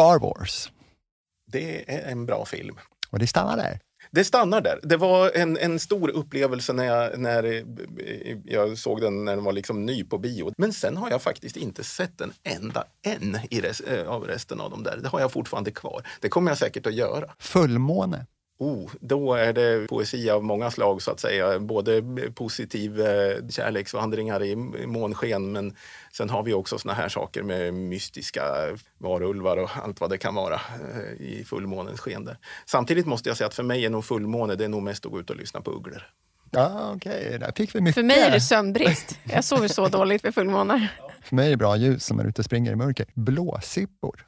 Star 0.00 0.18
Wars. 0.18 0.70
Det 1.46 1.92
är 1.94 2.10
en 2.10 2.26
bra 2.26 2.44
film. 2.44 2.76
Och 3.10 3.18
det 3.18 3.26
stannar 3.26 3.56
där. 3.56 3.80
Det 4.10 4.24
stannar 4.24 4.60
där. 4.60 4.80
Det 4.82 4.96
var 4.96 5.30
en, 5.34 5.56
en 5.56 5.80
stor 5.80 6.10
upplevelse 6.10 6.72
när 6.72 6.84
jag, 6.84 7.18
när 7.20 7.64
jag 8.44 8.78
såg 8.78 9.00
den 9.00 9.24
när 9.24 9.36
den 9.36 9.44
var 9.44 9.52
liksom 9.52 9.86
ny 9.86 10.04
på 10.04 10.18
bio. 10.18 10.52
Men 10.56 10.72
sen 10.72 10.96
har 10.96 11.10
jag 11.10 11.22
faktiskt 11.22 11.56
inte 11.56 11.84
sett 11.84 12.20
en 12.20 12.32
enda 12.42 12.84
en 13.02 13.38
i 13.50 13.60
res, 13.60 13.82
av 14.06 14.24
resten 14.24 14.60
av 14.60 14.70
dem 14.70 14.82
där. 14.82 14.96
Det 15.02 15.08
har 15.08 15.20
jag 15.20 15.32
fortfarande 15.32 15.70
kvar. 15.70 16.06
Det 16.20 16.28
kommer 16.28 16.50
jag 16.50 16.58
säkert 16.58 16.86
att 16.86 16.94
göra. 16.94 17.34
Fullmåne. 17.38 18.26
Oh, 18.60 18.90
då 19.00 19.34
är 19.34 19.52
det 19.52 19.86
poesi 19.88 20.30
av 20.30 20.44
många 20.44 20.70
slag 20.70 21.02
så 21.02 21.10
att 21.10 21.20
säga. 21.20 21.58
Både 21.58 22.02
positiv 22.34 23.00
eh, 23.00 23.48
kärleksvandringar 23.48 24.42
i 24.42 24.56
månsken 24.86 25.52
men 25.52 25.76
sen 26.12 26.30
har 26.30 26.42
vi 26.42 26.52
också 26.52 26.78
såna 26.78 26.94
här 26.94 27.08
saker 27.08 27.42
med 27.42 27.74
mystiska 27.74 28.42
varulvar 28.98 29.56
och 29.56 29.70
allt 29.82 30.00
vad 30.00 30.10
det 30.10 30.18
kan 30.18 30.34
vara 30.34 30.54
eh, 30.54 31.26
i 31.26 31.44
fullmånens 31.46 32.00
sken. 32.00 32.24
Där. 32.24 32.38
Samtidigt 32.66 33.06
måste 33.06 33.28
jag 33.28 33.36
säga 33.36 33.48
att 33.48 33.54
för 33.54 33.62
mig 33.62 33.84
är 33.84 33.90
nog 33.90 34.04
fullmåne 34.04 34.54
det 34.54 34.64
är 34.64 34.68
nog 34.68 34.82
mest 34.82 35.06
att 35.06 35.12
gå 35.12 35.20
ut 35.20 35.30
och 35.30 35.36
lyssna 35.36 35.60
på 35.60 35.70
ugglor. 35.70 36.02
Ja, 36.50 36.92
okej, 36.96 37.26
okay. 37.26 37.38
där 37.38 37.52
fick 37.56 37.74
vi 37.74 37.80
mycket. 37.80 37.94
För 37.94 38.02
mig 38.02 38.20
är 38.20 38.30
det 38.30 38.40
sömnbrist. 38.40 39.18
Jag 39.24 39.44
sover 39.44 39.68
så 39.68 39.88
dåligt 39.88 40.24
vid 40.24 40.34
fullmånar. 40.34 40.88
För 41.22 41.36
mig 41.36 41.46
är 41.46 41.50
det 41.50 41.56
bra 41.56 41.76
ljus 41.76 42.04
som 42.04 42.20
är 42.20 42.24
ute 42.24 42.40
och 42.40 42.44
springer 42.44 42.72
i 42.72 42.76
mörker. 42.76 43.06
Blåsippor. 43.14 44.26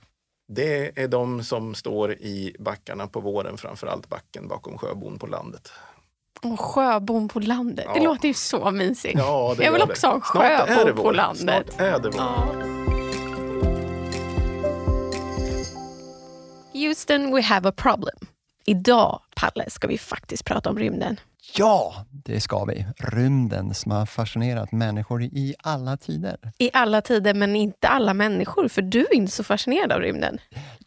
Det 0.55 0.99
är 1.03 1.09
de 1.09 1.45
som 1.45 1.75
står 1.75 2.13
i 2.13 2.57
backarna 2.59 3.07
på 3.07 3.21
våren, 3.21 3.57
framförallt 3.57 4.09
backen 4.09 4.49
bakom 4.49 4.79
Sjöbon 4.79 5.19
på 5.19 5.27
landet. 5.27 5.73
Och 6.43 6.61
sjöbon 6.61 7.29
på 7.29 7.41
landet, 7.41 7.85
ja. 7.89 7.95
det 7.95 8.01
låter 8.01 8.29
ju 8.29 8.35
så 8.35 8.71
mysigt. 8.71 9.19
Ja, 9.19 9.57
Jag 9.59 9.73
vill 9.73 9.83
också 9.83 10.07
ha 10.07 10.45
en 10.45 10.67
sjöbon 10.67 11.05
på 11.05 11.11
landet. 11.13 11.67
Snart 11.69 11.81
är 11.81 11.99
det 11.99 12.11
vår. 12.11 12.17
Ja. 12.17 12.47
Houston, 16.73 17.35
we 17.35 17.43
have 17.43 17.69
a 17.69 17.73
problem. 17.77 18.17
Idag, 18.65 19.21
Palle, 19.37 19.71
ska 19.71 19.87
vi 19.89 19.99
faktiskt 19.99 20.45
prata 20.45 20.71
om 20.71 20.79
rymden. 20.79 21.17
Ja, 21.55 21.95
det 22.11 22.41
ska 22.41 22.65
vi. 22.65 22.87
Rymden 22.99 23.75
som 23.75 23.93
har 23.93 24.07
fascinerat 24.07 24.73
människor 24.73 25.23
i 25.23 25.55
alla 25.59 25.97
tider. 25.97 26.37
I 26.59 26.71
alla 26.73 27.01
tider, 27.01 27.35
men 27.35 27.57
inte 27.57 27.89
alla 27.89 28.15
människor, 28.15 28.69
för 28.69 28.83
du 28.83 29.01
är 29.01 29.15
inte 29.15 29.33
så 29.33 29.45
fascinerad 29.45 29.93
av 29.93 30.01
rymden. 30.01 30.39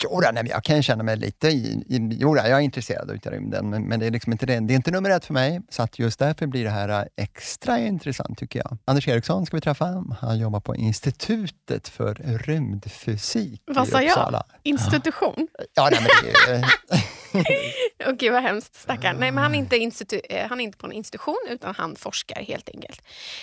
Jo, 0.03 0.21
nej, 0.33 0.47
jag 0.49 0.63
kan 0.63 0.83
känna 0.83 1.03
mig 1.03 1.17
lite... 1.17 1.47
I, 1.47 1.83
i, 1.88 2.09
jo, 2.11 2.38
jag 2.38 2.49
är 2.49 2.59
intresserad 2.59 3.11
av 3.11 3.31
rymden, 3.31 3.69
men, 3.69 3.83
men, 3.83 3.99
det 3.99 4.05
är 4.05 4.11
liksom 4.11 4.31
inte 4.31 4.45
det. 4.45 4.59
Det 4.59 4.73
är 4.73 4.75
inte 4.75 4.91
nummer 4.91 5.09
ett 5.09 5.25
för 5.25 5.33
mig, 5.33 5.61
så 5.69 5.83
att 5.83 5.99
just 5.99 6.19
därför 6.19 6.47
blir 6.47 6.63
det 6.63 6.69
här 6.69 6.89
äh, 6.89 7.03
extra 7.17 7.80
intressant 7.80 8.38
tycker 8.38 8.59
jag. 8.59 8.77
Anders 8.86 9.08
Eriksson 9.08 9.45
ska 9.45 9.58
vi 9.58 9.61
träffa. 9.61 10.03
Han 10.21 10.39
jobbar 10.39 10.59
på 10.59 10.75
Institutet 10.75 11.88
för 11.88 12.13
rymdfysik 12.45 13.61
Vad 13.66 13.88
sa 13.88 14.02
jag? 14.02 14.43
Institution? 14.63 15.47
Ja, 15.73 15.89
nej, 15.91 15.99
men 16.02 16.09
det 16.23 16.52
är, 16.52 16.66
Okej, 18.00 18.14
okay, 18.14 18.30
vad 18.30 18.44
hemskt. 18.44 18.75
Stackarn. 18.75 19.17
Nej, 19.19 19.31
men 19.31 19.44
han 19.44 19.55
är, 19.55 19.59
inte 19.59 19.78
institu- 19.78 20.22
eh, 20.30 20.47
han 20.47 20.59
är 20.59 20.64
inte 20.64 20.78
på 20.78 20.86
en 20.88 20.91
institution, 20.94 21.47
utan 21.50 21.75
han 21.75 21.95
forskar 21.95 22.42
helt 22.44 22.69
enkelt. 22.69 23.02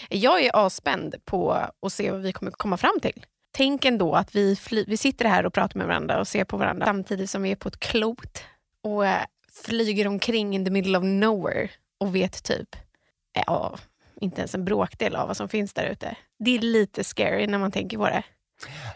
Jag 0.08 0.42
är 0.44 0.56
avspänd 0.56 1.14
på 1.24 1.52
att 1.82 1.92
se 1.92 2.10
vad 2.10 2.20
vi 2.20 2.32
kommer 2.32 2.50
komma 2.50 2.76
fram 2.76 3.00
till. 3.02 3.26
Tänk 3.54 3.84
ändå 3.84 4.14
att 4.14 4.34
vi, 4.36 4.56
fly- 4.56 4.84
vi 4.88 4.96
sitter 4.96 5.24
här 5.24 5.46
och 5.46 5.52
pratar 5.54 5.78
med 5.78 5.86
varandra 5.86 6.20
och 6.20 6.28
ser 6.28 6.44
på 6.44 6.56
varandra 6.56 6.86
samtidigt 6.86 7.30
som 7.30 7.42
vi 7.42 7.50
är 7.50 7.56
på 7.56 7.68
ett 7.68 7.80
klot 7.80 8.44
och 8.82 9.06
äh, 9.06 9.20
flyger 9.64 10.06
omkring 10.08 10.54
in 10.54 10.64
the 10.64 10.70
middle 10.70 10.98
of 10.98 11.04
nowhere 11.04 11.68
och 12.00 12.14
vet 12.16 12.44
typ, 12.44 12.76
ja, 13.46 13.78
inte 14.20 14.40
ens 14.40 14.54
en 14.54 14.64
bråkdel 14.64 15.16
av 15.16 15.28
vad 15.28 15.36
som 15.36 15.48
finns 15.48 15.72
där 15.72 15.86
ute. 15.86 16.16
Det 16.38 16.50
är 16.56 16.58
lite 16.58 17.04
scary 17.04 17.46
när 17.46 17.58
man 17.58 17.72
tänker 17.72 17.98
på 17.98 18.06
det. 18.06 18.22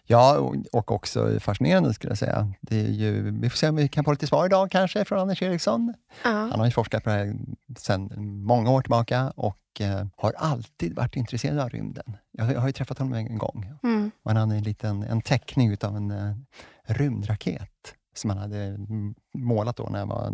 Ja, 0.05 0.53
och 0.73 0.93
också 0.93 1.41
fascinerande 1.41 1.95
skulle 1.95 2.11
jag 2.11 2.19
säga. 2.19 2.53
Det 2.61 2.81
är 2.81 2.91
ju, 2.91 3.31
vi 3.41 3.51
får 3.51 3.57
se 3.57 3.69
om 3.69 3.77
vi 3.77 3.89
kan 3.89 4.05
få 4.05 4.11
lite 4.11 4.27
svar 4.27 4.47
idag 4.47 4.71
kanske 4.71 5.05
från 5.05 5.19
Anders 5.19 5.43
Eriksson. 5.43 5.95
Ja. 6.25 6.31
Han 6.31 6.59
har 6.59 6.67
ju 6.67 6.73
forskat 6.73 7.05
på 7.05 7.11
det 7.11 7.17
här 7.17 7.37
sedan 7.79 8.11
många 8.45 8.71
år 8.71 8.83
tillbaka 8.83 9.33
och 9.37 9.81
eh, 9.81 10.07
har 10.17 10.33
alltid 10.33 10.95
varit 10.95 11.17
intresserad 11.17 11.59
av 11.59 11.69
rymden. 11.71 12.17
Jag, 12.33 12.53
jag 12.53 12.61
har 12.61 12.67
ju 12.67 12.73
träffat 12.73 12.99
honom 12.99 13.15
en 13.15 13.39
gång. 13.39 13.73
Mm. 13.83 14.11
Och 14.23 14.31
han 14.31 14.37
hade 14.37 14.55
en 14.55 14.63
liten 14.63 15.03
en 15.03 15.23
teckning 15.23 15.73
utav 15.73 15.97
en 15.97 16.11
eh, 16.11 16.35
rymdraket 16.87 17.95
som 18.19 18.31
han 18.31 18.39
hade 18.39 18.77
målat 19.39 19.77
då 19.77 19.89
när 19.91 19.99
han 19.99 20.09
var 20.09 20.33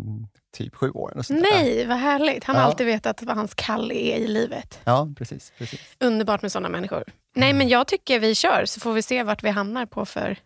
typ 0.57 0.75
sju 0.75 0.91
år. 0.91 1.17
Och 1.17 1.25
Nej, 1.29 1.75
där. 1.75 1.87
vad 1.87 1.97
härligt! 1.97 2.43
Han 2.43 2.55
har 2.55 2.63
ja. 2.63 2.67
alltid 2.67 2.87
vetat 2.87 3.23
vad 3.23 3.35
hans 3.35 3.53
kall 3.53 3.91
är 3.91 4.17
i 4.17 4.27
livet. 4.27 4.79
Ja, 4.83 5.09
precis. 5.17 5.53
precis. 5.57 5.79
Underbart 5.99 6.41
med 6.41 6.51
sådana 6.51 6.69
människor. 6.69 7.03
Nej, 7.35 7.53
men 7.53 7.69
jag 7.69 7.87
tycker 7.87 8.19
vi 8.19 8.35
kör, 8.35 8.65
så 8.65 8.79
får 8.79 8.93
vi 8.93 9.01
se 9.01 9.23
vart 9.23 9.43
vi 9.43 9.49
hamnar 9.49 9.85
på 9.85 10.05
för 10.05 10.37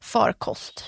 farkost. 0.00 0.84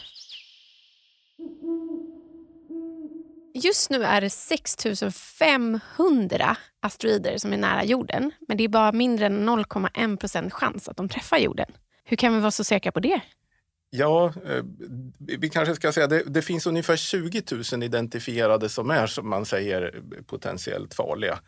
Just 3.54 3.90
nu 3.90 4.04
är 4.04 4.20
det 4.20 4.30
6500 4.30 6.56
asteroider 6.80 7.38
som 7.38 7.52
är 7.52 7.56
nära 7.56 7.84
jorden. 7.84 8.30
Men 8.48 8.56
det 8.56 8.64
är 8.64 8.68
bara 8.68 8.92
mindre 8.92 9.26
än 9.26 9.48
0,1% 9.48 10.50
chans 10.50 10.88
att 10.88 10.96
de 10.96 11.08
träffar 11.08 11.38
jorden. 11.38 11.72
Hur 12.04 12.16
kan 12.16 12.34
vi 12.34 12.40
vara 12.40 12.50
så 12.50 12.64
säkra 12.64 12.92
på 12.92 13.00
det? 13.00 13.20
Ja, 13.96 14.32
eh, 14.46 14.64
vi 15.18 15.48
kanske 15.48 15.74
ska 15.74 15.92
säga 15.92 16.06
det, 16.06 16.22
det 16.26 16.42
finns 16.42 16.66
ungefär 16.66 16.96
20 16.96 17.42
000 17.72 17.82
identifierade 17.82 18.68
som 18.68 18.90
är, 18.90 19.06
som 19.06 19.28
man 19.30 19.44
säger, 19.46 19.82
eh, 19.94 20.22
potentiellt 20.22 20.94
farliga. 20.94 21.38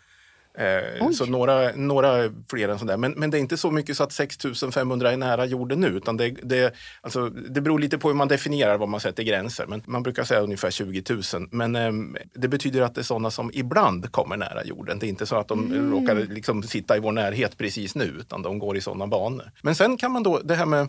Eh, 0.59 1.11
så 1.11 1.27
några, 1.27 1.72
några 1.75 2.31
fler 2.50 2.69
än 2.69 2.78
sådär. 2.78 2.97
Men, 2.97 3.12
men 3.12 3.31
det 3.31 3.39
är 3.39 3.41
inte 3.41 3.56
så 3.56 3.71
mycket 3.71 3.97
så 3.97 4.03
att 4.03 4.12
6500 4.12 5.12
är 5.12 5.17
nära 5.17 5.44
jorden 5.44 5.81
nu. 5.81 5.89
Utan 5.89 6.17
det, 6.17 6.31
det, 6.43 6.75
alltså, 7.00 7.28
det 7.28 7.61
beror 7.61 7.78
lite 7.78 7.99
på 7.99 8.09
hur 8.09 8.15
man 8.15 8.28
definierar 8.28 8.78
vad 8.78 8.89
man 8.89 9.00
sätter 9.00 9.22
gränser. 9.22 9.66
Men 9.66 9.83
man 9.87 10.03
brukar 10.03 10.25
säga 10.25 10.41
ungefär 10.41 10.71
20 10.71 11.03
000. 11.11 11.49
Men 11.50 11.77
eh, 11.77 11.93
det 12.34 12.49
betyder 12.49 12.83
att 12.83 12.95
det 12.95 13.00
är 13.00 13.03
sådana 13.03 13.31
som 13.31 13.50
ibland 13.55 14.12
kommer 14.12 14.37
nära 14.37 14.65
jorden. 14.65 14.99
Det 14.99 15.06
är 15.06 15.09
inte 15.09 15.27
så 15.27 15.37
att 15.37 15.49
de 15.49 15.65
mm. 15.65 15.93
råkar 15.93 16.15
liksom 16.15 16.62
sitta 16.62 16.97
i 16.97 17.00
vår 17.00 17.12
närhet 17.12 17.59
precis 17.59 17.95
nu. 17.95 18.05
Utan 18.05 18.43
de 18.43 18.59
går 18.59 18.77
i 18.77 18.81
sådana 18.81 19.06
banor. 19.06 19.50
Men 19.62 19.75
sen 19.75 19.97
kan 19.97 20.12
man 20.12 20.22
då, 20.22 20.39
det 20.39 20.55
här 20.55 20.66
med 20.66 20.89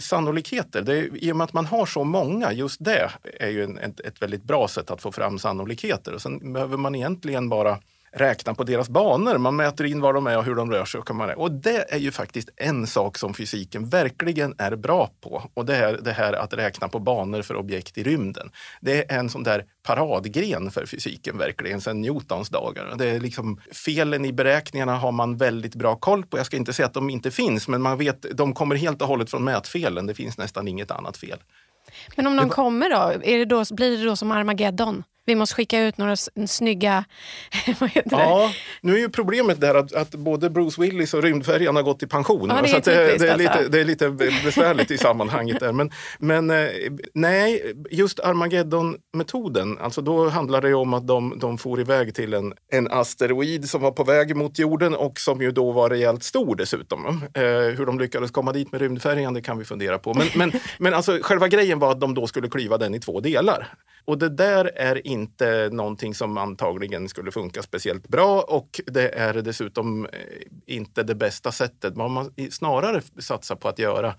sannolikheter. 0.00 0.82
Det, 0.82 1.08
I 1.14 1.32
och 1.32 1.36
med 1.36 1.44
att 1.44 1.52
man 1.52 1.66
har 1.66 1.86
så 1.86 2.04
många, 2.04 2.52
just 2.52 2.84
det 2.84 3.10
är 3.40 3.48
ju 3.48 3.64
en, 3.64 3.78
ett, 3.78 4.00
ett 4.00 4.22
väldigt 4.22 4.44
bra 4.44 4.68
sätt 4.68 4.90
att 4.90 5.02
få 5.02 5.12
fram 5.12 5.38
sannolikheter. 5.38 6.14
Och 6.14 6.22
sen 6.22 6.52
behöver 6.52 6.76
man 6.76 6.94
egentligen 6.94 7.48
bara 7.48 7.78
räkna 8.12 8.54
på 8.54 8.64
deras 8.64 8.88
banor. 8.88 9.38
Man 9.38 9.56
mäter 9.56 9.86
in 9.86 10.00
var 10.00 10.12
de 10.12 10.26
är 10.26 10.38
och 10.38 10.44
hur 10.44 10.54
de 10.54 10.70
rör 10.70 10.84
sig. 10.84 10.98
Och, 10.98 11.06
kan 11.06 11.16
man, 11.16 11.30
och 11.30 11.52
det 11.52 11.92
är 11.92 11.98
ju 11.98 12.10
faktiskt 12.10 12.48
en 12.56 12.86
sak 12.86 13.18
som 13.18 13.34
fysiken 13.34 13.88
verkligen 13.88 14.54
är 14.58 14.76
bra 14.76 15.10
på. 15.20 15.42
Och 15.54 15.66
det 15.66 15.76
är 15.76 15.98
det 16.02 16.12
här 16.12 16.32
att 16.32 16.54
räkna 16.54 16.88
på 16.88 16.98
banor 16.98 17.42
för 17.42 17.56
objekt 17.56 17.98
i 17.98 18.02
rymden. 18.02 18.50
Det 18.80 19.12
är 19.12 19.18
en 19.18 19.30
sån 19.30 19.42
där 19.42 19.64
paradgren 19.82 20.70
för 20.70 20.86
fysiken 20.86 21.38
verkligen 21.38 21.80
sedan 21.80 22.00
Newtons 22.00 22.48
dagar. 22.48 22.94
Det 22.98 23.08
är 23.08 23.20
liksom, 23.20 23.60
felen 23.72 24.24
i 24.24 24.32
beräkningarna 24.32 24.96
har 24.96 25.12
man 25.12 25.36
väldigt 25.36 25.74
bra 25.74 25.96
koll 25.96 26.26
på. 26.26 26.38
Jag 26.38 26.46
ska 26.46 26.56
inte 26.56 26.72
säga 26.72 26.86
att 26.86 26.94
de 26.94 27.10
inte 27.10 27.30
finns, 27.30 27.68
men 27.68 27.82
man 27.82 27.98
vet, 27.98 28.26
de 28.36 28.54
kommer 28.54 28.76
helt 28.76 29.02
och 29.02 29.08
hållet 29.08 29.30
från 29.30 29.44
mätfelen. 29.44 30.06
Det 30.06 30.14
finns 30.14 30.38
nästan 30.38 30.68
inget 30.68 30.90
annat 30.90 31.16
fel. 31.16 31.38
Men 32.16 32.26
om 32.26 32.36
de 32.36 32.48
kommer 32.48 32.90
då, 32.90 33.12
är 33.22 33.38
det 33.38 33.44
då, 33.44 33.64
blir 33.70 33.98
det 33.98 34.04
då 34.04 34.16
som 34.16 34.30
Armageddon? 34.30 35.04
Vi 35.24 35.34
måste 35.34 35.54
skicka 35.54 35.82
ut 35.82 35.98
några 35.98 36.16
snygga... 36.46 37.04
ja, 38.04 38.52
nu 38.80 38.94
är 38.94 38.98
ju 38.98 39.08
problemet 39.08 39.60
där 39.60 39.74
att, 39.74 39.92
att 39.92 40.10
både 40.10 40.50
Bruce 40.50 40.82
Willis 40.82 41.14
och 41.14 41.22
rymdfärjan 41.22 41.76
har 41.76 41.82
gått 41.82 42.02
i 42.02 42.06
pension. 42.06 42.48
Ja, 42.48 42.62
det, 42.62 42.68
är 42.68 42.72
så 42.72 42.90
det, 42.90 43.18
det, 43.18 43.28
är 43.28 43.32
alltså. 43.32 43.36
lite, 43.36 43.68
det 43.68 43.80
är 43.80 43.84
lite 43.84 44.10
besvärligt 44.44 44.90
i 44.90 44.98
sammanhanget 44.98 45.60
där. 45.60 45.72
Men, 45.72 45.90
men 46.18 46.50
eh, 46.50 46.68
nej, 47.14 47.74
just 47.90 48.20
Armageddon-metoden, 48.20 49.78
alltså 49.78 50.02
då 50.02 50.28
handlar 50.28 50.60
det 50.60 50.74
om 50.74 50.94
att 50.94 51.06
de, 51.06 51.38
de 51.38 51.58
for 51.58 51.80
iväg 51.80 52.14
till 52.14 52.34
en, 52.34 52.54
en 52.72 52.88
asteroid 52.90 53.68
som 53.68 53.82
var 53.82 53.90
på 53.90 54.04
väg 54.04 54.36
mot 54.36 54.58
jorden 54.58 54.94
och 54.94 55.20
som 55.20 55.42
ju 55.42 55.50
då 55.50 55.72
var 55.72 55.90
rejält 55.90 56.22
stor 56.22 56.56
dessutom. 56.56 57.06
Eh, 57.34 57.42
hur 57.76 57.86
de 57.86 57.98
lyckades 57.98 58.30
komma 58.30 58.52
dit 58.52 58.72
med 58.72 58.80
rymdfärjan, 58.80 59.34
det 59.34 59.40
kan 59.40 59.58
vi 59.58 59.64
fundera 59.64 59.98
på. 59.98 60.14
Men, 60.14 60.26
men, 60.34 60.52
men 60.78 60.94
alltså, 60.94 61.18
själva 61.22 61.48
grejen 61.48 61.78
var 61.78 61.92
att 61.92 62.00
de 62.00 62.14
då 62.14 62.26
skulle 62.26 62.48
klyva 62.48 62.78
den 62.78 62.94
i 62.94 63.00
två 63.00 63.20
delar. 63.20 63.74
Och 64.04 64.18
det 64.18 64.28
där 64.28 64.70
är 64.76 65.06
inte 65.12 65.68
någonting 65.72 66.14
som 66.14 66.38
antagligen 66.38 67.08
skulle 67.08 67.32
funka 67.32 67.62
speciellt 67.62 68.08
bra 68.08 68.40
och 68.40 68.80
det 68.86 69.08
är 69.08 69.34
dessutom 69.34 70.06
eh, 70.06 70.10
inte 70.66 71.02
det 71.02 71.14
bästa 71.14 71.52
sättet. 71.52 71.94
Vad 71.96 72.10
man 72.10 72.34
snarare 72.50 73.02
satsar 73.18 73.56
på 73.56 73.68
att 73.68 73.78
göra 73.78 74.14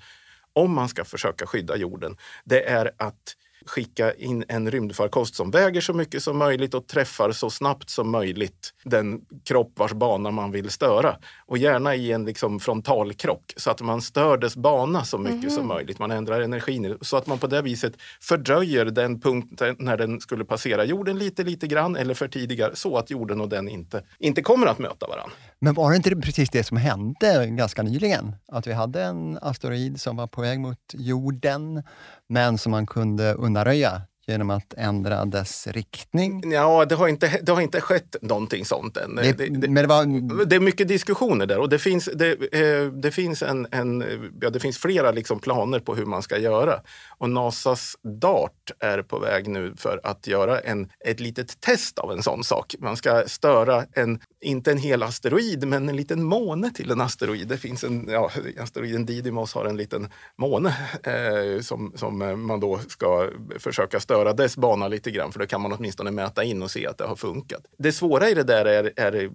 om 0.53 0.73
man 0.73 0.89
ska 0.89 1.05
försöka 1.05 1.45
skydda 1.45 1.75
jorden, 1.75 2.17
det 2.43 2.69
är 2.69 2.91
att 2.97 3.35
skicka 3.65 4.13
in 4.13 4.45
en 4.47 4.71
rymdfarkost 4.71 5.35
som 5.35 5.51
väger 5.51 5.81
så 5.81 5.93
mycket 5.93 6.23
som 6.23 6.37
möjligt 6.37 6.73
och 6.73 6.87
träffar 6.87 7.31
så 7.31 7.49
snabbt 7.49 7.89
som 7.89 8.11
möjligt 8.11 8.73
den 8.83 9.21
kropp 9.43 9.71
vars 9.75 9.93
bana 9.93 10.31
man 10.31 10.51
vill 10.51 10.69
störa. 10.69 11.15
Och 11.45 11.57
gärna 11.57 11.95
i 11.95 12.11
en 12.11 12.25
liksom 12.25 12.59
frontalkrock 12.59 13.53
så 13.57 13.71
att 13.71 13.81
man 13.81 14.01
stör 14.01 14.37
dess 14.37 14.55
bana 14.55 15.05
så 15.05 15.17
mycket 15.17 15.43
mm. 15.43 15.49
som 15.49 15.65
mhm. 15.65 15.67
möjligt. 15.67 15.99
Man 15.99 16.11
ändrar 16.11 16.41
energin 16.41 16.97
så 17.01 17.17
att 17.17 17.27
man 17.27 17.37
på 17.37 17.47
det 17.47 17.61
viset 17.61 17.93
fördröjer 18.21 18.85
den 18.85 19.19
punkten 19.19 19.75
när 19.79 19.97
den 19.97 20.21
skulle 20.21 20.45
passera 20.45 20.83
jorden 20.83 21.17
lite, 21.19 21.43
lite 21.43 21.67
grann 21.67 21.95
eller 21.95 22.13
för 22.13 22.27
tidigare 22.27 22.75
så 22.75 22.97
att 22.97 23.09
jorden 23.09 23.41
och 23.41 23.49
den 23.49 23.69
inte, 23.69 24.03
inte 24.19 24.41
kommer 24.41 24.67
att 24.67 24.79
möta 24.79 25.07
varandra. 25.07 25.35
Men 25.63 25.73
var 25.73 25.89
det 25.89 25.97
inte 25.97 26.15
precis 26.15 26.49
det 26.49 26.63
som 26.63 26.77
hände 26.77 27.47
ganska 27.47 27.83
nyligen? 27.83 28.35
Att 28.47 28.67
vi 28.67 28.73
hade 28.73 29.03
en 29.03 29.39
asteroid 29.41 30.01
som 30.01 30.15
var 30.15 30.27
på 30.27 30.41
väg 30.41 30.59
mot 30.59 30.77
jorden 30.93 31.83
men 32.29 32.57
som 32.57 32.71
man 32.71 32.87
kunde 32.87 33.33
undanröja 33.33 34.01
genom 34.27 34.49
att 34.49 34.73
ändra 34.77 35.25
dess 35.25 35.67
riktning? 35.67 36.51
Ja, 36.51 36.85
det 36.85 36.95
har 36.95 37.07
inte, 37.07 37.39
det 37.41 37.51
har 37.51 37.61
inte 37.61 37.81
skett 37.81 38.15
någonting 38.21 38.65
sånt 38.65 38.97
än. 38.97 39.15
Det, 39.15 39.21
Det- 39.37 39.49
det- 39.49 39.67
men 39.69 39.75
det 39.83 39.87
var, 39.87 40.45
det 40.45 40.55
är 40.55 40.59
mycket 40.59 40.87
diskussioner 40.87 41.45
där 41.45 41.59
och 41.59 41.69
det 41.69 41.79
finns, 41.79 42.09
det, 42.15 42.31
eh, 42.31 42.85
det 42.87 43.11
finns, 43.11 43.41
en, 43.43 43.67
en, 43.71 44.03
ja, 44.41 44.49
det 44.49 44.59
finns 44.59 44.77
flera 44.77 45.11
liksom 45.11 45.39
planer 45.39 45.79
på 45.79 45.95
hur 45.95 46.05
man 46.05 46.21
ska 46.21 46.37
göra. 46.37 46.79
Och 47.17 47.29
Nasas 47.29 47.95
DART 48.21 48.71
är 48.79 49.01
på 49.01 49.19
väg 49.19 49.47
nu 49.47 49.73
för 49.77 49.99
att 50.03 50.27
göra 50.27 50.59
en, 50.59 50.89
ett 51.05 51.19
litet 51.19 51.61
test 51.61 51.99
av 51.99 52.11
en 52.11 52.23
sån 52.23 52.43
sak. 52.43 52.75
Man 52.79 52.97
ska 52.97 53.23
störa, 53.27 53.85
en, 53.93 54.19
inte 54.41 54.71
en 54.71 54.77
hel 54.77 55.03
asteroid, 55.03 55.67
men 55.67 55.89
en 55.89 55.95
liten 55.95 56.23
måne 56.23 56.69
till 56.71 56.91
en 56.91 57.01
asteroid. 57.01 57.47
Det 57.47 57.57
finns 57.57 57.83
en, 57.83 58.07
ja, 58.09 58.31
asteroiden 58.59 59.05
Didymos 59.05 59.53
har 59.53 59.65
en 59.65 59.77
liten 59.77 60.09
måne 60.37 60.75
eh, 61.03 61.61
som, 61.61 61.93
som 61.95 62.45
man 62.47 62.59
då 62.59 62.79
ska 62.87 63.29
försöka 63.59 63.99
störa 63.99 64.12
dess 64.33 64.57
bana 64.57 64.87
lite 64.87 65.11
grann, 65.11 65.31
för 65.31 65.39
då 65.39 65.45
kan 65.45 65.61
man 65.61 65.73
åtminstone 65.73 66.11
mäta 66.11 66.43
in 66.43 66.63
och 66.63 66.71
se 66.71 66.87
att 66.87 66.97
det 66.97 67.03
har 67.03 67.15
funkat. 67.15 67.61
Det 67.77 67.91
svåra 67.91 68.29
i 68.29 68.33
det 68.33 68.43
där 68.43 68.65
är, 68.65 68.93
är 68.95 69.29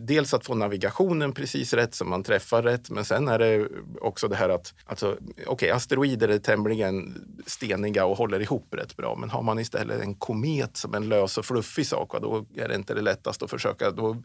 dels 0.00 0.34
att 0.34 0.46
få 0.46 0.54
navigationen 0.54 1.32
precis 1.32 1.72
rätt 1.72 1.94
så 1.94 2.04
man 2.04 2.22
träffar 2.22 2.62
rätt, 2.62 2.90
men 2.90 3.04
sen 3.04 3.28
är 3.28 3.38
det 3.38 3.68
också 4.00 4.28
det 4.28 4.36
här 4.36 4.48
att 4.48 4.74
alltså, 4.86 5.16
okej, 5.46 5.70
asteroider 5.70 6.28
är 6.28 6.38
tämligen 6.38 7.14
steniga 7.46 8.04
och 8.04 8.16
håller 8.16 8.40
ihop 8.40 8.74
rätt 8.74 8.96
bra, 8.96 9.16
men 9.20 9.30
har 9.30 9.42
man 9.42 9.58
istället 9.58 10.02
en 10.02 10.14
komet 10.14 10.76
som 10.76 10.94
en 10.94 11.08
lös 11.08 11.38
och 11.38 11.44
fluffig 11.44 11.86
sak, 11.86 12.12
då 12.22 12.46
är 12.56 12.68
det 12.68 12.74
inte 12.74 12.94
det 12.94 13.02
lättaste 13.02 13.44
att 13.44 13.50
försöka. 13.50 13.90
Då, 13.90 14.16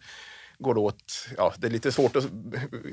går 0.60 0.74
det 0.74 0.80
åt, 0.80 0.96
ja 1.38 1.54
det 1.58 1.68
är 1.68 1.72
lite 1.72 1.92
svårt 1.92 2.16
att, 2.16 2.24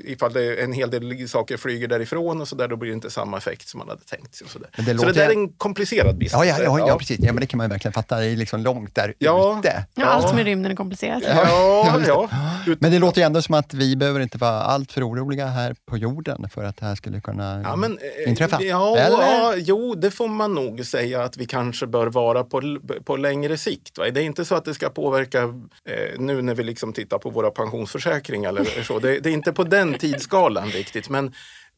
ifall 0.05 0.33
det 0.33 0.63
en 0.63 0.73
hel 0.73 0.89
del 0.89 1.29
saker 1.29 1.57
flyger 1.57 1.87
därifrån 1.87 2.41
och 2.41 2.47
så 2.47 2.55
där, 2.55 2.67
då 2.67 2.75
blir 2.75 2.89
det 2.89 2.93
inte 2.93 3.09
samma 3.09 3.37
effekt 3.37 3.67
som 3.67 3.77
man 3.77 3.89
hade 3.89 4.01
tänkt 4.01 4.35
sig. 4.35 4.45
Och 4.45 4.51
så 4.51 4.59
där. 4.59 4.69
Men 4.77 4.85
det 4.85 4.91
så 4.91 4.97
låter- 4.97 5.13
det 5.13 5.19
där 5.19 5.29
är 5.29 5.33
en 5.33 5.49
komplicerad 5.49 6.17
business. 6.17 6.31
ja, 6.33 6.45
ja, 6.45 6.63
ja, 6.63 6.79
ja, 6.87 6.97
precis. 6.97 7.19
Ja, 7.19 7.33
men 7.33 7.41
det 7.41 7.47
kan 7.47 7.57
man 7.57 7.65
ju 7.67 7.69
verkligen 7.69 7.93
fatta. 7.93 8.17
Det 8.19 8.25
är 8.25 8.35
liksom 8.35 8.59
långt 8.61 8.95
där 8.95 9.13
Ja. 9.17 9.59
ute. 9.59 9.85
Ja, 9.95 10.05
Allt 10.05 10.35
med 10.35 10.45
rymden 10.45 10.71
är 10.71 10.75
komplicerat. 10.75 11.23
Ja, 11.27 12.01
ja. 12.07 12.29
Men 12.79 12.91
det 12.91 12.99
låter 12.99 13.21
ju 13.21 13.25
ändå 13.25 13.41
som 13.41 13.55
att 13.55 13.73
vi 13.73 13.95
behöver 13.95 14.19
inte 14.19 14.37
vara 14.37 14.61
allt 14.61 14.91
för 14.91 15.09
oroliga 15.09 15.45
här 15.45 15.75
på 15.85 15.97
jorden 15.97 16.49
för 16.49 16.63
att 16.63 16.77
det 16.77 16.85
här 16.85 16.95
skulle 16.95 17.21
kunna 17.21 17.61
Ja, 17.63 17.75
men, 17.75 17.97
eh, 18.23 18.29
inträffa. 18.29 18.61
Ja, 18.63 18.97
Eller? 18.97 19.17
ja, 19.17 19.53
jo, 19.57 19.95
det 19.95 20.11
får 20.11 20.27
man 20.27 20.53
nog 20.53 20.85
säga 20.85 21.23
att 21.23 21.37
vi 21.37 21.45
kanske 21.45 21.87
bör 21.87 22.07
vara 22.07 22.43
på, 22.43 22.79
på 23.05 23.15
längre 23.17 23.57
sikt. 23.57 23.97
Va? 23.97 24.03
Det 24.11 24.21
är 24.21 24.23
inte 24.25 24.45
så 24.45 24.55
att 24.55 24.65
det 24.65 24.73
ska 24.73 24.89
påverka 24.89 25.41
eh, 25.41 26.19
nu 26.19 26.41
när 26.41 26.55
vi 26.55 26.63
liksom 26.63 26.93
tittar 26.93 27.17
på 27.17 27.29
våra 27.29 27.51
pensionsförsäkringar. 27.57 28.49
Eller 28.49 28.83
så. 28.83 28.99
Det, 28.99 29.19
det 29.19 29.29
är 29.29 29.33
inte 29.33 29.53
på 29.53 29.63
den 29.63 29.93
tidsskalan 29.93 30.67
riktigt. 30.67 31.09
Men 31.09 31.33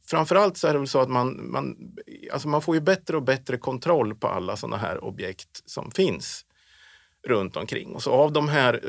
framförallt 0.10 0.58
så 0.58 0.68
är 0.68 0.74
det 0.74 0.80
väl 0.80 0.88
så 0.88 1.00
att 1.00 1.10
man, 1.10 1.52
man, 1.52 1.76
alltså 2.34 2.48
man 2.48 2.62
får 2.62 2.76
ju 2.76 2.82
bättre 2.82 3.18
och 3.18 3.24
bättre 3.24 3.58
kontroll 3.58 4.16
på 4.16 4.28
alla 4.28 4.58
sådana 4.58 4.78
här 4.78 5.04
objekt 5.04 5.62
som 5.66 5.92
finns 5.92 6.46
runt 7.28 7.58
omkring. 7.58 7.96
Och 7.96 8.04
så 8.04 8.12
av 8.12 8.32
de 8.32 8.50
här, 8.50 8.84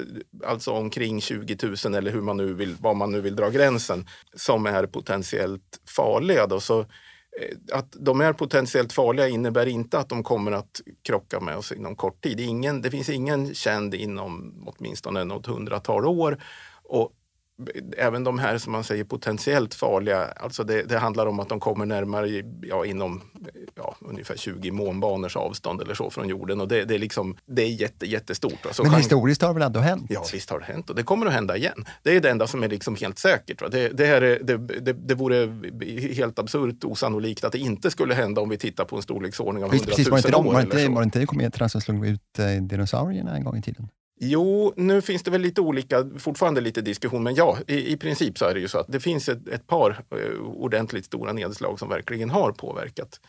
alltså 0.44 0.72
omkring 0.72 1.20
20 1.20 1.56
000 1.84 1.94
eller 1.94 2.10
hur 2.10 2.20
man 2.20 2.36
nu 2.36 2.54
vill, 2.54 2.76
var 2.80 2.94
man 2.94 3.12
nu 3.12 3.20
vill 3.20 3.36
dra 3.36 3.48
gränsen, 3.48 4.06
som 4.34 4.66
är 4.66 4.86
potentiellt 4.86 5.80
farliga. 5.96 6.46
Då, 6.46 6.60
så 6.60 6.80
eh, 6.80 6.86
att 7.72 7.96
de 8.00 8.20
är 8.20 8.32
potentiellt 8.32 8.92
farliga 8.92 9.28
innebär 9.28 9.66
inte 9.66 9.98
att 9.98 10.08
de 10.08 10.22
kommer 10.22 10.52
att 10.52 10.80
krocka 11.02 11.40
med 11.40 11.56
oss 11.56 11.72
inom 11.72 11.96
kort 11.96 12.22
tid. 12.22 12.40
Ingen, 12.40 12.82
det 12.82 12.90
finns 12.90 13.08
ingen 13.08 13.54
känd 13.54 13.94
inom 13.94 14.54
åtminstone 14.66 15.24
något 15.24 15.46
hundratal 15.46 16.06
år. 16.06 16.38
Och 16.90 17.12
även 17.96 18.24
de 18.24 18.38
här 18.38 18.58
som 18.58 18.72
man 18.72 18.84
säger 18.84 19.04
potentiellt 19.04 19.74
farliga, 19.74 20.24
alltså 20.24 20.64
det, 20.64 20.82
det 20.82 20.98
handlar 20.98 21.26
om 21.26 21.40
att 21.40 21.48
de 21.48 21.60
kommer 21.60 21.86
närmare 21.86 22.42
ja, 22.62 22.86
inom 22.86 23.22
ja, 23.74 23.96
ungefär 24.00 24.36
20 24.36 24.70
månbanors 24.70 25.36
avstånd 25.36 25.80
eller 25.80 25.94
så 25.94 26.10
från 26.10 26.28
jorden. 26.28 26.60
Och 26.60 26.68
det, 26.68 26.84
det 26.84 26.94
är, 26.94 26.98
liksom, 26.98 27.36
det 27.46 27.62
är 27.62 27.68
jätte, 27.68 28.06
jättestort. 28.06 28.66
Alltså, 28.66 28.82
Men 28.82 28.94
historiskt 28.94 29.42
har 29.42 29.48
det 29.48 29.54
väl 29.54 29.62
ändå 29.62 29.80
hänt? 29.80 30.06
Ja, 30.08 30.24
visst 30.32 30.50
har 30.50 30.58
det 30.58 30.64
hänt 30.64 30.90
och 30.90 30.96
det 30.96 31.02
kommer 31.02 31.26
att 31.26 31.32
hända 31.32 31.56
igen. 31.56 31.84
Det 32.02 32.16
är 32.16 32.20
det 32.20 32.30
enda 32.30 32.46
som 32.46 32.62
är 32.62 32.68
liksom 32.68 32.96
helt 32.96 33.18
säkert. 33.18 33.62
Va? 33.62 33.68
Det, 33.68 33.88
det, 33.88 34.06
här 34.06 34.22
är, 34.22 34.38
det, 34.42 34.56
det, 34.58 34.92
det 34.92 35.14
vore 35.14 35.60
helt 36.14 36.38
absurt 36.38 36.84
osannolikt 36.84 37.44
att 37.44 37.52
det 37.52 37.58
inte 37.58 37.90
skulle 37.90 38.14
hända 38.14 38.40
om 38.40 38.48
vi 38.48 38.58
tittar 38.58 38.84
på 38.84 38.96
en 38.96 39.02
storleksordning 39.02 39.64
av 39.64 39.70
Visst, 39.70 39.84
100 39.84 39.96
precis, 39.96 40.06
000 40.06 40.10
var 40.10 40.16
det 40.16 40.20
inte, 40.20 40.30
de, 40.30 40.46
år. 40.46 40.52
var 40.52 40.60
det 40.60 40.64
inte, 40.64 41.28
var 41.28 41.40
det 41.40 41.44
inte 41.44 41.68
som 41.68 41.80
slog 41.80 42.06
ut 42.06 42.38
eh, 42.38 42.62
dinosaurierna 42.62 43.36
en 43.36 43.44
gång 43.44 43.56
i 43.56 43.62
tiden? 43.62 43.88
Jo, 44.22 44.72
nu 44.76 45.02
finns 45.02 45.22
det 45.22 45.30
väl 45.30 45.40
lite 45.40 45.60
olika, 45.60 46.06
fortfarande 46.18 46.60
lite 46.60 46.80
diskussion, 46.80 47.22
men 47.22 47.34
ja, 47.34 47.58
i, 47.66 47.92
i 47.92 47.96
princip 47.96 48.38
så 48.38 48.44
är 48.44 48.54
det 48.54 48.60
ju 48.60 48.68
så 48.68 48.78
att 48.78 48.86
det 48.88 49.00
finns 49.00 49.28
ett, 49.28 49.48
ett 49.48 49.66
par 49.66 49.90
eh, 49.90 50.40
ordentligt 50.40 51.04
stora 51.04 51.32
nedslag 51.32 51.78
som 51.78 51.88
verkligen 51.88 52.30
har 52.30 52.52
påverkat 52.52 53.20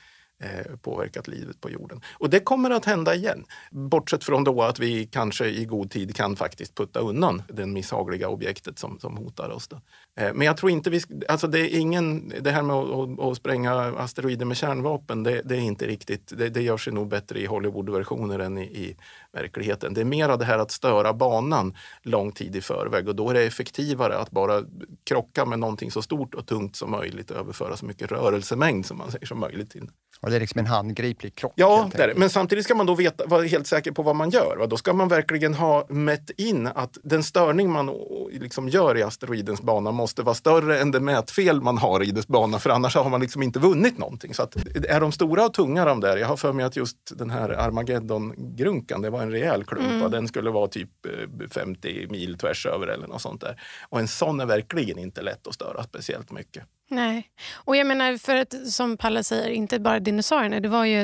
eh, 0.42 0.76
påverkat 0.82 1.28
livet 1.28 1.62
på 1.62 1.70
jorden. 1.70 2.02
Och 2.14 2.30
det 2.30 2.40
kommer 2.40 2.70
att 2.70 2.86
hända 2.86 3.16
igen. 3.16 3.46
Bortsett 3.72 4.24
från 4.24 4.44
då 4.44 4.62
att 4.62 4.80
vi 4.80 5.06
kanske 5.06 5.46
i 5.48 5.66
god 5.66 5.92
tid 5.92 6.16
kan 6.16 6.36
faktiskt 6.36 6.76
putta 6.76 7.00
undan 7.00 7.44
det 7.48 7.66
misshagliga 7.66 8.30
objektet 8.30 8.80
som, 8.80 9.00
som 9.00 9.18
hotar 9.18 9.50
oss. 9.50 9.68
Då. 9.68 9.76
Eh, 10.20 10.34
men 10.34 10.48
jag 10.48 10.58
tror 10.58 10.72
inte 10.72 10.90
vi, 10.90 11.02
alltså 11.28 11.48
det 11.48 11.60
är 11.60 11.80
ingen, 11.80 12.34
det 12.42 12.52
här 12.52 12.64
med 12.64 12.76
att, 12.76 12.90
att, 12.90 13.20
att 13.20 13.38
spränga 13.38 13.74
asteroider 13.74 14.46
med 14.46 14.58
kärnvapen, 14.58 15.24
det, 15.24 15.42
det 15.46 15.56
är 15.56 15.62
inte 15.62 15.88
riktigt, 15.88 16.34
det, 16.38 16.50
det 16.50 16.62
gör 16.62 16.78
sig 16.78 16.94
nog 16.94 17.08
bättre 17.08 17.40
i 17.40 17.46
Hollywoodversioner 17.46 18.40
än 18.40 18.58
i, 18.58 18.64
i 18.64 18.96
verkligheten. 19.34 19.94
Det 19.94 20.02
är 20.02 20.06
mer 20.06 20.30
av 20.30 20.40
det 20.40 20.46
här 20.46 20.58
att 20.58 20.72
störa 20.72 21.14
banan 21.14 21.78
lång 22.02 22.32
tid 22.32 22.56
i 22.56 22.62
förväg 22.62 23.08
och 23.08 23.16
då 23.16 23.30
är 23.30 23.34
det 23.34 23.44
effektivare 23.44 24.18
att 24.18 24.32
bara 24.32 24.62
krocka 25.04 25.46
med 25.46 25.60
någonting 25.60 25.92
så 25.92 26.02
stort 26.02 26.36
och 26.36 26.48
tungt 26.48 26.76
som 26.76 26.92
möjligt 26.92 27.32
och 27.32 27.38
överföra 27.38 27.78
så 27.78 27.86
mycket 27.86 28.12
rörelsemängd 28.12 28.86
som 28.86 28.98
man 28.98 29.12
säger 29.12 29.26
som 29.26 29.40
möjligt 29.40 29.70
till. 29.70 29.90
Och 30.22 30.30
det 30.30 30.36
är 30.36 30.40
liksom 30.40 30.60
en 30.60 30.66
handgriplig 30.66 31.36
krock. 31.36 31.54
Ja, 31.56 31.82
helt 31.82 31.92
det 31.92 31.96
är 31.96 31.98
det. 31.98 32.04
enkelt. 32.04 32.20
men 32.20 32.30
samtidigt 32.30 32.66
ska 32.66 32.76
man 32.76 32.86
då 32.86 32.96
veta, 32.96 33.26
vara 33.26 33.44
helt 33.44 33.68
säker 33.68 33.92
på 33.92 34.04
vad 34.04 34.16
man 34.16 34.30
gör. 34.30 34.58
Va? 34.60 34.68
Då 34.68 34.78
ska 34.78 34.94
man 34.94 35.08
verkligen 35.08 35.54
ha 35.54 35.86
mätt 35.90 36.30
in 36.38 36.68
att 36.68 36.98
den 37.04 37.24
störning 37.24 37.72
man 37.72 37.90
liksom 38.32 38.70
gör 38.70 38.98
i 38.98 39.04
asteroidens 39.04 39.62
bana 39.62 39.92
måste 39.92 40.24
vara 40.24 40.36
större 40.36 40.80
än 40.80 40.92
det 40.92 41.00
mätfel 41.00 41.62
man 41.62 41.78
har 41.78 42.04
i 42.04 42.12
dess 42.12 42.28
bana, 42.28 42.60
för 42.60 42.70
annars 42.70 42.96
har 42.96 43.10
man 43.10 43.22
liksom 43.22 43.44
inte 43.44 43.60
vunnit 43.60 43.98
någonting. 43.98 44.34
Så 44.34 44.44
att, 44.44 44.56
är 44.90 45.00
de 45.00 45.12
stora 45.12 45.46
och 45.46 45.54
tunga 45.54 45.86
de 45.86 46.00
där? 46.00 46.18
Jag 46.18 46.28
har 46.28 46.38
för 46.38 46.54
mig 46.54 46.66
att 46.66 46.76
just 46.76 46.98
den 47.18 47.30
här 47.30 47.50
Armageddon-grunkan, 47.50 49.02
det 49.02 49.10
var 49.10 49.21
en 49.22 49.32
rejäl 49.32 49.64
klump. 49.64 50.02
va? 50.02 50.10
Den 50.10 50.28
skulle 50.28 50.50
vara 50.50 50.68
typ 50.68 51.06
eh, 51.06 51.48
50 51.50 52.08
mil 52.10 52.38
tvärs 52.38 52.66
över 52.66 52.88
eller 52.88 53.08
något 53.08 53.22
sånt 53.22 53.42
där. 53.42 53.62
Och 53.90 54.00
en 54.00 54.08
sån 54.08 54.40
är 54.40 54.46
verkligen 54.46 55.00
inte 55.00 55.22
lätt 55.22 55.48
att 55.48 55.54
störa 55.54 55.84
speciellt 55.84 56.32
mycket. 56.32 56.64
Nej. 56.92 57.30
Och 57.54 57.76
jag 57.76 57.88
menar, 57.88 58.18
för 58.18 58.36
att, 58.36 58.68
som 58.68 58.98
Palle 58.98 59.24
säger, 59.24 59.50
inte 59.50 59.80
bara 59.80 60.00
dinosaurierna. 60.00 60.60
Det 60.60 60.70
var 60.70 60.86
ju, 60.86 60.98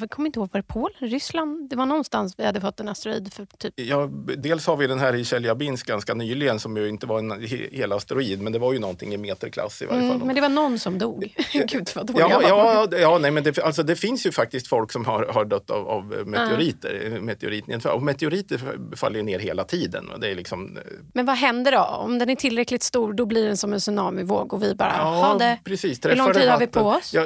jag 0.00 0.10
kommer 0.10 0.26
inte 0.26 0.38
ihåg, 0.38 0.48
var 0.52 0.60
det 0.60 0.66
Polen? 0.66 1.10
Ryssland? 1.10 1.70
Det 1.70 1.76
var 1.76 1.86
någonstans 1.86 2.34
vi 2.38 2.44
hade 2.44 2.60
fått 2.60 2.80
en 2.80 2.88
asteroid 2.88 3.32
för 3.32 3.46
typ... 3.58 3.74
Ja, 3.76 4.10
dels 4.38 4.66
har 4.66 4.76
vi 4.76 4.86
den 4.86 4.98
här 4.98 5.14
i 5.14 5.24
Tjeljabinsk 5.24 5.86
ganska 5.86 6.14
nyligen 6.14 6.60
som 6.60 6.76
ju 6.76 6.88
inte 6.88 7.06
var 7.06 7.18
en 7.18 7.32
he- 7.32 7.74
hel 7.74 7.92
asteroid 7.92 8.42
men 8.42 8.52
det 8.52 8.58
var 8.58 8.72
ju 8.72 8.78
någonting 8.78 9.14
i 9.14 9.16
meterklass 9.16 9.82
i 9.82 9.86
varje 9.86 10.00
fall. 10.00 10.10
Mm, 10.10 10.26
men 10.26 10.34
det 10.34 10.40
var 10.40 10.48
någon 10.48 10.78
som 10.78 10.98
dog. 10.98 11.34
Gud 11.52 11.88
vad 11.94 12.06
dålig 12.06 12.20
Ja, 12.20 12.42
ja, 12.42 12.98
ja 12.98 13.18
nej, 13.18 13.30
men 13.30 13.42
det, 13.42 13.58
alltså, 13.58 13.82
det 13.82 13.96
finns 13.96 14.26
ju 14.26 14.32
faktiskt 14.32 14.68
folk 14.68 14.92
som 14.92 15.04
har, 15.04 15.24
har 15.24 15.44
dött 15.44 15.70
av, 15.70 15.88
av 15.88 16.04
meteoriter. 16.26 17.12
Uh. 17.12 17.20
Meteoritnedfall. 17.20 17.92
Och 17.92 18.02
meteoriter 18.02 18.60
faller 18.96 19.22
ner 19.22 19.38
hela 19.38 19.64
tiden. 19.64 20.10
Och 20.10 20.20
det 20.20 20.30
är 20.30 20.34
liksom, 20.34 20.78
Men 21.14 21.26
vad 21.26 21.36
händer 21.36 21.72
då? 21.72 21.82
Om 21.82 22.18
den 22.18 22.30
är 22.30 22.34
tillräckligt 22.34 22.82
stor, 22.82 23.12
då 23.12 23.26
blir 23.26 23.46
den 23.46 23.56
som 23.56 23.72
en 23.72 23.80
tsunamivåg 23.80 24.52
och 24.52 24.62
vi 24.62 24.74
bara, 24.74 24.94
ja, 24.98 25.09
ha 25.10 25.38
det. 25.38 25.58
precis. 25.64 26.04
Hur 26.04 26.16
lång 26.16 26.32
tid 26.32 26.48
har 26.48 26.58
vi 26.58 26.66
på 26.66 26.80
oss? 26.80 27.14
Ja, 27.14 27.24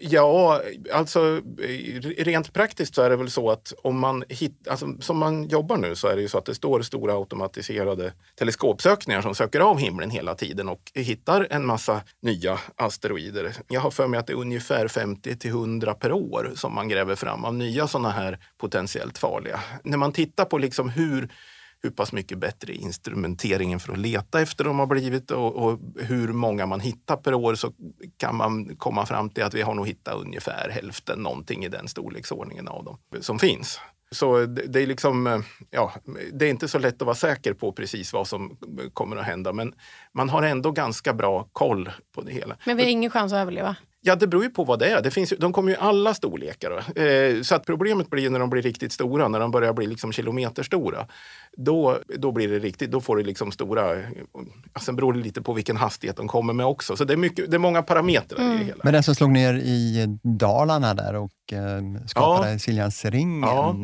ja, 0.00 0.62
alltså 0.92 1.40
rent 2.18 2.52
praktiskt 2.52 2.94
så 2.94 3.02
är 3.02 3.10
det 3.10 3.16
väl 3.16 3.30
så 3.30 3.50
att 3.50 3.72
om 3.82 3.98
man 4.00 4.24
hit, 4.28 4.68
alltså, 4.68 4.86
som 5.00 5.18
man 5.18 5.48
jobbar 5.48 5.76
nu 5.76 5.94
så 5.94 6.08
är 6.08 6.16
det 6.16 6.22
ju 6.22 6.28
så 6.28 6.38
att 6.38 6.44
det 6.44 6.54
står 6.54 6.82
stora 6.82 7.14
automatiserade 7.14 8.12
teleskopsökningar 8.38 9.22
som 9.22 9.34
söker 9.34 9.60
av 9.60 9.78
himlen 9.78 10.10
hela 10.10 10.34
tiden 10.34 10.68
och 10.68 10.92
hittar 10.94 11.46
en 11.50 11.66
massa 11.66 12.02
nya 12.22 12.58
asteroider. 12.76 13.52
Jag 13.68 13.80
har 13.80 13.90
för 13.90 14.06
mig 14.06 14.20
att 14.20 14.26
det 14.26 14.32
är 14.32 14.38
ungefär 14.38 14.88
50 14.88 15.36
till 15.36 15.50
100 15.50 15.94
per 15.94 16.12
år 16.12 16.52
som 16.54 16.74
man 16.74 16.88
gräver 16.88 17.14
fram 17.14 17.44
av 17.44 17.54
nya 17.54 17.88
sådana 17.88 18.10
här 18.10 18.38
potentiellt 18.58 19.18
farliga. 19.18 19.60
När 19.82 19.98
man 19.98 20.12
tittar 20.12 20.44
på 20.44 20.58
liksom 20.58 20.88
hur 20.88 21.28
hur 21.84 21.90
pass 21.90 22.12
mycket 22.12 22.38
bättre 22.38 22.74
instrumenteringen 22.74 23.80
för 23.80 23.92
att 23.92 23.98
leta 23.98 24.40
efter 24.40 24.64
dem 24.64 24.78
har 24.78 24.86
blivit 24.86 25.30
och, 25.30 25.56
och 25.56 25.78
hur 25.96 26.28
många 26.28 26.66
man 26.66 26.80
hittar 26.80 27.16
per 27.16 27.34
år 27.34 27.54
så 27.54 27.72
kan 28.16 28.36
man 28.36 28.76
komma 28.76 29.06
fram 29.06 29.30
till 29.30 29.44
att 29.44 29.54
vi 29.54 29.62
har 29.62 29.74
nog 29.74 29.86
hittat 29.86 30.14
ungefär 30.14 30.70
hälften, 30.70 31.18
någonting 31.18 31.64
i 31.64 31.68
den 31.68 31.88
storleksordningen 31.88 32.68
av 32.68 32.84
dem 32.84 32.98
som 33.20 33.38
finns. 33.38 33.80
Så 34.10 34.46
det, 34.46 34.66
det 34.66 34.82
är 34.82 34.86
liksom, 34.86 35.44
ja, 35.70 35.92
det 36.32 36.46
är 36.46 36.50
inte 36.50 36.68
så 36.68 36.78
lätt 36.78 37.02
att 37.02 37.06
vara 37.06 37.16
säker 37.16 37.52
på 37.52 37.72
precis 37.72 38.12
vad 38.12 38.28
som 38.28 38.56
kommer 38.92 39.16
att 39.16 39.26
hända 39.26 39.52
men 39.52 39.74
man 40.12 40.28
har 40.28 40.42
ändå 40.42 40.70
ganska 40.70 41.14
bra 41.14 41.48
koll 41.52 41.90
på 42.14 42.20
det 42.20 42.32
hela. 42.32 42.56
Men 42.66 42.76
vi 42.76 42.82
har 42.82 42.90
ingen 42.90 43.10
chans 43.10 43.32
att 43.32 43.36
överleva. 43.36 43.76
Ja, 44.06 44.16
det 44.16 44.26
beror 44.26 44.42
ju 44.42 44.50
på 44.50 44.64
vad 44.64 44.78
det 44.78 44.90
är. 44.90 45.02
Det 45.02 45.10
finns, 45.10 45.34
de 45.38 45.52
kommer 45.52 45.70
ju 45.70 45.76
alla 45.76 46.14
storlekar. 46.14 46.98
Eh, 46.98 47.42
så 47.42 47.54
att 47.54 47.66
problemet 47.66 48.10
blir 48.10 48.30
när 48.30 48.38
de 48.38 48.50
blir 48.50 48.62
riktigt 48.62 48.92
stora, 48.92 49.28
när 49.28 49.40
de 49.40 49.50
börjar 49.50 49.72
bli 49.72 49.86
liksom 49.86 50.12
kilometerstora. 50.12 51.06
Då, 51.56 51.98
då 52.18 52.32
blir 52.32 52.48
det 52.48 52.58
riktigt, 52.58 52.90
då 52.90 53.00
får 53.00 53.16
du 53.16 53.22
liksom 53.22 53.52
stora... 53.52 53.96
Sen 54.80 54.96
beror 54.96 55.12
det 55.12 55.18
lite 55.18 55.42
på 55.42 55.52
vilken 55.52 55.76
hastighet 55.76 56.16
de 56.16 56.28
kommer 56.28 56.52
med 56.52 56.66
också. 56.66 56.96
Så 56.96 57.04
det 57.04 57.12
är, 57.12 57.16
mycket, 57.16 57.50
det 57.50 57.56
är 57.56 57.58
många 57.58 57.82
parametrar 57.82 58.40
mm. 58.40 58.54
i 58.54 58.58
det 58.58 58.64
hela. 58.64 58.80
Men 58.84 58.92
den 58.92 59.02
som 59.02 59.14
slog 59.14 59.30
ner 59.30 59.54
i 59.54 60.06
Dalarna 60.22 60.94
där 60.94 61.14
och 61.14 61.52
eh, 61.52 62.06
skapade 62.06 62.52
ja. 62.52 62.58
Siljansringen. 62.58 63.42
Ja 63.42 63.76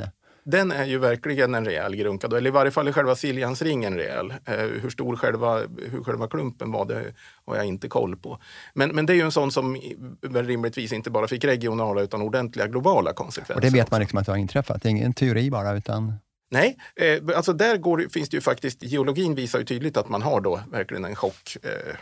den 0.51 0.73
är 0.73 0.85
ju 0.85 0.99
verkligen 0.99 1.55
en 1.55 1.65
rejäl 1.65 1.97
grunka, 1.97 2.27
eller 2.27 2.47
i 2.47 2.51
varje 2.51 2.71
fall 2.71 2.89
är 2.89 2.93
själva 2.93 3.17
Siljansringen 3.17 3.95
rejäl. 3.95 4.31
Eh, 4.45 4.55
hur 4.57 4.91
stor 4.91 5.17
själva, 5.17 5.59
hur 5.91 6.05
själva 6.05 6.29
klumpen 6.29 6.73
var, 6.73 6.87
det 6.87 7.05
har 7.47 7.57
jag 7.57 7.65
inte 7.65 7.89
koll 7.89 8.17
på. 8.17 8.39
Men, 8.75 8.91
men 8.91 9.07
det 9.07 9.13
är 9.13 9.15
ju 9.15 9.23
en 9.23 9.33
sån 9.33 9.53
som 9.53 9.77
rimligtvis 10.23 10.93
inte 10.93 11.11
bara 11.11 11.29
fick 11.29 11.45
regionala 11.45 12.01
utan 12.01 12.23
ordentliga 12.23 12.67
globala 12.67 13.13
konsekvenser. 13.13 13.55
Och 13.55 13.61
det 13.61 13.71
vet 13.71 13.91
man 13.91 14.01
liksom 14.01 14.19
att 14.19 14.27
det 14.27 14.33
har 14.33 14.37
inträffat, 14.37 14.83
det 14.83 14.89
är 14.89 14.91
ingen 14.91 15.13
teori 15.13 15.51
bara, 15.51 15.73
utan 15.73 16.15
Nej, 16.53 16.77
eh, 16.97 17.37
alltså 17.37 17.53
där 17.53 17.77
går, 17.77 18.07
finns 18.13 18.29
det 18.29 18.37
ju 18.37 18.41
faktiskt, 18.41 18.83
geologin 18.83 19.35
visar 19.35 19.59
ju 19.59 19.65
tydligt 19.65 19.97
att 19.97 20.09
man 20.09 20.23
har 20.23 20.41
då 20.41 20.61
verkligen 20.71 21.05
en 21.05 21.17
chock, 21.17 21.57
eh, 21.63 21.95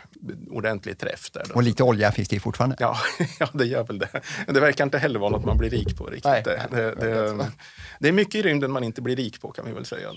ordentlig 0.51 0.97
träff. 0.97 1.31
Där 1.31 1.45
då. 1.49 1.55
Och 1.55 1.63
lite 1.63 1.83
olja 1.83 2.11
finns 2.11 2.29
det 2.29 2.39
fortfarande? 2.39 2.75
Ja, 2.79 2.97
ja, 3.39 3.49
det 3.53 3.65
gör 3.65 3.83
väl 3.83 3.99
det. 3.99 4.21
Det 4.47 4.59
verkar 4.59 4.83
inte 4.83 4.97
heller 4.97 5.19
vara 5.19 5.29
något 5.29 5.45
man 5.45 5.57
blir 5.57 5.69
rik 5.69 5.97
på 5.97 6.05
riktigt. 6.05 6.25
Nej, 6.25 6.43
det, 6.45 6.67
det, 6.71 6.95
det, 6.95 7.51
det, 7.99 8.07
är 8.07 8.11
mycket 8.11 8.35
i 8.35 8.41
rymden 8.41 8.71
man 8.71 8.83
inte 8.83 9.01
blir 9.01 9.15
rik 9.15 9.41
på 9.41 9.51
kan 9.51 9.65
vi 9.65 9.71
väl 9.71 9.85
säga. 9.85 10.11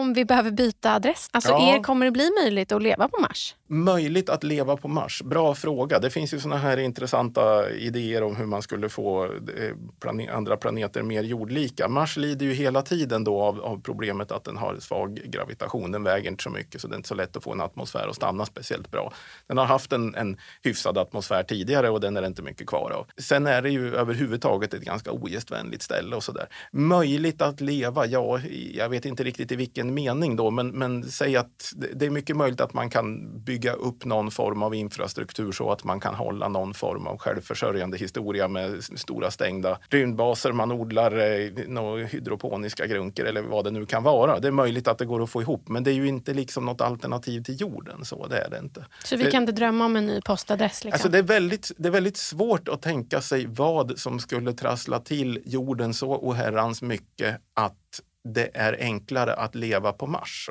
Om 0.00 0.12
vi 0.12 0.24
behöver 0.24 0.50
byta 0.50 0.94
adress? 0.94 1.28
Alltså 1.32 1.50
ja. 1.50 1.76
er, 1.76 1.82
kommer 1.82 2.06
det 2.06 2.12
bli 2.12 2.30
möjligt 2.42 2.72
att 2.72 2.82
leva 2.82 3.08
på 3.08 3.20
Mars? 3.20 3.54
Möjligt 3.72 4.28
att 4.28 4.44
leva 4.44 4.76
på 4.76 4.88
Mars? 4.88 5.22
Bra 5.22 5.54
fråga. 5.54 5.98
Det 5.98 6.10
finns 6.10 6.34
ju 6.34 6.40
såna 6.40 6.56
här 6.56 6.76
intressanta 6.76 7.70
idéer 7.70 8.22
om 8.22 8.36
hur 8.36 8.46
man 8.46 8.62
skulle 8.62 8.88
få 8.88 9.24
eh, 9.24 10.34
andra 10.34 10.56
planeter 10.56 11.02
mer 11.02 11.22
jordlika. 11.22 11.88
Mars 11.88 12.16
lider 12.16 12.46
ju 12.46 12.52
hela 12.52 12.82
tiden 12.82 13.24
då 13.24 13.42
av, 13.42 13.60
av, 13.60 13.80
problemet 13.82 14.32
att 14.32 14.44
den 14.44 14.56
har 14.56 14.76
svag 14.80 15.20
gravitation. 15.24 15.92
Den 15.92 16.02
väger 16.02 16.30
inte 16.30 16.42
så 16.42 16.50
mycket 16.50 16.80
så 16.80 16.88
det 16.88 16.94
är 16.94 16.96
inte 16.96 17.08
så 17.08 17.14
lätt 17.14 17.36
att 17.36 17.44
få 17.44 17.52
en 17.52 17.60
atmosfär 17.60 18.08
att 18.08 18.16
stanna 18.16 18.46
speciellt 18.46 18.90
bra. 18.90 19.12
Den 19.46 19.58
har 19.58 19.64
haft 19.64 19.92
en, 19.92 20.14
en 20.14 20.36
hyfsad 20.62 20.98
atmosfär 20.98 21.42
tidigare 21.42 21.90
och 21.90 22.00
den 22.00 22.16
är 22.16 22.20
det 22.20 22.26
inte 22.26 22.42
mycket 22.42 22.66
kvar 22.66 22.90
av. 22.90 23.06
Sen 23.18 23.46
är 23.46 23.62
det 23.62 23.70
ju 23.70 23.96
överhuvudtaget 23.96 24.74
ett 24.74 24.82
ganska 24.82 25.12
ogästvänligt 25.12 25.82
ställe 25.82 26.16
och 26.16 26.24
sådär. 26.24 26.48
Möjligt 26.72 27.42
att 27.42 27.60
leva? 27.60 28.06
Ja, 28.06 28.40
jag 28.74 28.88
vet 28.88 29.04
inte 29.04 29.24
riktigt 29.24 29.52
i 29.52 29.56
vilken 29.56 29.89
mening 29.90 30.36
då, 30.36 30.50
men, 30.50 30.68
men 30.68 31.04
säg 31.04 31.36
att 31.36 31.72
det 31.94 32.06
är 32.06 32.10
mycket 32.10 32.36
möjligt 32.36 32.60
att 32.60 32.74
man 32.74 32.90
kan 32.90 33.38
bygga 33.44 33.72
upp 33.72 34.04
någon 34.04 34.30
form 34.30 34.62
av 34.62 34.74
infrastruktur 34.74 35.52
så 35.52 35.72
att 35.72 35.84
man 35.84 36.00
kan 36.00 36.14
hålla 36.14 36.48
någon 36.48 36.74
form 36.74 37.06
av 37.06 37.18
självförsörjande 37.18 37.96
historia 37.96 38.48
med 38.48 38.84
stora 38.84 39.30
stängda 39.30 39.78
rymdbaser. 39.88 40.52
Man 40.52 40.72
odlar 40.72 41.18
eh, 41.18 41.50
några 41.66 42.06
hydroponiska 42.06 42.86
grunker 42.86 43.24
eller 43.24 43.42
vad 43.42 43.64
det 43.64 43.70
nu 43.70 43.86
kan 43.86 44.02
vara. 44.02 44.38
Det 44.38 44.48
är 44.48 44.52
möjligt 44.52 44.88
att 44.88 44.98
det 44.98 45.04
går 45.04 45.22
att 45.22 45.30
få 45.30 45.42
ihop, 45.42 45.68
men 45.68 45.84
det 45.84 45.90
är 45.90 45.94
ju 45.94 46.06
inte 46.08 46.34
liksom 46.34 46.64
något 46.64 46.80
alternativ 46.80 47.42
till 47.42 47.60
jorden. 47.60 48.04
Så 48.04 48.26
det 48.26 48.38
är 48.38 48.50
det 48.50 48.58
inte. 48.58 48.86
Så 49.04 49.16
vi 49.16 49.30
kan 49.30 49.42
inte 49.42 49.52
drömma 49.52 49.84
om 49.84 49.96
en 49.96 50.06
ny 50.06 50.20
postadress? 50.20 50.84
Liksom. 50.84 50.92
Alltså 50.92 51.08
det, 51.08 51.18
är 51.18 51.22
väldigt, 51.22 51.72
det 51.76 51.88
är 51.88 51.92
väldigt 51.92 52.16
svårt 52.16 52.68
att 52.68 52.82
tänka 52.82 53.20
sig 53.20 53.46
vad 53.46 53.98
som 53.98 54.20
skulle 54.20 54.52
trassla 54.52 55.00
till 55.00 55.42
jorden 55.44 55.94
så 55.94 56.16
oherrans 56.16 56.82
mycket 56.82 57.40
att 57.54 58.00
det 58.24 58.50
är 58.54 58.76
enklare 58.80 59.34
att 59.34 59.54
leva 59.54 59.92
på 59.92 60.06
Mars. 60.06 60.50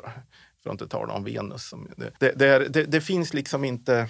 För 0.62 0.70
att 0.70 0.74
inte 0.74 0.88
tala 0.88 1.12
om 1.12 1.24
Venus. 1.24 1.74
Det, 2.18 2.32
det, 2.38 2.68
det, 2.68 2.84
det 2.84 3.00
finns 3.00 3.34
liksom 3.34 3.64
inte... 3.64 4.08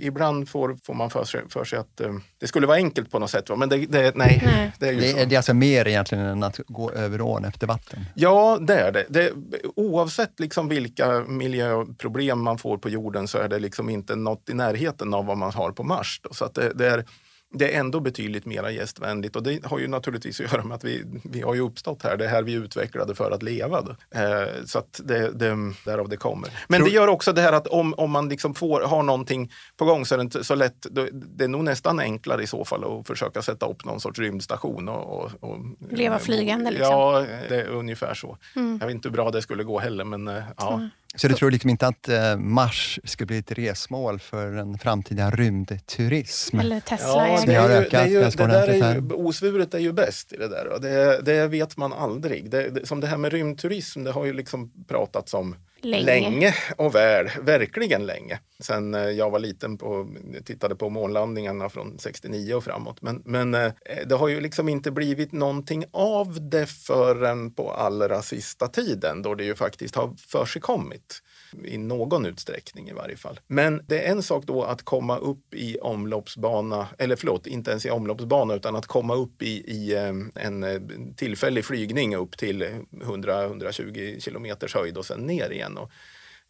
Ibland 0.00 0.48
får, 0.48 0.76
får 0.84 0.94
man 0.94 1.10
för 1.10 1.24
sig, 1.24 1.40
för 1.48 1.64
sig 1.64 1.78
att 1.78 2.00
um, 2.00 2.22
det 2.38 2.46
skulle 2.46 2.66
vara 2.66 2.76
enkelt 2.76 3.10
på 3.10 3.18
något 3.18 3.30
sätt. 3.30 3.58
Men 3.58 3.68
det, 3.68 3.76
nej, 3.90 4.12
nej, 4.16 4.72
det 4.78 4.88
är 4.88 4.92
ju 4.92 5.00
det, 5.00 5.08
så. 5.08 5.16
Det 5.16 5.34
är 5.34 5.36
alltså 5.36 5.54
mer 5.54 5.88
egentligen 5.88 6.24
än 6.24 6.42
att 6.42 6.60
gå 6.66 6.90
över 6.90 7.20
ån 7.20 7.44
efter 7.44 7.66
vatten? 7.66 8.04
Ja, 8.14 8.58
det 8.60 8.78
är 8.80 8.92
det. 8.92 9.06
det 9.08 9.32
oavsett 9.76 10.40
liksom 10.40 10.68
vilka 10.68 11.20
miljöproblem 11.20 12.40
man 12.40 12.58
får 12.58 12.78
på 12.78 12.88
jorden 12.88 13.28
så 13.28 13.38
är 13.38 13.48
det 13.48 13.58
liksom 13.58 13.88
inte 13.88 14.16
något 14.16 14.48
i 14.48 14.54
närheten 14.54 15.14
av 15.14 15.26
vad 15.26 15.38
man 15.38 15.52
har 15.52 15.70
på 15.72 15.82
Mars. 15.82 16.20
Då. 16.22 16.34
Så 16.34 16.44
att 16.44 16.54
det, 16.54 16.72
det 16.74 16.86
är 16.86 17.04
det 17.50 17.74
är 17.74 17.80
ändå 17.80 18.00
betydligt 18.00 18.46
mer 18.46 18.68
gästvänligt 18.68 19.36
och 19.36 19.42
det 19.42 19.66
har 19.66 19.78
ju 19.78 19.88
naturligtvis 19.88 20.40
att 20.40 20.52
göra 20.52 20.64
med 20.64 20.74
att 20.74 20.84
vi, 20.84 21.04
vi 21.24 21.40
har 21.40 21.54
ju 21.54 21.60
uppstått 21.60 22.02
här. 22.02 22.16
Det 22.16 22.24
är 22.24 22.28
här 22.28 22.42
vi 22.42 22.52
utvecklade 22.52 23.14
för 23.14 23.30
att 23.30 23.42
leva. 23.42 23.78
Eh, 24.14 24.64
så 24.64 24.78
att 24.78 25.00
det, 25.04 25.30
det, 25.30 25.72
därav 25.84 26.08
det 26.08 26.16
kommer. 26.16 26.50
Men 26.68 26.80
Tror... 26.80 26.88
det 26.88 26.94
gör 26.94 27.08
också 27.08 27.32
det 27.32 27.40
här 27.40 27.52
att 27.52 27.66
om, 27.66 27.94
om 27.94 28.10
man 28.10 28.28
liksom 28.28 28.54
får, 28.54 28.80
har 28.80 29.02
någonting 29.02 29.52
på 29.76 29.84
gång 29.84 30.06
så 30.06 30.14
är 30.14 30.16
det 30.16 30.22
inte 30.22 30.44
så 30.44 30.54
lätt. 30.54 30.86
Det 31.12 31.44
är 31.44 31.48
nog 31.48 31.64
nästan 31.64 32.00
enklare 32.00 32.42
i 32.42 32.46
så 32.46 32.64
fall 32.64 32.84
att 32.84 33.06
försöka 33.06 33.42
sätta 33.42 33.66
upp 33.66 33.84
någon 33.84 34.00
sorts 34.00 34.18
rymdstation. 34.18 34.88
Och, 34.88 35.24
och, 35.24 35.30
och 35.40 35.58
Leva 35.90 36.18
flygande 36.18 36.70
liksom? 36.70 36.92
Ja, 36.92 37.24
det 37.48 37.56
är 37.56 37.68
ungefär 37.68 38.14
så. 38.14 38.38
Mm. 38.56 38.78
Jag 38.80 38.86
vet 38.86 38.94
inte 38.94 39.08
hur 39.08 39.14
bra 39.14 39.30
det 39.30 39.42
skulle 39.42 39.64
gå 39.64 39.78
heller 39.78 40.04
men 40.04 40.28
eh, 40.28 40.42
ja. 40.56 40.74
Mm. 40.74 40.88
Så 41.16 41.28
du 41.28 41.34
tror 41.34 41.50
liksom 41.50 41.70
inte 41.70 41.86
att 41.86 42.08
eh, 42.08 42.36
Mars 42.36 43.00
skulle 43.04 43.26
bli 43.26 43.38
ett 43.38 43.52
resmål 43.52 44.18
för 44.18 44.52
en 44.52 44.78
framtida 44.78 45.30
rymdturism? 45.30 46.58
Eller 46.58 46.80
Tesla? 46.80 47.28
Ja, 47.28 47.42
det, 47.46 47.54
är 47.54 47.82
ju, 47.82 47.88
det, 47.88 47.96
är 47.96 48.06
ju, 48.06 48.20
det 48.20 48.46
där 48.46 48.68
är 48.68 48.94
ju, 48.94 49.12
osvuret 49.12 49.74
är 49.74 49.78
ju 49.78 49.92
bäst 49.92 50.32
i 50.32 50.36
det 50.36 50.48
där. 50.48 50.78
Det, 50.80 51.22
det 51.22 51.46
vet 51.46 51.76
man 51.76 51.92
aldrig. 51.92 52.50
Det, 52.50 52.88
som 52.88 53.00
det 53.00 53.06
här 53.06 53.16
med 53.16 53.32
rymdturism, 53.32 54.04
det 54.04 54.10
har 54.10 54.24
ju 54.24 54.32
liksom 54.32 54.72
pratats 54.88 55.34
om 55.34 55.56
Länge. 55.80 56.04
länge. 56.04 56.54
och 56.76 56.94
väl, 56.94 57.30
verkligen 57.42 58.06
länge. 58.06 58.40
Sen 58.60 58.94
eh, 58.94 59.00
jag 59.00 59.30
var 59.30 59.38
liten 59.38 59.76
och 59.76 60.06
tittade 60.44 60.76
på 60.76 60.88
månlandningarna 60.88 61.68
från 61.68 61.98
69 61.98 62.54
och 62.54 62.64
framåt. 62.64 63.02
Men, 63.02 63.22
men 63.24 63.54
eh, 63.54 63.72
det 64.06 64.14
har 64.14 64.28
ju 64.28 64.40
liksom 64.40 64.68
inte 64.68 64.90
blivit 64.90 65.32
någonting 65.32 65.84
av 65.92 66.48
det 66.50 66.66
förrän 66.66 67.54
på 67.54 67.72
allra 67.72 68.22
sista 68.22 68.68
tiden 68.68 69.22
då 69.22 69.34
det 69.34 69.44
ju 69.44 69.54
faktiskt 69.54 69.94
har 69.96 70.14
försigkommit 70.16 71.22
i 71.64 71.78
någon 71.78 72.26
utsträckning 72.26 72.88
i 72.88 72.92
varje 72.92 73.16
fall. 73.16 73.40
Men 73.46 73.82
det 73.86 74.06
är 74.06 74.12
en 74.12 74.22
sak 74.22 74.44
då 74.46 74.62
att 74.62 74.82
komma 74.82 75.18
upp 75.18 75.54
i 75.54 75.78
omloppsbana, 75.78 76.88
eller 76.98 77.16
förlåt, 77.16 77.46
inte 77.46 77.70
ens 77.70 77.86
i 77.86 77.90
omloppsbana 77.90 78.54
utan 78.54 78.76
att 78.76 78.86
komma 78.86 79.14
upp 79.14 79.42
i, 79.42 79.70
i 79.70 79.94
eh, 79.94 80.44
en 80.44 80.62
eh, 80.62 80.80
tillfällig 81.16 81.64
flygning 81.64 82.16
upp 82.16 82.36
till 82.38 82.62
100-120 82.90 84.20
kilometers 84.20 84.74
höjd 84.74 84.96
och 84.98 85.06
sen 85.06 85.20
ner 85.20 85.50
igen. 85.50 85.78
Och 85.78 85.90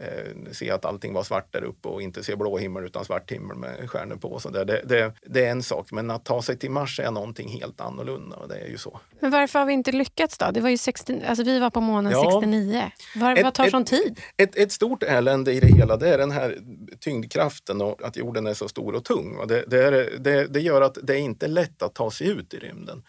eh, 0.00 0.52
se 0.52 0.71
att 0.71 0.85
allting 0.85 1.12
var 1.12 1.23
svart 1.23 1.52
där 1.52 1.64
uppe 1.64 1.88
och 1.88 2.02
inte 2.02 2.25
se 2.25 2.37
blå 2.37 2.59
himmel 2.59 2.85
utan 2.85 3.05
svart 3.05 3.31
himmel 3.31 3.57
med 3.57 3.90
stjärnor 3.90 4.17
på. 4.17 4.38
Så 4.38 4.50
där. 4.50 4.64
Det, 4.64 4.83
det, 4.85 5.12
det, 5.26 5.45
är 5.45 5.50
en 5.50 5.62
sak, 5.62 5.93
men 5.93 6.11
att 6.11 6.25
ta 6.25 6.43
sig 6.43 6.59
till 6.59 6.71
Mars 6.71 7.00
är 7.00 7.11
någonting 7.11 7.49
helt 7.49 7.81
annorlunda. 7.81 8.37
Och 8.37 8.49
det 8.49 8.55
är 8.55 8.69
ju 8.69 8.78
så. 8.78 9.00
Men 9.21 9.31
varför 9.31 9.59
har 9.59 9.67
vi 9.67 9.73
inte 9.73 9.93
lyckats 9.93 10.38
då? 10.38 10.50
Det 10.50 10.61
var 10.61 10.71
ju 10.71 10.76
60, 10.76 11.23
alltså 11.26 11.45
vi 11.45 11.59
var 11.59 11.71
på 11.71 11.81
månen 11.81 12.12
ja, 12.12 12.40
69. 12.40 12.90
Var, 13.17 13.37
ett, 13.37 13.45
vad 13.45 13.55
tar 13.55 13.71
sån 13.71 13.85
tid? 13.85 14.21
Ett, 14.37 14.57
ett, 14.57 14.73
stort 14.73 15.02
elände 15.02 15.52
i 15.52 15.61
det 15.61 15.67
hela 15.67 15.97
det 15.97 16.09
är 16.09 16.19
den 16.19 16.31
här 16.31 16.59
tyngdkraften 17.00 17.81
och 17.81 18.02
att 18.02 18.17
jorden 18.17 18.47
är 18.47 18.55
så 18.55 18.69
stor 18.69 18.95
och 18.95 19.05
tung. 19.05 19.37
Och 19.37 19.49
det, 19.49 19.64
det, 19.67 19.85
är, 19.85 20.19
det, 20.19 20.47
det 20.47 20.61
gör 20.61 20.83
att 20.83 20.99
det 21.02 21.14
är 21.14 21.21
inte 21.21 21.47
lätt 21.47 21.83
att 21.83 21.95
ta 21.95 22.11
sig 22.11 22.28
ut 22.28 22.55
i 22.55 22.59
rymden. 22.59 23.02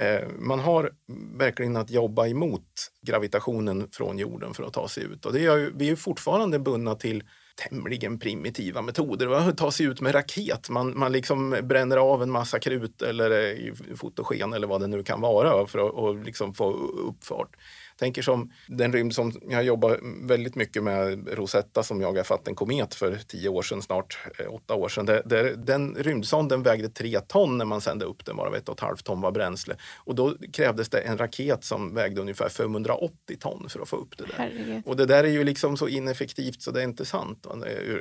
Eh, 0.00 0.28
man 0.38 0.58
har 0.58 0.90
verkligen 1.38 1.76
att 1.76 1.90
jobba 1.90 2.26
emot 2.26 2.90
gravitationen 3.06 3.88
från 3.92 4.18
jorden 4.18 4.54
för 4.54 4.62
att 4.62 4.72
ta 4.72 4.88
sig 4.88 5.04
ut. 5.04 5.26
Och 5.26 5.32
det 5.32 5.44
är, 5.44 5.72
vi 5.74 5.90
är 5.90 5.96
fortfarande 5.96 6.58
bundna 6.58 6.94
till 6.94 7.22
tämligen 7.68 8.18
primitiva 8.18 8.82
metoder. 8.82 9.30
Att 9.30 9.56
ta 9.56 9.70
sig 9.70 9.86
ut 9.86 10.00
med 10.00 10.14
raket. 10.14 10.70
Man, 10.70 10.98
man 10.98 11.12
liksom 11.12 11.56
bränner 11.62 11.96
av 11.96 12.22
en 12.22 12.30
massa 12.30 12.58
krut 12.58 13.02
eller 13.02 13.30
eh, 13.30 13.96
fotogen 13.96 14.52
eller 14.52 14.66
vad 14.66 14.80
det 14.80 14.86
nu 14.86 15.02
kan 15.02 15.20
vara 15.20 15.66
för 15.66 15.78
att 15.78 15.92
och 15.92 16.24
liksom 16.24 16.54
få 16.54 16.72
uppfart 17.08 17.56
tänker 17.98 18.22
som 18.22 18.52
den 18.66 18.92
rymd 18.92 19.14
som 19.14 19.32
jag 19.48 19.64
jobbar 19.64 20.00
väldigt 20.26 20.54
mycket 20.54 20.82
med, 20.82 21.28
Rosetta 21.32 21.82
som 21.82 22.00
jagade 22.00 22.24
fatt 22.24 22.48
en 22.48 22.54
komet 22.54 22.94
för 22.94 23.18
tio 23.26 23.48
år 23.48 23.62
sedan, 23.62 23.82
snart 23.82 24.18
eh, 24.38 24.54
åtta 24.54 24.74
år 24.74 24.88
sedan. 24.88 25.06
Det, 25.06 25.22
det, 25.24 25.56
den 25.56 25.94
rymdsonden 25.94 26.62
vägde 26.62 26.88
tre 26.88 27.20
ton 27.20 27.58
när 27.58 27.64
man 27.64 27.80
sände 27.80 28.04
upp 28.04 28.24
den, 28.24 28.36
varav 28.36 28.54
ett 28.54 28.68
och 28.68 28.74
ett 28.74 28.80
halvt 28.80 29.04
ton 29.04 29.20
var 29.20 29.32
bränsle. 29.32 29.76
Och 29.96 30.14
då 30.14 30.34
krävdes 30.52 30.88
det 30.88 30.98
en 30.98 31.18
raket 31.18 31.64
som 31.64 31.94
vägde 31.94 32.20
ungefär 32.20 32.48
580 32.48 33.36
ton 33.40 33.68
för 33.68 33.80
att 33.80 33.88
få 33.88 33.96
upp 33.96 34.18
det 34.18 34.24
där. 34.24 34.34
Herregud. 34.36 34.82
Och 34.86 34.96
det 34.96 35.06
där 35.06 35.24
är 35.24 35.28
ju 35.28 35.44
liksom 35.44 35.76
så 35.76 35.88
ineffektivt 35.88 36.62
så 36.62 36.70
det 36.70 36.80
är 36.80 36.84
inte 36.84 37.04
sant. 37.04 37.46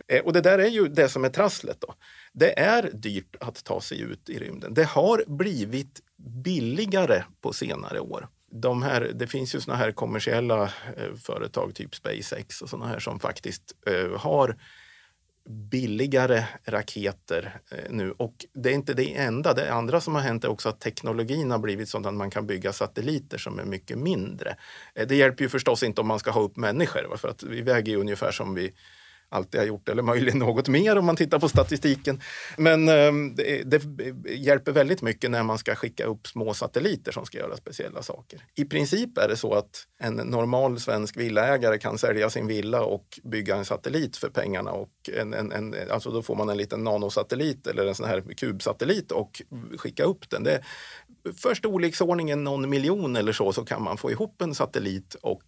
Eh, 0.08 0.20
och 0.20 0.34
det 0.34 0.42
där 0.42 0.60
är 0.60 0.70
ju 0.70 0.88
det 0.88 1.10
som 1.10 1.26
är 1.26 1.30
trasslet 1.30 1.78
då. 1.82 1.94
Det 2.34 2.60
är 2.60 2.90
dyrt 2.94 3.36
att 3.40 3.64
ta 3.64 3.82
sig 3.82 4.02
ut 4.02 4.30
i 4.30 4.40
rymden. 4.40 4.74
Det 4.74 4.86
har 4.86 5.24
blivit 5.28 6.00
billigare 6.44 7.24
på 7.42 7.54
senare 7.54 8.00
år 8.00 8.28
de 8.52 8.84
här, 8.84 9.12
det 9.16 9.28
finns 9.28 9.56
ju 9.56 9.62
såna 9.62 9.78
här 9.78 9.92
kommersiella 9.92 10.64
eh, 10.98 11.16
företag, 11.24 11.76
typ 11.76 11.96
SpaceX 11.96 12.62
och 12.62 12.70
såna 12.70 12.88
här 12.88 13.00
som 13.00 13.20
faktiskt 13.20 13.76
eh, 13.88 14.20
har 14.20 14.58
billigare 15.50 16.44
raketer 16.66 17.60
eh, 17.72 17.78
nu. 17.90 18.12
Och 18.12 18.46
det 18.54 18.70
är 18.70 18.74
inte 18.74 18.94
det 18.94 19.16
enda. 19.16 19.54
Det 19.54 19.74
andra 19.74 20.02
som 20.02 20.16
har 20.16 20.22
hänt 20.22 20.44
är 20.44 20.50
också 20.50 20.70
att 20.70 20.80
teknologin 20.80 21.52
har 21.52 21.60
blivit 21.60 21.90
sådan 21.90 22.06
att 22.06 22.18
man 22.18 22.30
kan 22.30 22.48
bygga 22.48 22.74
satelliter 22.74 23.38
som 23.38 23.60
är 23.60 23.66
mycket 23.66 23.98
mindre. 23.98 24.56
Eh, 24.96 25.08
det 25.08 25.16
hjälper 25.16 25.44
ju 25.44 25.50
förstås 25.50 25.84
inte 25.84 26.02
om 26.02 26.08
man 26.08 26.20
ska 26.20 26.32
ha 26.32 26.42
upp 26.42 26.58
människor, 26.58 27.18
för 27.18 27.28
att 27.28 27.44
vi 27.44 27.62
väger 27.62 27.92
ju 27.92 28.00
ungefär 28.00 28.32
som 28.32 28.56
vi 28.56 28.74
alltid 29.30 29.62
har 29.62 29.68
gjort, 29.68 29.90
eller 29.90 30.04
möjligen 30.04 30.40
något 30.40 30.68
mer 30.68 30.98
om 30.98 31.06
man 31.06 31.16
tittar 31.16 31.40
på 31.40 31.50
statistiken. 31.50 32.22
Men 32.58 32.90
ehm, 32.90 33.36
det, 33.36 33.64
det, 33.64 33.82
hjälper 34.30 34.72
väldigt 34.72 35.02
mycket 35.02 35.32
när 35.32 35.44
man 35.44 35.58
ska 35.58 35.76
skicka 35.76 36.06
upp 36.06 36.28
små 36.28 36.54
satelliter 36.54 37.12
som 37.12 37.26
ska 37.26 37.38
göra 37.38 37.58
speciella 37.58 38.02
saker. 38.02 38.44
I 38.56 38.66
princip 38.66 39.18
är 39.18 39.28
det 39.28 39.38
så 39.38 39.54
att 39.54 39.88
en 40.00 40.14
normal 40.14 40.80
svensk 40.80 41.18
villaägare 41.18 41.78
kan 41.78 41.98
sälja 41.98 42.30
sin 42.30 42.48
villa 42.48 42.82
och 42.82 43.20
bygga 43.24 43.56
en 43.56 43.66
satellit 43.66 44.18
för 44.18 44.30
pengarna. 44.30 44.72
Och 44.72 45.10
en, 45.18 45.34
en, 45.34 45.52
en, 45.52 45.76
alltså 45.92 46.12
då 46.12 46.22
får 46.22 46.36
man 46.36 46.50
en 46.50 46.58
liten 46.58 46.84
nanosatellit 46.84 47.68
eller 47.68 47.86
en 47.86 47.96
sån 47.96 48.08
här 48.08 48.22
kubsatellit 48.38 49.12
och 49.12 49.42
skicka 49.78 50.04
upp 50.04 50.30
den. 50.30 50.44
Det, 50.44 50.64
för 51.36 51.54
storleksordningen 51.54 52.44
någon 52.44 52.70
miljon 52.70 53.16
eller 53.16 53.32
så, 53.32 53.54
så 53.54 53.66
kan 53.66 53.84
man 53.84 53.98
få 53.98 54.12
ihop 54.12 54.42
en 54.42 54.56
satellit 54.56 55.16
och 55.22 55.44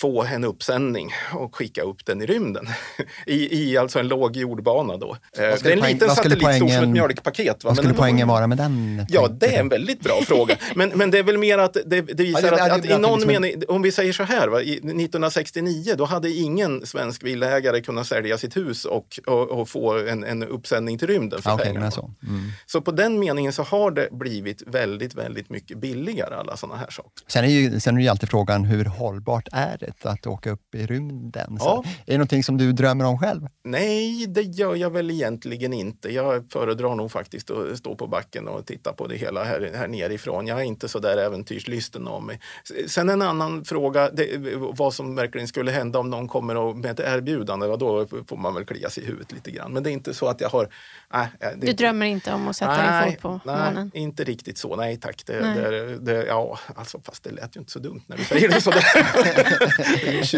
få 0.00 0.24
en 0.24 0.44
uppsändning 0.44 1.12
och 1.32 1.56
skicka 1.56 1.82
upp 1.82 2.06
den 2.06 2.22
i 2.22 2.26
rymden. 2.26 2.68
I, 3.26 3.62
i 3.62 3.76
alltså 3.76 3.98
en 3.98 4.08
låg 4.08 4.36
jordbana 4.36 4.96
då. 4.96 5.10
Eh, 5.10 5.18
det 5.38 5.64
är 5.64 5.72
en 5.72 5.80
liten 5.80 6.10
satellit 6.10 6.40
poängen, 6.40 6.68
stor 6.68 6.68
som 6.68 6.84
ett 6.84 6.90
mjölkpaket. 6.90 7.64
Va? 7.64 7.68
Vad 7.68 7.76
skulle 7.76 7.88
men 7.88 7.96
poängen 7.96 8.28
vara 8.28 8.46
med 8.46 8.58
den? 8.58 9.06
Ja, 9.08 9.28
det 9.28 9.56
är 9.56 9.60
en 9.60 9.68
väldigt 9.68 10.00
bra 10.00 10.20
fråga. 10.26 10.56
Men, 10.74 10.88
men 10.88 11.10
det 11.10 11.18
är 11.18 11.22
väl 11.22 11.38
mer 11.38 11.58
att 11.58 11.76
det, 11.86 12.00
det 12.00 12.22
visar 12.22 12.42
ja, 12.44 12.50
det, 12.50 12.62
att, 12.62 12.78
att, 12.78 12.84
i 12.84 12.98
någon 12.98 13.26
mening, 13.26 13.62
om 13.68 13.82
vi 13.82 13.92
säger 13.92 14.12
så 14.12 14.22
här, 14.22 14.48
va? 14.48 14.60
1969 14.60 15.94
då 15.98 16.04
hade 16.04 16.30
ingen 16.30 16.86
svensk 16.86 17.22
villaägare 17.22 17.80
kunnat 17.80 18.06
sälja 18.06 18.38
sitt 18.38 18.56
hus 18.56 18.84
och, 18.84 19.20
och, 19.26 19.50
och 19.50 19.68
få 19.68 19.98
en, 19.98 20.24
en 20.24 20.42
uppsändning 20.42 20.98
till 20.98 21.08
rymden 21.08 21.42
för 21.42 21.54
okay, 21.54 21.66
pengarna. 21.66 21.90
Så. 21.90 22.10
Mm. 22.22 22.52
så 22.66 22.80
på 22.80 22.90
den 22.90 23.18
meningen 23.18 23.52
så 23.52 23.62
har 23.62 23.90
det 23.90 24.08
blivit 24.10 24.62
väldigt, 24.66 25.14
väldigt 25.14 25.50
mycket 25.50 25.78
billigare 25.78 26.34
alla 26.34 26.56
sådana 26.56 26.78
här 26.78 26.90
saker. 26.90 27.10
Sen 27.26 27.44
är, 27.44 27.48
ju, 27.48 27.80
sen 27.80 27.96
är 27.96 28.00
ju 28.00 28.08
alltid 28.08 28.28
frågan, 28.28 28.64
hur 28.64 28.84
hållbart 28.84 29.48
är 29.52 29.76
det 29.80 29.89
att 30.02 30.26
åka 30.26 30.50
upp 30.50 30.74
i 30.74 30.86
rymden? 30.86 31.56
Ja. 31.60 31.84
är 31.86 32.12
det 32.12 32.18
någonting 32.18 32.44
som 32.44 32.58
du 32.58 32.72
drömmer 32.72 33.04
om 33.04 33.18
själv? 33.18 33.46
Nej, 33.64 34.26
det 34.26 34.42
gör 34.42 34.74
jag 34.74 34.90
väl 34.90 35.10
egentligen 35.10 35.72
inte. 35.72 36.14
Jag 36.14 36.50
föredrar 36.50 36.94
nog 36.94 37.10
faktiskt 37.10 37.50
att 37.50 37.78
stå 37.78 37.94
på 37.94 38.06
backen 38.06 38.48
och 38.48 38.66
titta 38.66 38.92
på 38.92 39.06
det 39.06 39.16
hela 39.16 39.44
här, 39.44 39.70
här 39.74 39.88
nerifrån. 39.88 40.46
Jag 40.46 40.60
är 40.60 40.64
inte 40.64 40.88
så 40.88 40.98
där 40.98 41.16
äventyrslysten 41.16 42.08
av 42.08 42.22
mig. 42.22 42.40
Sen 42.86 43.08
en 43.08 43.22
annan 43.22 43.64
fråga, 43.64 44.10
det, 44.10 44.56
vad 44.56 44.94
som 44.94 45.14
verkligen 45.14 45.48
skulle 45.48 45.70
hända 45.70 45.98
om 45.98 46.10
någon 46.10 46.28
kommer 46.28 46.56
och, 46.56 46.76
med 46.76 46.90
ett 46.90 47.00
erbjudande, 47.00 47.66
då 47.66 48.06
får 48.26 48.36
man 48.36 48.54
väl 48.54 48.64
klia 48.64 48.90
sig 48.90 49.02
i 49.02 49.06
huvudet 49.06 49.32
lite 49.32 49.50
grann. 49.50 49.72
Men 49.72 49.82
det 49.82 49.90
är 49.90 49.92
inte 49.92 50.14
så 50.14 50.26
att 50.26 50.40
jag 50.40 50.48
har... 50.48 50.68
Äh, 51.14 51.24
det, 51.40 51.66
du 51.66 51.72
drömmer 51.72 52.06
inte 52.06 52.32
om 52.32 52.48
att 52.48 52.56
sätta 52.56 52.76
nej, 52.76 53.04
din 53.04 53.12
fot 53.12 53.22
på 53.22 53.40
nej, 53.44 53.56
månen? 53.56 53.90
Nej, 53.94 54.02
inte 54.02 54.24
riktigt 54.24 54.58
så. 54.58 54.76
Nej 54.76 54.96
tack. 54.96 55.22
Det, 55.26 55.40
nej. 55.40 55.70
Det, 55.70 55.98
det, 55.98 56.26
ja, 56.26 56.58
alltså, 56.76 57.00
fast 57.04 57.24
det 57.24 57.30
lät 57.30 57.56
ju 57.56 57.60
inte 57.60 57.72
så 57.72 57.78
dumt 57.78 58.02
när 58.06 58.16
du 58.16 58.24
säger 58.24 58.48
det 58.48 58.60
sådär. 58.60 58.84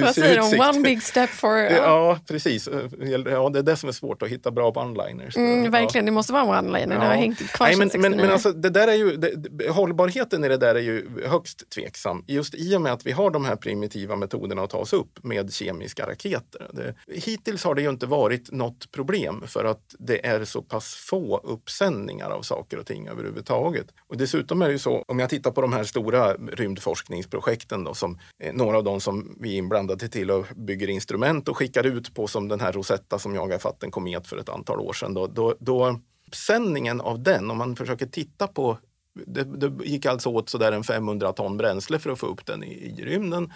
Vad 0.00 0.14
säger 0.14 0.36
de? 0.36 0.60
One 0.60 0.80
big 0.80 1.02
step 1.02 1.30
for... 1.30 1.56
Ja. 1.56 1.70
ja, 1.70 2.18
precis. 2.28 2.68
Ja, 3.26 3.50
det 3.50 3.58
är 3.58 3.62
det 3.62 3.76
som 3.76 3.88
är 3.88 3.92
svårt, 3.92 4.22
att 4.22 4.28
hitta 4.28 4.50
bra 4.50 4.70
one-liners. 4.72 5.36
Mm, 5.36 5.70
verkligen, 5.70 6.04
det 6.04 6.12
måste 6.12 6.32
vara 6.32 6.58
en 6.58 6.66
one-liner. 6.66 6.94
Ja. 6.94 7.00
Det 7.00 7.06
har 7.06 7.14
hängt 7.14 7.38
kvar 7.38 7.66
Nej, 7.66 7.76
men, 7.76 7.90
men, 7.94 8.16
men 8.16 8.30
alltså, 8.30 8.52
det 8.52 8.70
där 8.70 8.88
är 8.88 8.94
ju, 8.94 9.16
det, 9.16 9.70
Hållbarheten 9.70 10.44
i 10.44 10.48
det 10.48 10.56
där 10.56 10.74
är 10.74 10.80
ju 10.80 11.08
högst 11.26 11.70
tveksam. 11.70 12.24
Just 12.26 12.54
i 12.54 12.76
och 12.76 12.80
med 12.80 12.92
att 12.92 13.06
vi 13.06 13.12
har 13.12 13.30
de 13.30 13.44
här 13.44 13.56
primitiva 13.56 14.16
metoderna 14.16 14.62
att 14.62 14.70
ta 14.70 14.78
oss 14.78 14.92
upp 14.92 15.24
med 15.24 15.52
kemiska 15.52 16.06
raketer. 16.06 16.68
Det, 16.72 16.94
hittills 17.08 17.64
har 17.64 17.74
det 17.74 17.82
ju 17.82 17.88
inte 17.88 18.06
varit 18.06 18.52
något 18.52 18.92
problem 18.92 19.44
för 19.46 19.64
att 19.64 19.94
det 19.98 20.26
är 20.26 20.44
så 20.44 20.62
pass 20.62 20.94
få 20.94 21.40
uppsändningar 21.44 22.30
av 22.30 22.42
saker 22.42 22.78
och 22.78 22.86
ting 22.86 23.08
överhuvudtaget. 23.08 23.86
Och 24.08 24.16
dessutom 24.16 24.62
är 24.62 24.66
det 24.66 24.72
ju 24.72 24.78
så, 24.78 25.04
om 25.08 25.18
jag 25.18 25.30
tittar 25.30 25.50
på 25.50 25.60
de 25.60 25.72
här 25.72 25.84
stora 25.84 26.34
rymdforskningsprojekten 26.34 27.84
då, 27.84 27.94
som 27.94 28.18
några 28.52 28.76
av 28.76 28.84
de 28.84 29.00
som 29.00 29.31
vi 29.40 29.54
är 29.54 29.58
inblandade 29.58 30.08
till 30.08 30.30
och 30.30 30.46
bygger 30.56 30.88
instrument 30.88 31.48
och 31.48 31.56
skickar 31.56 31.86
ut 31.86 32.14
på 32.14 32.26
som 32.26 32.48
den 32.48 32.60
här 32.60 32.72
Rosetta 32.72 33.18
som 33.18 33.34
jagar 33.34 33.58
fatt 33.58 33.82
en 33.82 33.90
komet 33.90 34.26
för 34.26 34.36
ett 34.36 34.48
antal 34.48 34.80
år 34.80 34.92
sedan. 34.92 35.14
Då, 35.14 35.26
då, 35.26 35.54
då 35.58 36.00
sändningen 36.32 37.00
av 37.00 37.22
den, 37.22 37.50
om 37.50 37.58
man 37.58 37.76
försöker 37.76 38.06
titta 38.06 38.46
på 38.46 38.78
det, 39.14 39.44
det 39.44 39.84
gick 39.84 40.06
alltså 40.06 40.28
åt 40.28 40.48
sådär 40.48 40.72
en 40.72 40.84
500 40.84 41.32
ton 41.32 41.56
bränsle 41.56 41.98
för 41.98 42.10
att 42.10 42.18
få 42.18 42.26
upp 42.26 42.46
den 42.46 42.64
i, 42.64 42.94
i 42.98 43.04
rymden. 43.04 43.52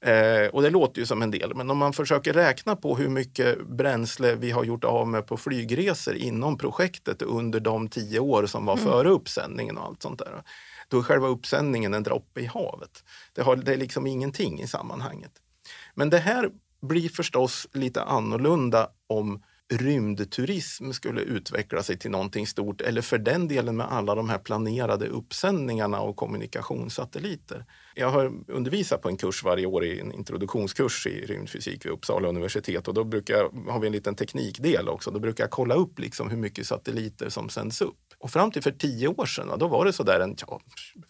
Eh, 0.00 0.46
och 0.52 0.62
det 0.62 0.70
låter 0.70 1.00
ju 1.00 1.06
som 1.06 1.22
en 1.22 1.30
del, 1.30 1.54
men 1.54 1.70
om 1.70 1.78
man 1.78 1.92
försöker 1.92 2.32
räkna 2.32 2.76
på 2.76 2.96
hur 2.96 3.08
mycket 3.08 3.66
bränsle 3.66 4.34
vi 4.34 4.50
har 4.50 4.64
gjort 4.64 4.84
av 4.84 5.08
med 5.08 5.26
på 5.26 5.36
flygresor 5.36 6.14
inom 6.14 6.58
projektet 6.58 7.22
under 7.22 7.60
de 7.60 7.88
tio 7.88 8.18
år 8.18 8.46
som 8.46 8.66
var 8.66 8.78
mm. 8.78 8.84
före 8.84 9.08
uppsändningen 9.08 9.78
och 9.78 9.84
allt 9.84 10.02
sånt 10.02 10.18
där. 10.18 10.42
Då 10.88 10.98
är 10.98 11.02
själva 11.02 11.28
uppsändningen 11.28 11.94
en 11.94 12.02
droppe 12.02 12.40
i 12.40 12.46
havet. 12.46 13.04
Det, 13.32 13.42
har, 13.42 13.56
det 13.56 13.72
är 13.72 13.76
liksom 13.76 14.06
ingenting 14.06 14.60
i 14.60 14.66
sammanhanget. 14.66 15.32
Men 15.94 16.10
det 16.10 16.18
här 16.18 16.50
blir 16.82 17.08
förstås 17.08 17.66
lite 17.72 18.02
annorlunda 18.02 18.88
om 19.06 19.42
rymdturism 19.72 20.90
skulle 20.90 21.20
utveckla 21.20 21.82
sig 21.82 21.98
till 21.98 22.10
någonting 22.10 22.46
stort 22.46 22.80
eller 22.80 23.02
för 23.02 23.18
den 23.18 23.48
delen 23.48 23.76
med 23.76 23.92
alla 23.92 24.14
de 24.14 24.28
här 24.28 24.38
planerade 24.38 25.06
uppsändningarna 25.06 26.00
och 26.00 26.16
kommunikationssatelliter. 26.16 27.64
Jag 27.94 28.10
har 28.10 28.32
undervisat 28.48 29.02
på 29.02 29.08
en 29.08 29.16
kurs 29.16 29.44
varje 29.44 29.66
år 29.66 29.84
i 29.84 30.00
en 30.00 30.12
introduktionskurs 30.12 31.06
i 31.06 31.26
rymdfysik 31.26 31.84
vid 31.84 31.92
Uppsala 31.92 32.28
universitet 32.28 32.88
och 32.88 32.94
då 32.94 33.04
brukar, 33.04 33.70
har 33.70 33.80
vi 33.80 33.86
en 33.86 33.92
liten 33.92 34.14
teknikdel 34.14 34.88
också. 34.88 35.10
Då 35.10 35.18
brukar 35.18 35.44
jag 35.44 35.50
kolla 35.50 35.74
upp 35.74 35.98
liksom 35.98 36.30
hur 36.30 36.36
mycket 36.36 36.66
satelliter 36.66 37.28
som 37.28 37.48
sänds 37.48 37.80
upp. 37.80 37.96
Och 38.18 38.30
fram 38.30 38.50
till 38.50 38.62
för 38.62 38.70
tio 38.70 39.08
år 39.08 39.26
sedan, 39.26 39.58
då 39.58 39.68
var 39.68 39.84
det 39.84 39.92
sådär 39.92 40.20
en 40.20 40.36
ja, 40.46 40.60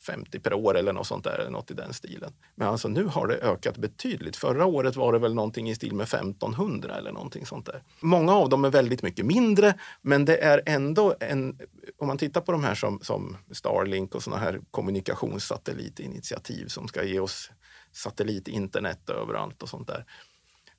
50 0.06 0.40
per 0.40 0.54
år 0.54 0.76
eller 0.76 0.92
något 0.92 1.06
sånt 1.06 1.24
där, 1.24 1.50
något 1.50 1.70
i 1.70 1.74
den 1.74 1.92
stilen. 1.92 2.32
Men 2.54 2.68
alltså 2.68 2.88
nu 2.88 3.04
har 3.04 3.26
det 3.26 3.34
ökat 3.34 3.76
betydligt. 3.76 4.36
Förra 4.36 4.66
året 4.66 4.96
var 4.96 5.12
det 5.12 5.18
väl 5.18 5.34
någonting 5.34 5.70
i 5.70 5.74
stil 5.74 5.94
med 5.94 6.04
1500 6.04 6.96
eller 6.98 7.12
någonting 7.12 7.46
sånt 7.46 7.66
där. 7.66 7.82
Många 8.00 8.32
av 8.34 8.48
dem 8.48 8.64
är 8.64 8.70
väldigt 8.70 9.02
mycket 9.02 9.26
mindre, 9.26 9.74
men 10.02 10.24
det 10.24 10.36
är 10.36 10.62
ändå 10.66 11.14
en, 11.20 11.58
om 11.98 12.06
man 12.06 12.18
tittar 12.18 12.40
på 12.40 12.52
de 12.52 12.64
här 12.64 12.74
som, 12.74 13.00
som 13.02 13.36
Starlink 13.50 14.14
och 14.14 14.22
såna 14.22 14.36
här 14.36 14.60
kommunikationssatellitinitiativ 14.70 16.66
som 16.74 16.88
ska 16.88 17.04
ge 17.04 17.20
oss 17.20 17.50
satellitinternet 17.92 19.10
överallt 19.10 19.62
och 19.62 19.68
sånt 19.68 19.88
där. 19.88 20.04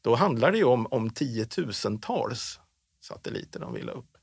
Då 0.02 0.16
handlar 0.16 0.52
det 0.52 0.58
ju 0.58 0.64
om, 0.64 0.88
om 0.92 1.10
tiotusentals 1.10 2.60
satelliter 3.02 3.60
de 3.60 3.74
vill 3.74 3.90
ha 3.90 3.96
upp. 3.96 4.18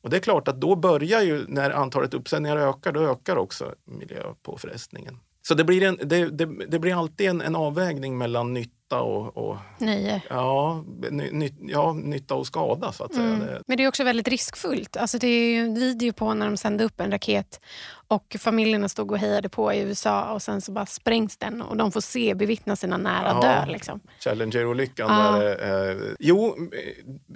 Och 0.00 0.10
det 0.10 0.16
är 0.16 0.20
klart 0.20 0.48
att 0.48 0.60
då 0.60 0.76
börjar 0.76 1.22
ju, 1.22 1.44
när 1.48 1.70
antalet 1.70 2.14
uppsändningar 2.14 2.56
ökar, 2.56 2.92
då 2.92 3.00
ökar 3.00 3.36
också 3.36 3.74
miljöpåfrestningen. 3.84 5.20
Så 5.42 5.54
det 5.54 5.64
blir, 5.64 5.82
en, 5.82 5.98
det, 6.02 6.30
det, 6.30 6.66
det 6.66 6.78
blir 6.78 6.98
alltid 6.98 7.28
en, 7.28 7.40
en, 7.40 7.56
avvägning 7.56 8.18
mellan 8.18 8.54
nytta 8.54 8.83
och... 8.92 9.36
och 9.36 9.56
Nöje. 9.78 10.22
Ja, 10.30 10.84
ny, 11.10 11.50
ja, 11.60 11.92
nytta 11.92 12.34
och 12.34 12.46
skada 12.46 12.92
så 12.92 13.04
att 13.04 13.14
mm. 13.14 13.40
säga. 13.40 13.62
Men 13.66 13.76
det 13.76 13.84
är 13.84 13.88
också 13.88 14.04
väldigt 14.04 14.28
riskfullt. 14.28 14.96
Alltså 14.96 15.18
det 15.18 15.26
är 15.26 15.60
en 15.60 15.74
video 15.74 16.12
på 16.12 16.34
när 16.34 16.46
de 16.46 16.56
sände 16.56 16.84
upp 16.84 17.00
en 17.00 17.10
raket 17.10 17.60
och 18.08 18.36
familjerna 18.38 18.88
stod 18.88 19.10
och 19.10 19.18
hejade 19.18 19.48
på 19.48 19.72
i 19.72 19.80
USA 19.80 20.32
och 20.32 20.42
sen 20.42 20.60
så 20.60 20.72
bara 20.72 20.86
sprängs 20.86 21.36
den 21.36 21.62
och 21.62 21.76
de 21.76 21.92
får 21.92 22.00
se, 22.00 22.34
bevittna 22.34 22.76
sina 22.76 22.96
nära 22.96 23.28
ja, 23.28 23.40
dö. 23.40 23.72
Liksom. 23.72 24.00
Challenger-olyckan. 24.20 25.10
Ja. 25.10 25.42
eh, 25.42 25.96
jo, 26.18 26.56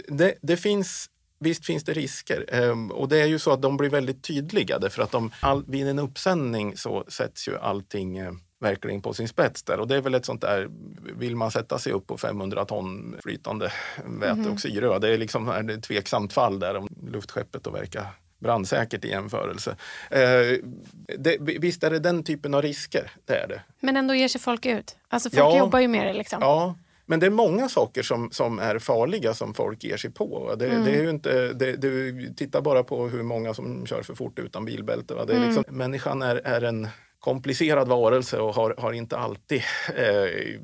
det, 0.09 0.35
det 0.43 0.57
finns 0.57 1.11
Visst 1.41 1.67
finns 1.67 1.85
det 1.85 1.93
risker 1.93 2.45
ehm, 2.49 2.91
och 2.91 3.09
det 3.09 3.21
är 3.21 3.27
ju 3.27 3.39
så 3.39 3.53
att 3.53 3.63
de 3.63 3.77
blir 3.77 3.91
väldigt 3.91 4.23
tydliga 4.23 4.79
därför 4.79 5.03
att 5.03 5.11
de, 5.11 5.31
all, 5.41 5.65
vid 5.67 5.89
en 5.89 5.99
uppsändning 5.99 6.77
så 6.77 7.05
sätts 7.09 7.49
ju 7.49 7.59
allting 7.59 8.19
eh, 8.19 8.33
verkligen 8.61 9.03
på 9.03 9.15
sin 9.15 9.29
spets 9.29 9.63
där 9.63 9.81
och 9.81 9.89
det 9.89 9.97
är 9.97 10.01
väl 10.01 10.15
ett 10.15 10.25
sånt 10.25 10.41
där, 10.41 10.69
vill 11.19 11.37
man 11.37 11.51
sätta 11.51 11.79
sig 11.79 11.93
upp 11.93 12.07
på 12.07 12.19
500 12.19 12.65
ton 12.65 13.17
flytande 13.23 13.73
väte 14.21 14.41
och 14.41 14.47
mhm. 14.47 14.59
syre, 14.59 14.99
det 14.99 15.09
är 15.09 15.19
liksom 15.19 15.49
ett 15.49 15.83
tveksamt 15.83 16.33
fall 16.33 16.59
där 16.59 16.77
om 16.77 16.89
luftskeppet 17.13 17.65
då 17.65 17.71
verkar 17.71 18.07
brandsäkert 18.39 19.05
i 19.05 19.09
jämförelse. 19.09 19.77
Eh, 20.11 20.19
det, 21.19 21.37
visst 21.41 21.85
är 21.85 21.91
det 21.91 21.99
den 21.99 22.23
typen 22.23 22.55
av 22.55 22.63
risker, 22.63 23.11
det 23.25 23.35
är 23.35 23.49
det. 23.49 23.63
Men 23.81 23.97
ändå 23.97 24.15
ger 24.15 24.29
sig 24.29 24.41
folk 24.41 24.67
ut? 24.67 24.97
Alltså 25.09 25.31
folk 25.31 25.41
ja, 25.41 25.59
jobbar 25.59 25.79
ju 25.79 25.89
med 25.89 26.07
det 26.07 26.13
liksom. 26.13 26.39
Ja, 26.43 26.75
men 27.07 27.21
det 27.21 27.27
är 27.27 27.31
många 27.31 27.69
saker 27.69 28.03
som, 28.03 28.31
som 28.31 28.59
är 28.59 28.79
farliga 28.79 29.35
som 29.35 29.55
folk 29.55 29.85
ger 29.85 29.97
sig 29.97 30.11
på. 30.11 30.55
Det, 30.59 30.67
mm. 30.67 30.85
det 30.85 30.91
är 30.91 31.11
inte, 31.11 31.53
det, 31.53 31.77
du 31.77 32.35
tittar 32.37 32.61
bara 32.61 32.83
på 32.83 33.09
hur 33.09 33.23
många 33.23 33.55
som 33.55 33.87
kör 33.87 34.03
för 34.03 34.15
fort 34.15 34.39
utan 34.39 34.65
bilbälte. 34.65 35.15
Va? 35.15 35.25
Det 35.25 35.33
är 35.33 35.37
mm. 35.37 35.49
liksom, 35.49 35.77
människan 35.77 36.23
är, 36.23 36.37
är 36.37 36.63
en 36.63 36.89
komplicerad 37.29 37.89
varelse 37.89 38.39
och 38.39 38.55
har, 38.55 38.75
har 38.79 38.93
inte 38.93 39.17
alltid, 39.17 39.63
eh, 39.97 40.61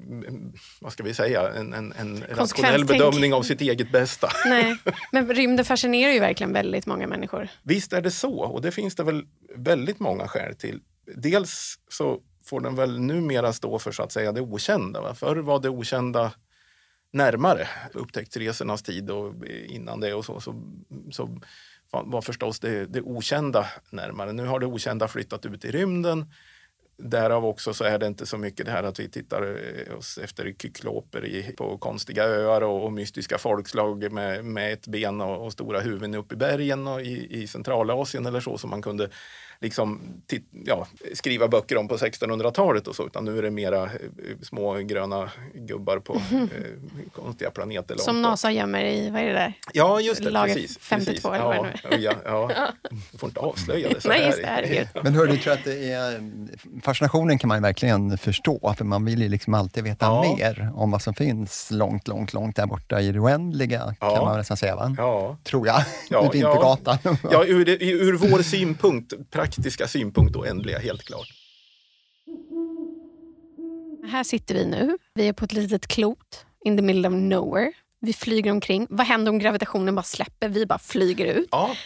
vad 0.81 0.93
ska 0.93 1.03
vi 1.03 1.15
säga, 1.15 1.53
en, 1.53 1.73
en, 1.73 1.93
en 1.93 2.25
rationell 2.31 2.85
bedömning 2.85 3.35
av 3.35 3.43
sitt 3.43 3.61
eget 3.61 3.93
bästa. 3.93 4.29
Nej, 4.47 4.77
men 5.13 5.35
rymden 5.35 5.65
fascinerar 5.65 6.13
ju 6.13 6.21
verkligen 6.21 6.53
väldigt 6.53 6.87
många 6.87 7.07
människor. 7.07 7.49
Visst 7.63 7.93
är 7.93 8.03
det 8.03 8.11
så 8.11 8.39
och 8.39 8.63
det 8.63 8.71
finns 8.71 8.95
det 8.95 9.03
väl 9.03 9.27
väldigt 9.57 10.01
många 10.01 10.29
skäl 10.29 10.55
till. 10.55 10.81
Dels 11.17 11.75
så 11.89 12.21
får 12.45 12.61
den 12.61 12.75
väl 12.75 13.01
numera 13.01 13.53
stå 13.53 13.79
för 13.79 13.93
så 13.93 14.03
att 14.03 14.13
säga 14.13 14.33
det 14.33 14.41
okända. 14.41 15.01
Va? 15.01 15.15
Förr 15.15 15.37
var 15.37 15.61
det 15.61 15.69
okända 15.69 16.33
närmare 17.13 17.69
upptäcktsresornas 17.93 18.83
tid 18.83 19.11
och 19.11 19.35
innan 19.47 20.01
det 20.01 20.15
och 20.15 20.25
så, 20.25 20.41
så, 20.41 20.63
så 21.11 21.41
var 21.91 22.23
förstås 22.23 22.61
det, 22.61 22.87
det 22.87 23.01
okända 23.01 23.67
närmare. 23.91 24.33
Nu 24.33 24.47
har 24.47 24.61
det 24.61 24.67
okända 24.67 25.09
flyttat 25.09 25.47
ut 25.47 25.65
i 25.65 25.71
rymden 25.71 26.27
därav 26.97 27.47
också 27.47 27.75
så 27.75 27.85
är 27.85 27.99
det 27.99 28.07
inte 28.07 28.27
så 28.27 28.39
mycket 28.39 28.67
det 28.67 28.73
här 28.73 28.83
att 28.83 29.01
vi 29.01 29.09
tittar 29.09 29.43
eh, 29.43 29.99
oss 29.99 30.19
efter 30.19 30.55
kykloper 30.63 31.25
i, 31.25 31.53
på 31.57 31.79
konstiga 31.79 32.25
öar 32.25 32.61
och, 32.61 32.85
och 32.85 32.93
mystiska 32.93 33.39
folkslag 33.39 34.13
med, 34.13 34.45
med 34.45 34.73
ett 34.73 34.87
ben 34.87 35.21
och, 35.21 35.47
och, 35.47 35.53
stora 35.53 35.81
huvuden 35.81 36.15
uppe 36.15 36.35
i 36.35 36.39
bergen 36.39 36.87
och 36.87 37.01
i, 37.01 37.43
i 37.43 37.47
Centralasien 37.47 38.27
eller 38.27 38.41
så 38.41 38.59
som 38.59 38.71
man 38.71 38.83
kunde 38.83 39.09
liksom, 39.61 40.01
ja, 40.65 40.87
skriva 41.13 41.49
böcker 41.49 41.77
om 41.77 41.89
på 41.89 41.97
1600-talet 41.97 42.89
och 42.89 42.97
så, 42.97 43.07
utan 43.07 43.25
nu 43.25 43.39
är 43.39 43.43
det 43.43 43.51
mera 43.51 43.83
eh, 43.83 43.91
små 44.43 44.75
gröna 44.75 45.31
gubbar 45.55 45.99
på 45.99 46.21
mm. 46.31 46.43
eh, 46.43 47.13
konstiga 47.13 47.51
planeter. 47.51 47.97
Som 47.97 48.23
NASA 48.23 48.53
gömmer 48.53 48.85
i, 48.85 49.11
vad 49.11 49.21
är 49.21 49.27
det 49.27 49.33
där? 49.33 49.53
Ja, 49.73 50.01
just 50.01 50.25
det. 50.25 50.31
Lager 50.31 50.55
precis, 50.55 50.79
52 50.79 51.11
precis. 51.11 51.25
eller 51.25 51.45
vad 51.45 51.57
det 51.57 51.97
nu. 51.97 52.03
Ja, 52.03 52.15
ja. 52.25 52.51
Du 53.13 53.19
får 53.19 53.29
inte 53.29 53.41
avslöja 53.41 53.89
det 53.89 54.01
så 54.01 54.09
Nej, 54.09 54.27
just 54.27 54.41
det, 54.41 54.47
herregud. 54.47 54.89
Men 55.03 55.15
hör 55.15 55.27
du, 55.27 55.37
tror 55.37 55.53
att 55.53 55.65
det 55.65 55.93
är, 55.93 56.31
fascinationen 56.83 57.39
kan 57.39 57.49
man 57.49 57.63
verkligen 57.63 58.19
förstå, 58.19 58.75
för 58.79 58.85
man 58.85 59.05
vill 59.05 59.23
ju 59.23 59.29
liksom 59.29 59.55
alltid 59.55 59.85
veta 59.85 60.07
ja. 60.07 60.37
mer 60.39 60.73
om 60.75 60.91
vad 60.91 61.03
som 61.03 61.15
finns 61.15 61.69
långt, 61.71 62.09
långt, 62.09 62.33
långt 62.33 62.57
där 62.57 62.67
borta 62.67 63.01
i 63.01 63.13
det 63.13 63.21
oändliga, 63.21 63.95
ja. 64.01 64.17
kan 64.17 64.25
man 64.25 64.39
nästan 64.39 64.57
säga, 64.57 64.77
va? 64.77 64.95
Ja. 64.99 65.37
Tror 65.43 65.67
jag, 65.67 65.83
ja, 66.11 66.27
i 66.35 66.39
Vintergatan. 66.39 66.99
Ja, 67.05 67.17
ja 67.33 67.45
ur, 67.45 67.65
det, 67.65 67.85
ur 67.85 68.13
vår 68.13 68.43
synpunkt, 68.43 69.13
praktiska 69.45 69.89
synpunkt 69.89 70.37
oändliga, 70.37 70.79
helt 70.79 71.03
klart. 71.03 71.29
Här 74.11 74.25
sitter 74.25 74.55
vi 74.55 74.67
nu. 74.67 74.99
Vi 75.15 75.29
är 75.29 75.33
på 75.33 75.45
ett 75.45 75.53
litet 75.53 75.87
klot, 75.87 76.47
in 76.65 76.77
the 76.77 76.83
middle 76.83 77.09
of 77.09 77.15
nowhere. 77.15 77.73
Vi 78.01 78.13
flyger 78.13 78.51
omkring. 78.51 78.87
Vad 78.91 79.07
händer 79.07 79.33
om 79.33 79.39
gravitationen 79.39 79.95
bara 79.95 80.03
släpper? 80.03 80.49
Vi 80.49 80.67
bara 80.67 80.79
flyger 80.79 81.27
ut. 81.27 81.49
Ja. 81.51 81.77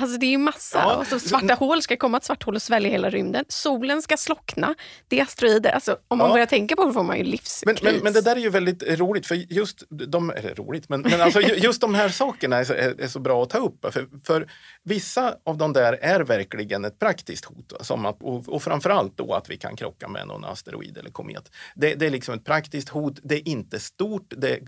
Alltså 0.00 0.18
det 0.18 0.26
är 0.26 0.30
ju 0.30 0.38
massa. 0.38 0.78
Ja. 0.78 0.96
Och 0.96 1.06
så 1.06 1.18
svarta 1.18 1.54
hål 1.54 1.82
ska 1.82 1.96
komma 1.96 2.16
ett 2.16 2.24
svart 2.24 2.42
hål 2.42 2.54
och 2.54 2.62
svälja 2.62 2.90
hela 2.90 3.10
rymden. 3.10 3.44
Solen 3.48 4.02
ska 4.02 4.16
slockna. 4.16 4.74
Det 5.08 5.18
är 5.18 5.22
asteroider. 5.22 5.70
Alltså, 5.70 5.96
om 6.08 6.18
man 6.18 6.26
ja. 6.26 6.32
börjar 6.32 6.46
tänka 6.46 6.76
på 6.76 6.84
det 6.84 6.92
får 6.92 7.02
man 7.02 7.18
ju 7.18 7.24
livskris. 7.24 7.62
Men, 7.66 7.76
men, 7.82 8.02
men, 8.02 8.12
det 8.12 8.20
där 8.20 8.36
är 8.36 8.40
ju 8.40 8.50
väldigt 8.50 8.82
roligt. 8.82 9.26
För 9.26 9.34
just 9.34 9.82
de, 9.88 10.30
eller 10.30 10.54
roligt, 10.54 10.88
men, 10.88 11.00
men 11.00 11.20
alltså, 11.20 11.40
just 11.40 11.80
de 11.80 11.94
här 11.94 12.08
sakerna 12.08 12.56
är 12.56 12.64
så, 12.64 12.72
är, 12.72 13.00
är 13.00 13.08
så 13.08 13.20
bra 13.20 13.42
att 13.42 13.50
ta 13.50 13.58
upp. 13.58 13.86
För, 13.92 14.08
för 14.24 14.50
vissa 14.84 15.34
av 15.44 15.56
de 15.56 15.72
där 15.72 15.92
är 15.92 16.20
verkligen 16.20 16.84
ett 16.84 16.98
praktiskt 16.98 17.44
hot. 17.44 17.72
Som 17.80 18.06
att, 18.06 18.22
och, 18.22 18.48
och 18.48 18.62
framförallt 18.62 19.16
då 19.16 19.34
att 19.34 19.50
vi 19.50 19.56
kan 19.56 19.76
krocka 19.76 20.08
med 20.08 20.26
någon 20.26 20.44
asteroid 20.44 20.98
eller 20.98 21.10
komet. 21.10 21.50
Det, 21.74 21.94
det 21.94 22.06
är 22.06 22.10
liksom 22.10 22.34
ett 22.34 22.44
praktiskt 22.44 22.88
hot. 22.88 23.20
Det 23.22 23.34
är 23.34 23.48
inte 23.48 23.80
stort. 23.80 24.32
Det 24.36 24.60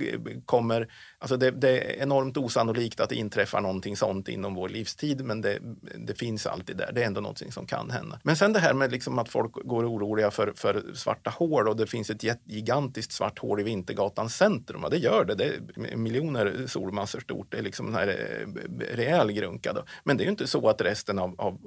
kommer 0.44 0.88
Alltså 1.22 1.36
det, 1.36 1.50
det, 1.50 1.68
är 1.68 2.02
enormt 2.02 2.36
osannolikt 2.36 3.00
att 3.00 3.08
det 3.08 3.14
inträffar 3.14 3.60
någonting 3.60 3.96
sånt 3.96 4.28
inom 4.28 4.54
vår 4.54 4.68
livstid, 4.68 5.24
men 5.24 5.40
det, 5.40 5.58
det 5.98 6.14
finns 6.14 6.46
alltid 6.46 6.76
där. 6.76 6.92
Det 6.92 7.02
är 7.02 7.06
ändå 7.06 7.20
någonting 7.20 7.52
som 7.52 7.66
kan 7.66 7.90
hända. 7.90 8.20
Men 8.22 8.36
sen 8.36 8.52
det 8.52 8.58
här 8.58 8.74
med 8.74 8.92
liksom 8.92 9.18
att 9.18 9.28
folk 9.28 9.52
går 9.52 9.84
oroliga 9.84 10.30
för, 10.30 10.52
för 10.56 10.84
svarta 10.94 11.30
hål 11.30 11.68
och 11.68 11.76
det 11.76 11.86
finns 11.86 12.10
ett 12.10 12.24
gigantiskt 12.44 13.12
svart 13.12 13.38
hål 13.38 13.60
i 13.60 13.62
Vintergatans 13.62 14.36
centrum. 14.36 14.84
Och 14.84 14.90
det 14.90 14.96
gör 14.96 15.24
det. 15.24 15.34
Det 15.34 15.44
är 15.44 15.96
miljoner 15.96 16.66
solmassor 16.66 17.20
stort. 17.20 17.46
Det 17.50 17.58
är 17.58 17.62
liksom 17.62 17.88
en 17.88 17.94
här 17.94 18.08
eh, 18.08 18.96
rejäl 18.96 19.32
grunka. 19.32 19.72
Då. 19.72 19.84
Men 20.04 20.16
det 20.16 20.22
är 20.22 20.24
ju 20.24 20.30
inte 20.30 20.46
så 20.46 20.68
att 20.68 20.80
resten 20.80 21.18
av, 21.18 21.34
av, 21.40 21.58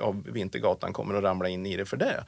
av 0.00 0.22
Vintergatan 0.22 0.92
kommer 0.92 1.14
att 1.14 1.24
ramla 1.24 1.48
in 1.48 1.66
i 1.66 1.76
det 1.76 1.84
för 1.84 1.96
det. 1.96 2.24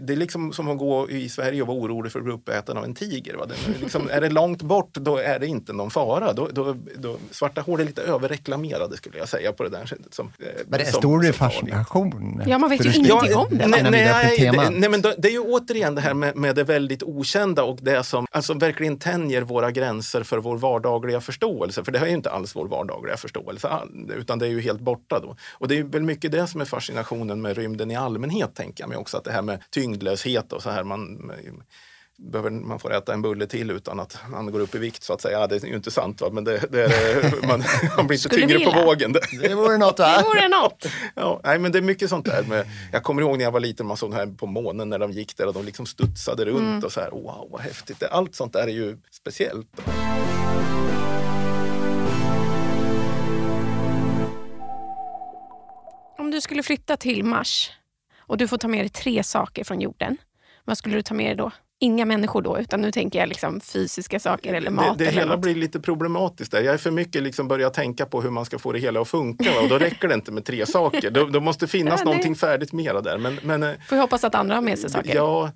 Det 0.00 0.12
är 0.12 0.16
liksom 0.16 0.52
som 0.52 0.68
att 0.68 0.78
gå 0.78 1.10
i 1.10 1.28
Sverige 1.28 1.62
och 1.62 1.68
vara 1.68 1.78
orolig 1.78 2.12
för 2.12 2.18
att 2.18 2.24
bli 2.24 2.34
uppäten 2.34 2.76
av 2.76 2.84
en 2.84 2.94
tiger. 2.94 3.34
Va? 3.34 3.46
Det 3.46 3.54
är, 3.54 3.80
liksom, 3.80 4.08
är 4.10 4.20
det 4.20 4.30
långt 4.30 4.62
bort, 4.62 4.94
då 4.94 5.16
är 5.16 5.38
det 5.38 5.46
inte 5.46 5.72
någon 5.72 5.90
fara 5.90 6.09
vara. 6.10 6.32
Då, 6.32 6.48
då, 6.52 6.76
då, 6.96 7.16
svarta 7.30 7.60
hål 7.60 7.80
är 7.80 7.84
lite 7.84 8.02
överreklamerade 8.02 8.96
skulle 8.96 9.18
jag 9.18 9.28
säga 9.28 9.52
på 9.52 9.62
det 9.62 9.68
där 9.68 9.86
sättet. 9.86 10.14
Som, 10.14 10.26
eh, 10.38 10.46
men 10.68 10.78
det 10.78 10.86
är 10.86 10.92
som, 10.92 11.00
stor 11.00 11.32
fascination. 11.32 12.42
Ja, 12.46 12.58
man 12.58 12.70
vet 12.70 12.84
ju 12.86 12.94
ingenting 12.94 13.36
om 13.36 13.46
det. 13.50 13.66
Nej, 13.66 13.82
nej, 13.82 14.38
det, 14.38 14.70
nej, 14.70 14.90
men 14.90 15.02
det 15.02 15.28
är 15.28 15.32
ju 15.32 15.40
återigen 15.40 15.94
det 15.94 16.00
här 16.00 16.14
med, 16.14 16.36
med 16.36 16.54
det 16.54 16.64
väldigt 16.64 17.02
okända 17.02 17.62
och 17.62 17.78
det 17.82 18.04
som 18.04 18.26
alltså, 18.30 18.54
verkligen 18.54 18.98
tänjer 18.98 19.42
våra 19.42 19.70
gränser 19.70 20.22
för 20.22 20.38
vår 20.38 20.56
vardagliga 20.56 21.20
förståelse. 21.20 21.84
För 21.84 21.92
det 21.92 21.98
har 21.98 22.06
ju 22.06 22.12
inte 22.12 22.30
alls 22.30 22.56
vår 22.56 22.68
vardagliga 22.68 23.16
förståelse, 23.16 23.68
utan 24.16 24.38
det 24.38 24.46
är 24.46 24.50
ju 24.50 24.60
helt 24.60 24.80
borta 24.80 25.20
då. 25.20 25.36
Och 25.52 25.68
det 25.68 25.78
är 25.78 25.82
väl 25.82 26.02
mycket 26.02 26.32
det 26.32 26.46
som 26.46 26.60
är 26.60 26.64
fascinationen 26.64 27.40
med 27.42 27.56
rymden 27.56 27.90
i 27.90 27.96
allmänhet, 27.96 28.54
tänker 28.54 28.82
jag 28.82 28.88
mig 28.88 28.98
också. 28.98 29.16
Att 29.16 29.24
det 29.24 29.32
här 29.32 29.42
med 29.42 29.62
tyngdlöshet 29.70 30.52
och 30.52 30.62
så 30.62 30.70
här. 30.70 30.84
Man, 30.84 31.32
behöver 32.20 32.50
man 32.50 32.78
får 32.78 32.94
äta 32.94 33.12
en 33.12 33.22
bulle 33.22 33.46
till 33.46 33.70
utan 33.70 34.00
att 34.00 34.18
man 34.30 34.52
går 34.52 34.60
upp 34.60 34.74
i 34.74 34.78
vikt 34.78 35.02
så 35.02 35.12
att 35.12 35.20
säga. 35.20 35.40
Ja, 35.40 35.46
det 35.46 35.62
är 35.62 35.66
ju 35.66 35.76
inte 35.76 35.90
sant, 35.90 36.20
va? 36.20 36.30
men 36.32 36.44
det, 36.44 36.72
det 36.72 36.84
är, 36.84 37.46
man, 37.46 37.62
man 37.96 38.06
blir 38.06 38.18
inte 38.18 38.28
tyngre 38.28 38.58
vilja. 38.58 38.72
på 38.72 38.84
vågen. 38.84 39.12
Det 39.42 39.54
vore 39.54 39.78
något. 39.78 39.98
Va? 39.98 40.18
Det 40.18 40.24
vore 40.24 40.48
något. 40.48 40.86
Ja, 41.14 41.40
nej, 41.44 41.58
men 41.58 41.72
det 41.72 41.78
är 41.78 41.82
mycket 41.82 42.10
sånt 42.10 42.26
där. 42.26 42.42
Med, 42.42 42.66
jag 42.92 43.02
kommer 43.02 43.22
ihåg 43.22 43.38
när 43.38 43.44
jag 43.44 43.52
var 43.52 43.60
liten, 43.60 43.86
man 43.86 43.96
såg 43.96 44.14
här 44.14 44.26
på 44.26 44.46
månen 44.46 44.88
när 44.88 44.98
de 44.98 45.12
gick 45.12 45.36
där 45.36 45.46
och 45.46 45.54
de 45.54 45.64
liksom 45.64 45.86
studsade 45.86 46.44
runt 46.44 46.58
mm. 46.58 46.84
och 46.84 46.92
så 46.92 47.00
här, 47.00 47.10
wow 47.10 47.48
vad 47.50 47.60
häftigt. 47.60 48.02
Allt 48.02 48.34
sånt 48.34 48.52
där 48.52 48.62
är 48.62 48.72
ju 48.72 48.98
speciellt. 49.10 49.80
Om 56.18 56.30
du 56.30 56.40
skulle 56.40 56.62
flytta 56.62 56.96
till 56.96 57.24
Mars 57.24 57.70
och 58.18 58.36
du 58.36 58.48
får 58.48 58.58
ta 58.58 58.68
med 58.68 58.80
dig 58.80 58.88
tre 58.88 59.22
saker 59.22 59.64
från 59.64 59.80
jorden, 59.80 60.16
vad 60.64 60.78
skulle 60.78 60.96
du 60.96 61.02
ta 61.02 61.14
med 61.14 61.26
dig 61.26 61.36
då? 61.36 61.50
Inga 61.80 62.04
människor 62.04 62.42
då, 62.42 62.58
utan 62.58 62.80
nu 62.80 62.92
tänker 62.92 63.18
jag 63.18 63.28
liksom 63.28 63.60
fysiska 63.60 64.20
saker 64.20 64.54
eller 64.54 64.70
mat. 64.70 64.98
Det, 64.98 65.04
det 65.04 65.10
eller 65.10 65.20
hela 65.20 65.32
något. 65.32 65.40
blir 65.40 65.54
lite 65.54 65.80
problematiskt 65.80 66.52
där. 66.52 66.62
Jag 66.62 66.74
är 66.74 66.78
för 66.78 66.90
mycket 66.90 67.22
liksom 67.22 67.48
börjat 67.48 67.74
tänka 67.74 68.06
på 68.06 68.22
hur 68.22 68.30
man 68.30 68.44
ska 68.44 68.58
få 68.58 68.72
det 68.72 68.78
hela 68.78 69.00
att 69.00 69.08
funka 69.08 69.54
va? 69.54 69.60
och 69.60 69.68
då 69.68 69.78
räcker 69.78 70.08
det 70.08 70.14
inte 70.14 70.32
med 70.32 70.44
tre 70.44 70.66
saker. 70.66 71.10
Då, 71.10 71.24
då 71.24 71.40
måste 71.40 71.66
finnas 71.66 72.00
ja, 72.00 72.04
någonting 72.04 72.36
färdigt 72.36 72.72
mera 72.72 73.00
där. 73.00 73.18
Men, 73.18 73.38
men, 73.42 73.62
eh, 73.62 73.72
Får 73.88 73.96
vi 73.96 74.02
hoppas 74.02 74.24
att 74.24 74.34
andra 74.34 74.54
har 74.54 74.62
med 74.62 74.78
sig 74.78 74.90
saker. 74.90 75.14
Ja, 75.14 75.50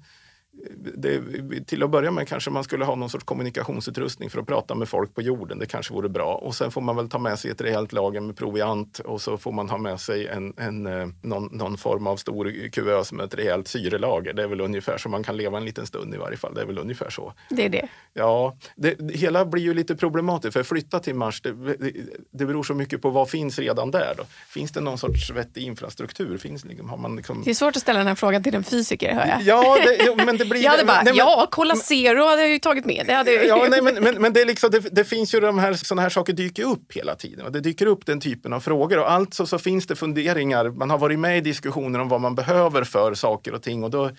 det, 0.96 1.20
till 1.66 1.82
att 1.82 1.90
börja 1.90 2.10
med 2.10 2.28
kanske 2.28 2.50
man 2.50 2.64
skulle 2.64 2.84
ha 2.84 2.94
någon 2.94 3.10
sorts 3.10 3.24
kommunikationsutrustning 3.24 4.30
för 4.30 4.40
att 4.40 4.46
prata 4.46 4.74
med 4.74 4.88
folk 4.88 5.14
på 5.14 5.22
jorden. 5.22 5.58
Det 5.58 5.66
kanske 5.66 5.94
vore 5.94 6.08
bra. 6.08 6.34
Och 6.34 6.54
sen 6.54 6.70
får 6.70 6.80
man 6.80 6.96
väl 6.96 7.08
ta 7.08 7.18
med 7.18 7.38
sig 7.38 7.50
ett 7.50 7.60
rejält 7.60 7.92
lager 7.92 8.20
med 8.20 8.36
proviant 8.36 8.98
och 8.98 9.20
så 9.20 9.36
får 9.36 9.52
man 9.52 9.70
ha 9.70 9.78
med 9.78 10.00
sig 10.00 10.26
en, 10.26 10.54
en, 10.56 10.86
eh, 10.86 11.08
någon, 11.22 11.48
någon 11.52 11.76
form 11.76 12.06
av 12.06 12.16
stor 12.16 12.68
kuvös 12.68 13.12
med 13.12 13.24
ett 13.24 13.34
rejält 13.34 13.68
syrelager. 13.68 14.32
Det 14.32 14.42
är 14.42 14.46
väl 14.46 14.60
ungefär 14.60 14.98
så 14.98 15.08
man 15.08 15.22
kan 15.22 15.36
leva 15.36 15.58
en 15.58 15.64
liten 15.64 15.86
stund 15.86 16.14
i 16.14 16.16
varje 16.16 16.36
fall. 16.36 16.54
Det 16.54 16.60
är 16.60 16.66
väl 16.66 16.78
ungefär 16.78 17.10
så. 17.10 17.32
Det 17.50 17.64
är 17.64 17.68
det. 17.68 17.88
Ja, 18.12 18.56
det, 18.76 18.94
det 18.94 19.16
hela 19.16 19.44
blir 19.44 19.62
ju 19.62 19.74
lite 19.74 19.96
problematiskt 19.96 20.52
för 20.52 20.60
att 20.60 20.66
flytta 20.66 21.00
till 21.00 21.14
Mars, 21.14 21.40
det, 21.40 21.52
det, 21.52 21.92
det 22.30 22.46
beror 22.46 22.62
så 22.62 22.74
mycket 22.74 23.02
på 23.02 23.10
vad 23.10 23.30
finns 23.30 23.58
redan 23.58 23.90
där. 23.90 24.14
Då. 24.16 24.24
Finns 24.48 24.72
det 24.72 24.80
någon 24.80 24.98
sorts 24.98 25.30
vettig 25.30 25.62
infrastruktur? 25.62 26.38
Finns, 26.38 26.64
liksom, 26.64 26.88
har 26.88 26.96
man 26.96 27.16
liksom... 27.16 27.42
Det 27.44 27.50
är 27.50 27.54
svårt 27.54 27.76
att 27.76 27.82
ställa 27.82 27.98
den 27.98 28.08
här 28.08 28.14
frågan 28.14 28.42
till 28.42 28.54
en 28.54 28.64
fysiker 28.64 29.14
hör 29.14 29.26
jag. 29.26 29.42
Ja, 29.42 29.76
det, 29.84 30.24
men 30.24 30.36
det 30.44 30.50
blir... 30.50 30.62
jag 30.62 30.70
hade 30.70 30.84
bara, 30.84 31.02
nej, 31.02 31.04
men, 31.04 31.16
ja, 31.16 31.48
Cola 31.50 31.76
Zero 31.76 32.26
hade 32.26 32.42
jag 32.42 32.50
ju 32.50 32.58
tagit 32.58 32.84
med. 32.84 33.06
Det 33.06 33.12
hade 33.12 33.32
ja, 33.32 33.66
nej, 33.70 33.82
men, 33.82 33.94
men, 33.94 34.14
men 34.14 34.32
det, 34.32 34.40
är 34.40 34.46
liksom, 34.46 34.70
det, 34.70 34.80
det, 34.80 35.04
finns 35.04 35.34
ju 35.34 35.40
de 35.40 35.58
här, 35.58 35.72
sådana 35.72 36.02
här 36.02 36.08
saker 36.08 36.32
dyker 36.32 36.62
upp 36.64 36.92
hela 36.92 37.14
tiden. 37.14 37.46
Och 37.46 37.52
det 37.52 37.60
dyker 37.60 37.86
upp 37.86 38.06
den 38.06 38.20
typen 38.20 38.52
av 38.52 38.60
frågor 38.60 38.98
och 38.98 39.10
alltså 39.10 39.46
så 39.46 39.58
finns 39.58 39.86
det 39.86 39.96
funderingar. 39.96 40.70
Man 40.70 40.90
har 40.90 40.98
varit 40.98 41.18
med 41.18 41.38
i 41.38 41.40
diskussioner 41.40 41.98
om 42.00 42.08
vad 42.08 42.20
man 42.20 42.34
behöver 42.34 42.84
för 42.84 43.14
saker 43.14 43.54
och 43.54 43.62
ting 43.62 43.84
och 43.84 43.90
då, 43.90 44.10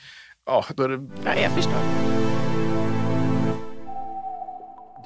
ja, 0.46 0.66
då 0.76 0.84
är 0.84 0.90
det... 0.90 1.08
Ja, 1.26 1.32
jag 1.42 1.52
förstår. 1.52 1.80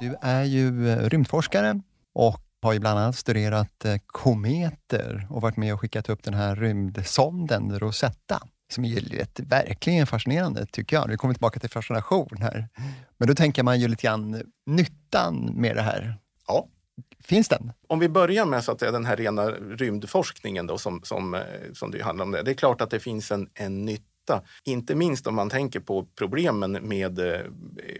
Du 0.00 0.16
är 0.22 0.44
ju 0.44 0.90
eh, 0.90 1.08
rymdforskare 1.08 1.80
och 2.14 2.40
har 2.62 2.72
ju 2.72 2.78
bland 2.78 2.98
annat 2.98 3.16
studerat 3.16 3.84
eh, 3.84 3.94
kometer 4.06 5.26
och 5.30 5.42
varit 5.42 5.56
med 5.56 5.74
och 5.74 5.80
skickat 5.80 6.08
upp 6.08 6.22
den 6.22 6.34
här 6.34 6.56
rymdsonden 6.56 7.78
Rosetta 7.78 8.42
som 8.72 8.84
är 8.84 9.00
rätt, 9.00 9.40
verkligen 9.40 10.06
fascinerande 10.06 10.66
tycker 10.66 10.96
jag. 10.96 11.08
Nu 11.08 11.16
kommer 11.16 11.34
tillbaka 11.34 11.60
till 11.60 11.70
fascination 11.70 12.36
här. 12.40 12.68
Men 13.18 13.28
då 13.28 13.34
tänker 13.34 13.62
man 13.62 13.80
ju 13.80 13.88
lite 13.88 14.02
grann 14.02 14.42
nyttan 14.66 15.52
med 15.54 15.76
det 15.76 15.82
här. 15.82 16.14
Ja. 16.46 16.68
Finns 17.24 17.48
den? 17.48 17.72
Om 17.88 17.98
vi 17.98 18.08
börjar 18.08 18.46
med 18.46 18.64
så 18.64 18.72
att 18.72 18.78
den 18.78 19.04
här 19.04 19.16
rena 19.16 19.50
rymdforskningen 19.50 20.66
då, 20.66 20.78
som, 20.78 21.00
som, 21.02 21.34
eh, 21.34 21.40
som 21.72 21.90
det 21.90 22.02
handlar 22.02 22.24
om. 22.24 22.30
Det. 22.30 22.42
det 22.42 22.50
är 22.50 22.54
klart 22.54 22.80
att 22.80 22.90
det 22.90 23.00
finns 23.00 23.30
en, 23.30 23.48
en 23.54 23.84
nytta 23.84 24.42
inte 24.64 24.94
minst 24.94 25.26
om 25.26 25.34
man 25.34 25.50
tänker 25.50 25.80
på 25.80 26.06
problemen 26.14 26.72
med, 26.72 27.18
eh, 27.18 27.40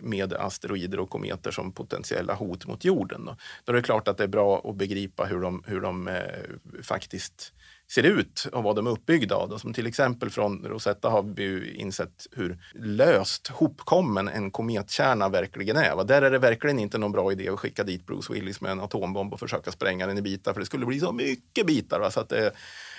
med 0.01 0.33
asteroider 0.33 1.01
och 1.01 1.11
kometer 1.11 1.51
som 1.51 1.73
potentiella 1.73 2.35
hot 2.35 2.67
mot 2.67 2.85
jorden. 2.85 3.25
Då, 3.25 3.37
då 3.65 3.73
är 3.73 3.77
det 3.77 3.83
klart 3.83 4.09
att 4.09 4.17
det 4.17 4.25
är 4.25 4.29
bra 4.29 4.63
att 4.65 4.77
begripa 4.77 5.25
hur 5.25 5.41
de, 5.41 5.65
hur 5.67 5.81
de 5.81 6.09
eh, 6.09 6.83
faktiskt 6.83 7.53
ser 7.91 8.03
ut 8.03 8.47
och 8.53 8.63
vad 8.63 8.77
de 8.77 8.87
är 8.87 8.91
uppbyggda 8.91 9.35
av. 9.35 9.59
Som 9.59 9.73
till 9.73 9.87
exempel 9.87 10.31
från 10.31 10.65
Rosetta 10.65 11.09
har 11.09 11.23
vi 11.23 11.75
insett 11.75 12.27
hur 12.33 12.59
löst 12.75 13.49
hopkommen 13.49 14.29
en 14.29 14.51
kometkärna 14.51 15.29
verkligen 15.29 15.77
är. 15.77 16.05
Där 16.05 16.23
är 16.23 16.31
det 16.31 16.39
verkligen 16.39 16.79
inte 16.79 16.99
någon 16.99 17.13
bra 17.13 17.33
idé 17.33 17.49
att 17.49 17.59
skicka 17.59 17.85
dit 17.85 18.07
Bruce 18.07 18.33
Willis 18.33 18.61
med 18.61 18.73
en 18.73 18.81
atombomb 18.81 19.33
och 19.33 19.41
försöka 19.41 19.73
spränga 19.73 20.07
den 20.07 20.19
i 20.19 20.23
bitar 20.23 20.53
för 20.53 20.61
det 20.61 20.67
skulle 20.67 20.87
bli 20.87 21.01
så 21.01 21.13
mycket 21.13 21.67
bitar. 21.67 22.11
Så 22.11 22.21
att 22.21 22.29
det, 22.29 22.53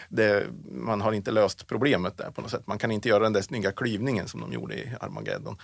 det, 0.09 0.45
man 0.71 1.01
har 1.01 1.13
inte 1.13 1.31
löst 1.31 1.67
problemet 1.67 2.17
där 2.17 2.31
på 2.31 2.41
något 2.41 2.51
sätt. 2.51 2.67
Man 2.67 2.77
kan 2.77 2.91
inte 2.91 3.09
göra 3.09 3.23
den 3.23 3.33
där 3.33 3.41
snygga 3.41 3.71
klyvningen 3.71 4.27
som 4.27 4.41
de 4.41 4.53
gjorde 4.53 4.75
i 4.75 4.95
Armageddon. 4.99 5.57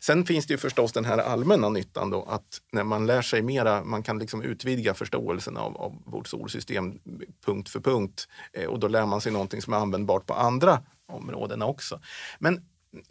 Sen 0.00 0.24
finns 0.24 0.46
det 0.46 0.54
ju 0.54 0.58
förstås 0.58 0.92
den 0.92 1.04
här 1.04 1.18
allmänna 1.18 1.68
nyttan 1.68 2.10
då 2.10 2.22
att 2.22 2.60
när 2.72 2.84
man 2.84 3.06
lär 3.06 3.22
sig 3.22 3.42
mera, 3.42 3.84
man 3.84 4.02
kan 4.02 4.18
liksom 4.18 4.42
utvidga 4.42 4.94
förståelsen 4.94 5.56
av, 5.56 5.76
av 5.76 6.02
vårt 6.06 6.26
solsystem 6.26 6.98
punkt 7.44 7.68
för 7.68 7.80
punkt 7.80 8.28
eh, 8.52 8.66
och 8.66 8.78
då 8.78 8.88
lär 8.88 9.06
man 9.06 9.20
sig 9.20 9.32
någonting 9.32 9.62
som 9.62 9.72
är 9.72 9.76
användbart 9.76 10.26
på 10.26 10.34
andra 10.34 10.82
områden 11.06 11.62
också. 11.62 12.00
Men 12.38 12.60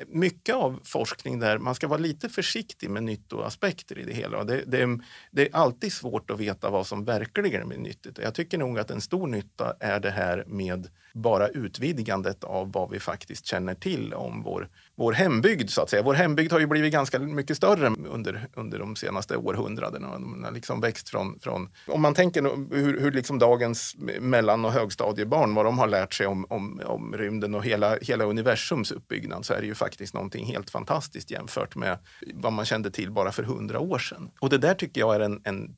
mycket 0.08 0.56
av 0.56 0.80
forskning 0.84 1.40
där 1.40 1.58
man 1.58 1.76
ska 1.76 1.88
vara 1.88 2.00
lite 2.00 2.30
försiktig 2.30 2.90
med 2.90 3.04
nyttoaspekter 3.04 4.00
i 4.00 4.04
det 4.04 4.14
hela. 4.14 4.44
Det, 4.44 4.64
det, 4.68 5.00
det, 5.32 5.48
är 5.48 5.56
alltid 5.56 5.94
svårt 5.94 6.32
att 6.32 6.40
veta 6.40 6.70
vad 6.70 6.88
som 6.88 7.06
verkligen 7.06 7.72
är 7.72 7.78
nyttigt. 7.78 8.18
Jag 8.18 8.34
tycker 8.34 8.58
nog 8.58 8.80
att 8.80 8.92
en 8.92 9.02
stor 9.02 9.28
nytta 9.28 9.76
är 9.80 10.00
det 10.00 10.12
här 10.12 10.44
med 10.48 10.88
bara 11.14 11.48
utvidgandet 11.48 12.44
av 12.44 12.72
vad 12.72 12.92
vi 12.92 13.00
faktiskt 13.00 13.46
känner 13.46 13.76
till 13.76 14.14
om 14.14 14.44
vår, 14.44 14.70
vår 14.98 15.14
hembygd. 15.14 15.70
så 15.70 15.82
att 15.82 15.90
säga. 15.90 16.04
Vår 16.04 16.14
hembygd 16.14 16.52
har 16.52 16.60
ju 16.60 16.68
blivit 16.68 16.94
ganska 16.94 17.20
mycket 17.20 17.58
större 17.58 17.88
under, 17.88 18.48
under 18.54 18.80
de 18.80 18.96
senaste 18.96 19.38
århundradena. 19.38 20.12
Den 20.12 20.44
har 20.44 20.52
liksom 20.52 20.82
växt 20.82 21.10
från, 21.10 21.40
från, 21.40 21.70
om 21.88 22.02
man 22.02 22.14
tänker 22.14 22.42
hur, 22.76 23.00
hur 23.00 23.12
liksom 23.12 23.40
dagens 23.40 23.96
mellan 24.20 24.66
och 24.66 24.72
högstadiebarn, 24.72 25.54
vad 25.54 25.66
de 25.66 25.80
har 25.80 25.88
lärt 25.88 26.14
sig 26.14 26.28
om, 26.28 26.46
om, 26.50 26.82
om 26.86 27.18
rymden 27.18 27.56
och 27.56 27.66
hela, 27.66 27.98
hela 28.02 28.24
universums 28.24 28.92
uppbyggnad, 28.92 29.46
så 29.46 29.54
är 29.54 29.62
det 29.62 29.68
ju 29.68 29.76
faktiskt 29.76 30.14
någonting 30.14 30.46
helt 30.46 30.70
fantastiskt 30.70 31.32
jämfört 31.32 31.76
med 31.76 31.98
vad 32.34 32.54
man 32.54 32.66
kände 32.66 32.92
till 32.92 33.12
bara 33.12 33.32
för 33.32 33.44
hundra 33.44 33.80
år 33.80 34.00
sedan. 34.00 34.30
Och 34.40 34.50
det 34.50 34.58
där 34.58 34.74
tycker 34.74 35.02
jag 35.02 35.16
är 35.16 35.20
en, 35.20 35.42
en 35.44 35.76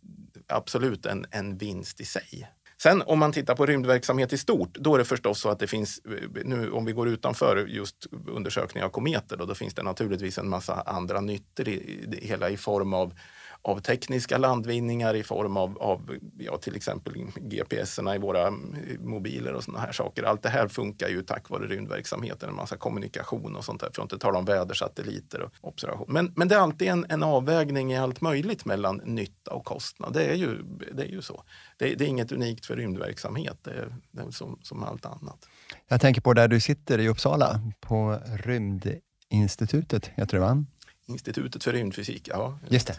absolut 0.48 1.06
en, 1.06 1.26
en 1.32 1.58
vinst 1.58 2.02
i 2.02 2.06
sig. 2.06 2.50
Sen 2.82 3.02
om 3.02 3.20
man 3.20 3.32
tittar 3.32 3.56
på 3.56 3.66
rymdverksamhet 3.66 4.34
i 4.34 4.38
stort, 4.38 4.74
då 4.74 4.94
är 4.94 4.98
det 4.98 5.06
förstås 5.06 5.40
så 5.40 5.50
att 5.50 5.60
det 5.60 5.68
finns, 5.68 6.02
nu 6.44 6.72
om 6.72 6.86
vi 6.86 6.92
går 6.92 7.08
utanför 7.10 7.66
just 7.68 8.08
undersökning 8.28 8.84
av 8.84 8.90
kometer, 8.90 9.38
då, 9.38 9.46
då 9.46 9.56
finns 9.56 9.74
det 9.74 9.84
naturligtvis 9.84 10.38
en 10.38 10.50
massa 10.50 10.82
andra 10.82 11.22
nyttor 11.22 11.68
i 11.68 12.06
det 12.08 12.28
hela 12.28 12.50
i 12.50 12.58
form 12.58 12.94
av 12.94 13.14
av 13.62 13.80
tekniska 13.80 14.38
landvinningar 14.38 15.14
i 15.14 15.24
form 15.24 15.58
av, 15.58 15.78
av 15.78 16.18
ja, 16.38 16.58
till 16.58 16.76
exempel 16.76 17.14
GPS 17.36 18.00
i 18.16 18.18
våra 18.18 18.48
mm, 18.48 18.76
mobiler 19.00 19.54
och 19.54 19.64
sådana 19.64 19.86
här 19.86 19.92
saker. 19.92 20.24
Allt 20.24 20.44
det 20.44 20.50
här 20.50 20.68
funkar 20.68 21.10
ju 21.10 21.22
tack 21.22 21.50
vare 21.50 21.68
rymdverksamheten, 21.68 22.50
en 22.50 22.56
massa 22.56 22.78
kommunikation 22.78 23.56
och 23.56 23.66
sånt 23.66 23.82
där, 23.82 23.90
för 23.94 24.02
att 24.02 24.06
inte 24.12 24.18
tala 24.18 24.40
om 24.40 24.46
vädersatelliter 24.46 25.42
och 25.42 25.52
observation. 25.62 26.06
Men, 26.10 26.34
men 26.36 26.48
det 26.48 26.56
är 26.56 26.60
alltid 26.60 26.88
en, 26.88 27.06
en 27.10 27.24
avvägning 27.24 27.94
i 27.94 27.98
allt 27.98 28.22
möjligt 28.22 28.66
mellan 28.66 29.02
nytta 29.06 29.52
och 29.52 29.66
kostnad. 29.66 30.14
Det 30.14 30.24
är 30.24 30.36
ju, 30.36 30.64
det 30.94 31.04
är 31.04 31.08
ju 31.08 31.22
så. 31.22 31.44
Det, 31.78 31.96
det 31.96 32.04
är 32.04 32.08
inget 32.08 32.32
unikt 32.32 32.66
för 32.66 32.76
rymdverksamhet, 32.76 33.58
det 33.62 33.72
är, 33.72 33.96
det 34.12 34.22
är 34.22 34.32
som, 34.32 34.60
som 34.62 34.84
allt 34.84 35.06
annat. 35.06 35.48
Jag 35.88 36.02
tänker 36.02 36.22
på 36.22 36.34
där 36.34 36.48
du 36.48 36.60
sitter 36.60 37.00
i 37.00 37.08
Uppsala, 37.08 37.62
på 37.80 38.20
Rymdinstitutet, 38.44 40.08
heter 40.08 40.38
det 40.38 40.40
va? 40.40 40.66
Institutet 41.10 41.64
för 41.64 41.74
rymdfysik, 41.74 42.28
ja. 42.28 42.60
Just 42.70 42.88
det. 42.88 42.96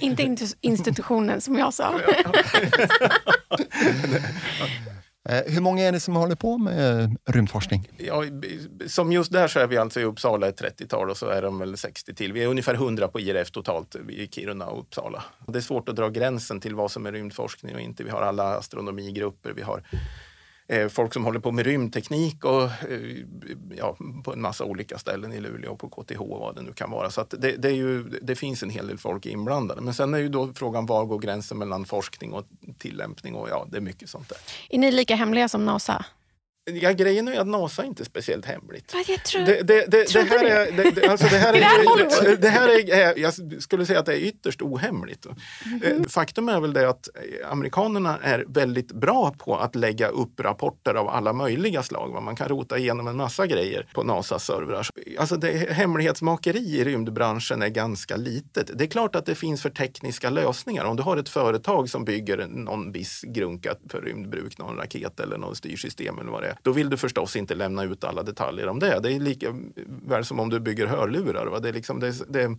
Inte 0.00 0.36
institutionen 0.60 1.40
som 1.40 1.58
jag 1.58 1.74
sa. 1.74 1.94
Eh, 5.28 5.42
hur 5.46 5.60
många 5.60 5.82
är 5.82 5.92
det 5.92 6.00
som 6.00 6.16
håller 6.16 6.34
på 6.34 6.58
med 6.58 7.16
rymdforskning? 7.26 7.88
Ja, 7.96 8.24
som 8.86 9.12
just 9.12 9.32
där 9.32 9.48
så 9.48 9.58
är 9.58 9.66
vi 9.66 9.76
alltså 9.76 10.00
i 10.00 10.04
Uppsala 10.04 10.48
ett 10.48 10.62
30-tal 10.62 11.10
och 11.10 11.16
så 11.16 11.26
är 11.26 11.42
de 11.42 11.58
väl 11.58 11.76
60 11.76 12.14
till. 12.14 12.32
Vi 12.32 12.42
är 12.42 12.46
ungefär 12.46 12.74
100 12.74 13.08
på 13.08 13.20
IRF 13.20 13.50
totalt 13.50 13.96
i 14.08 14.28
Kiruna 14.28 14.66
och 14.66 14.80
Uppsala. 14.80 15.24
Det 15.46 15.58
är 15.58 15.62
svårt 15.62 15.88
att 15.88 15.96
dra 15.96 16.08
gränsen 16.08 16.60
till 16.60 16.74
vad 16.74 16.90
som 16.90 17.06
är 17.06 17.12
rymdforskning 17.12 17.74
och 17.74 17.80
inte. 17.80 18.04
Vi 18.04 18.10
har 18.10 18.22
alla 18.22 18.56
astronomigrupper, 18.56 19.52
vi 19.52 19.62
har 19.62 19.82
Eh, 19.92 19.98
Eh, 20.70 20.88
folk 20.88 21.12
som 21.12 21.24
håller 21.24 21.40
på 21.40 21.52
med 21.52 21.66
rymdteknik 21.66 22.44
och 22.44 22.62
eh, 22.62 23.24
ja, 23.76 23.96
på 24.24 24.32
en 24.32 24.40
massa 24.40 24.64
olika 24.64 24.98
ställen 24.98 25.32
i 25.32 25.40
Luleå, 25.40 25.76
på 25.76 25.88
KTH 25.88 26.20
och 26.20 26.40
vad 26.40 26.54
det 26.54 26.62
nu 26.62 26.72
kan 26.72 26.90
vara. 26.90 27.10
Så 27.10 27.26
det, 27.30 27.56
det, 27.56 27.68
är 27.68 27.72
ju, 27.72 28.02
det 28.02 28.36
finns 28.36 28.62
en 28.62 28.70
hel 28.70 28.86
del 28.86 28.98
folk 28.98 29.26
inblandade. 29.26 29.80
Men 29.80 29.94
sen 29.94 30.14
är 30.14 30.18
ju 30.18 30.28
då 30.28 30.52
frågan 30.54 30.86
var 30.86 31.04
går 31.04 31.18
gränsen 31.18 31.58
mellan 31.58 31.84
forskning 31.84 32.32
och 32.32 32.44
tillämpning 32.78 33.34
och 33.34 33.48
ja, 33.48 33.66
det 33.70 33.76
är 33.76 33.80
mycket 33.80 34.08
sånt 34.08 34.28
där. 34.28 34.38
Är 34.68 34.78
ni 34.78 34.90
lika 34.90 35.14
hemliga 35.14 35.48
som 35.48 35.64
NASA? 35.64 36.04
Ja, 36.74 36.92
grejen 36.92 37.28
är 37.28 37.40
att 37.40 37.46
NASA 37.46 37.82
är 37.82 37.86
inte 37.86 38.04
speciellt 38.04 38.46
hemligt. 38.46 38.94
Det, 39.32 39.62
det, 39.62 39.86
det, 39.90 40.12
det 40.12 40.22
här 40.22 40.44
är, 40.44 40.92
det, 40.92 41.08
alltså 41.08 41.26
det 41.26 41.38
här 41.38 41.54
är, 41.54 42.36
det 42.40 42.48
här 42.48 42.68
är, 42.68 43.18
jag 43.18 43.62
skulle 43.62 43.86
säga 43.86 44.00
att 44.00 44.06
det 44.06 44.14
är 44.14 44.20
ytterst 44.20 44.62
ohemligt. 44.62 45.26
Mm. 45.84 46.04
Faktum 46.04 46.48
är 46.48 46.60
väl 46.60 46.72
det 46.72 46.88
att 46.88 47.08
amerikanerna 47.50 48.18
är 48.22 48.44
väldigt 48.48 48.92
bra 48.92 49.34
på 49.38 49.56
att 49.56 49.74
lägga 49.74 50.08
upp 50.08 50.40
rapporter 50.40 50.94
av 50.94 51.08
alla 51.08 51.32
möjliga 51.32 51.82
slag. 51.82 52.22
Man 52.22 52.36
kan 52.36 52.48
rota 52.48 52.78
igenom 52.78 53.08
en 53.08 53.16
massa 53.16 53.46
grejer 53.46 53.86
på 53.94 54.02
NASAs 54.02 54.44
servrar. 54.44 54.86
Alltså 55.18 55.36
det, 55.36 55.72
hemlighetsmakeri 55.72 56.78
i 56.78 56.84
rymdbranschen 56.84 57.62
är 57.62 57.68
ganska 57.68 58.16
litet. 58.16 58.70
Det 58.74 58.84
är 58.84 58.88
klart 58.88 59.16
att 59.16 59.26
det 59.26 59.34
finns 59.34 59.62
för 59.62 59.70
tekniska 59.70 60.30
lösningar. 60.30 60.84
Om 60.84 60.96
du 60.96 61.02
har 61.02 61.16
ett 61.16 61.28
företag 61.28 61.90
som 61.90 62.04
bygger 62.04 62.46
någon 62.46 62.92
viss 62.92 63.22
grunka 63.26 63.74
för 63.88 64.00
rymdbruk, 64.00 64.58
någon 64.58 64.76
raket 64.76 65.20
eller 65.20 65.38
något 65.38 65.56
styrsystem 65.56 66.18
eller 66.18 66.30
vad 66.30 66.42
det 66.42 66.48
är 66.48 66.56
då 66.62 66.72
vill 66.72 66.90
du 66.90 66.96
förstås 66.96 67.36
inte 67.36 67.54
lämna 67.54 67.84
ut 67.84 68.04
alla 68.04 68.22
detaljer 68.22 68.68
om 68.68 68.78
det. 68.78 69.00
Det 69.00 69.12
är 69.12 69.20
lika 69.20 69.54
väl 69.86 70.24
som 70.24 70.40
om 70.40 70.50
du 70.50 70.60
bygger 70.60 70.86
hörlurar. 70.86 71.46
Va? 71.46 71.60
Det, 71.60 71.68
är 71.68 71.72
liksom, 71.72 72.00
det, 72.00 72.32
det, 72.32 72.58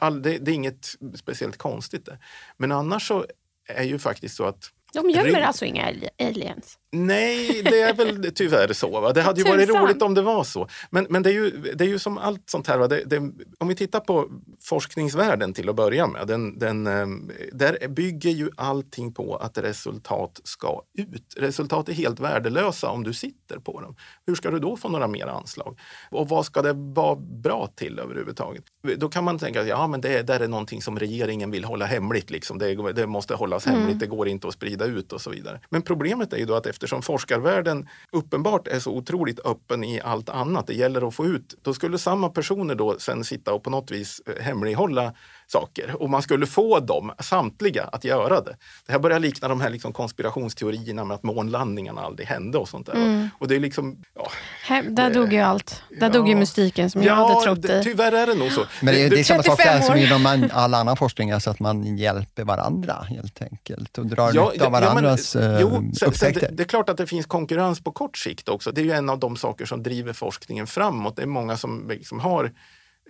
all, 0.00 0.22
det, 0.22 0.38
det 0.38 0.50
är 0.50 0.54
inget 0.54 0.86
speciellt 1.14 1.56
konstigt. 1.56 2.04
Det. 2.04 2.18
Men 2.56 2.72
annars 2.72 3.08
så 3.08 3.26
är 3.68 3.84
ju 3.84 3.98
faktiskt 3.98 4.36
så 4.36 4.44
att 4.44 4.72
de 4.92 5.10
gömmer 5.10 5.40
alltså 5.40 5.64
inga 5.64 5.92
aliens? 6.18 6.78
Nej, 6.96 7.62
det 7.62 7.80
är 7.80 7.94
väl 7.94 8.32
tyvärr 8.34 8.72
så. 8.72 9.00
Va? 9.00 9.12
Det 9.12 9.22
hade 9.22 9.40
ju 9.40 9.48
varit 9.48 9.68
roligt 9.68 10.02
om 10.02 10.14
det 10.14 10.22
var 10.22 10.44
så. 10.44 10.68
Men, 10.90 11.06
men 11.10 11.22
det, 11.22 11.30
är 11.30 11.32
ju, 11.32 11.50
det 11.50 11.84
är 11.84 11.88
ju 11.88 11.98
som 11.98 12.18
allt 12.18 12.50
sånt 12.50 12.66
här. 12.66 12.88
Det, 12.88 13.02
det, 13.06 13.16
om 13.58 13.68
vi 13.68 13.74
tittar 13.74 14.00
på 14.00 14.28
forskningsvärlden 14.62 15.52
till 15.52 15.68
att 15.68 15.76
börja 15.76 16.06
med. 16.06 16.26
Den, 16.26 16.58
den, 16.58 16.86
ehm, 16.86 17.30
där 17.52 17.88
bygger 17.88 18.30
ju 18.30 18.50
allting 18.56 19.12
på 19.12 19.36
att 19.36 19.58
resultat 19.58 20.40
ska 20.44 20.82
ut. 20.98 21.34
Resultat 21.36 21.88
är 21.88 21.92
helt 21.92 22.20
värdelösa 22.20 22.88
om 22.88 23.04
du 23.04 23.12
sitter 23.12 23.58
på 23.58 23.80
dem. 23.80 23.96
Hur 24.26 24.34
ska 24.34 24.50
du 24.50 24.58
då 24.58 24.76
få 24.76 24.88
några 24.88 25.08
mer 25.08 25.26
anslag? 25.26 25.78
Och 26.10 26.28
vad 26.28 26.46
ska 26.46 26.62
det 26.62 26.72
vara 26.72 27.16
bra 27.16 27.68
till 27.74 27.98
överhuvudtaget? 27.98 28.64
Då 28.96 29.08
kan 29.08 29.24
man 29.24 29.38
tänka 29.38 29.60
att 29.60 29.68
ja, 29.68 29.86
men 29.86 30.00
det 30.00 30.22
där 30.22 30.40
är 30.40 30.48
någonting 30.48 30.82
som 30.82 30.98
regeringen 30.98 31.50
vill 31.50 31.64
hålla 31.64 31.86
hemligt. 31.86 32.30
Liksom. 32.30 32.58
Det, 32.58 32.92
det 32.92 33.06
måste 33.06 33.34
hållas 33.34 33.66
mm. 33.66 33.80
hemligt, 33.80 34.00
det 34.00 34.06
går 34.06 34.28
inte 34.28 34.48
att 34.48 34.54
sprida 34.54 34.84
ut 34.84 35.12
och 35.12 35.20
så 35.20 35.30
vidare. 35.30 35.60
Men 35.70 35.82
problemet 35.82 36.32
är 36.32 36.36
ju 36.36 36.44
då 36.44 36.54
att 36.54 36.66
eftersom 36.86 37.02
forskarvärlden 37.02 37.88
uppenbart 38.12 38.68
är 38.68 38.80
så 38.80 38.90
otroligt 38.90 39.40
öppen 39.46 39.84
i 39.84 40.00
allt 40.00 40.28
annat, 40.28 40.66
det 40.66 40.74
gäller 40.74 41.08
att 41.08 41.14
få 41.14 41.26
ut, 41.26 41.54
då 41.62 41.74
skulle 41.74 41.98
samma 41.98 42.28
personer 42.28 42.74
då 42.74 42.98
sen 42.98 43.24
sitta 43.24 43.52
och 43.52 43.62
på 43.62 43.70
något 43.70 43.90
vis 43.90 44.22
eh, 44.26 44.42
hemlighålla 44.42 45.12
saker 45.46 46.02
och 46.02 46.10
man 46.10 46.22
skulle 46.22 46.46
få 46.46 46.80
dem, 46.80 47.12
samtliga, 47.18 47.84
att 47.84 48.04
göra 48.04 48.40
det. 48.40 48.56
Det 48.86 48.92
här 48.92 48.98
börjar 48.98 49.18
likna 49.18 49.48
de 49.48 49.60
här 49.60 49.70
liksom 49.70 49.92
konspirationsteorierna 49.92 51.04
med 51.04 51.14
att 51.14 51.22
månlandningarna 51.22 52.00
aldrig 52.00 52.28
hände 52.28 52.58
och 52.58 52.68
sånt 52.68 52.86
där. 52.86 52.94
Mm. 52.94 53.28
Och 53.38 53.48
det 53.48 53.56
är 53.56 53.60
liksom, 53.60 53.96
ja, 54.14 54.30
Hem, 54.62 54.94
där 54.94 55.14
dog 55.14 55.32
ju 55.32 55.40
allt. 55.40 55.82
Där 55.90 56.06
ja, 56.06 56.08
dog 56.08 56.28
ju 56.28 56.34
mystiken 56.34 56.90
som 56.90 57.02
jag 57.02 57.14
hade 57.14 57.40
trott 57.40 57.64
i. 57.64 57.80
Tyvärr 57.84 58.12
är 58.12 58.26
det 58.26 58.34
nog 58.34 58.52
så. 58.52 58.64
Men 58.82 58.94
det, 58.94 59.08
det 59.08 59.20
är 59.20 59.24
samma 59.24 59.42
sak 59.42 59.58
där 59.58 59.80
som 59.80 59.96
inom 59.96 60.48
all 60.52 60.74
annan 60.74 60.96
forskning, 60.96 61.30
alltså 61.30 61.50
att 61.50 61.60
man 61.60 61.96
hjälper 61.96 62.44
varandra 62.44 62.94
helt 62.94 63.42
enkelt 63.42 63.98
och 63.98 64.06
drar 64.06 64.30
ja, 64.34 64.50
nytta 64.52 64.66
av 64.66 64.72
varandras 64.72 65.34
ja, 65.34 65.40
men, 65.40 65.54
eh, 65.54 65.60
jo, 65.60 65.92
sen, 65.98 66.12
sen 66.12 66.32
det, 66.32 66.50
det, 66.52 66.62
är 66.62 66.68
klart 66.68 66.88
att 66.88 66.96
det 66.96 67.06
finns 67.06 67.26
konkurrens 67.26 67.80
på 67.80 67.92
kort 67.92 68.18
sikt 68.18 68.48
också. 68.48 68.72
Det 68.72 68.80
är 68.80 68.84
ju 68.84 68.92
en 68.92 69.10
av 69.10 69.18
de 69.18 69.36
saker 69.36 69.64
som 69.64 69.82
driver 69.82 70.12
forskningen 70.12 70.66
framåt. 70.66 71.16
Det 71.16 71.22
är 71.22 71.26
många 71.26 71.56
som 71.56 71.88
liksom 71.88 72.20
har 72.20 72.44
Eh, 72.44 72.50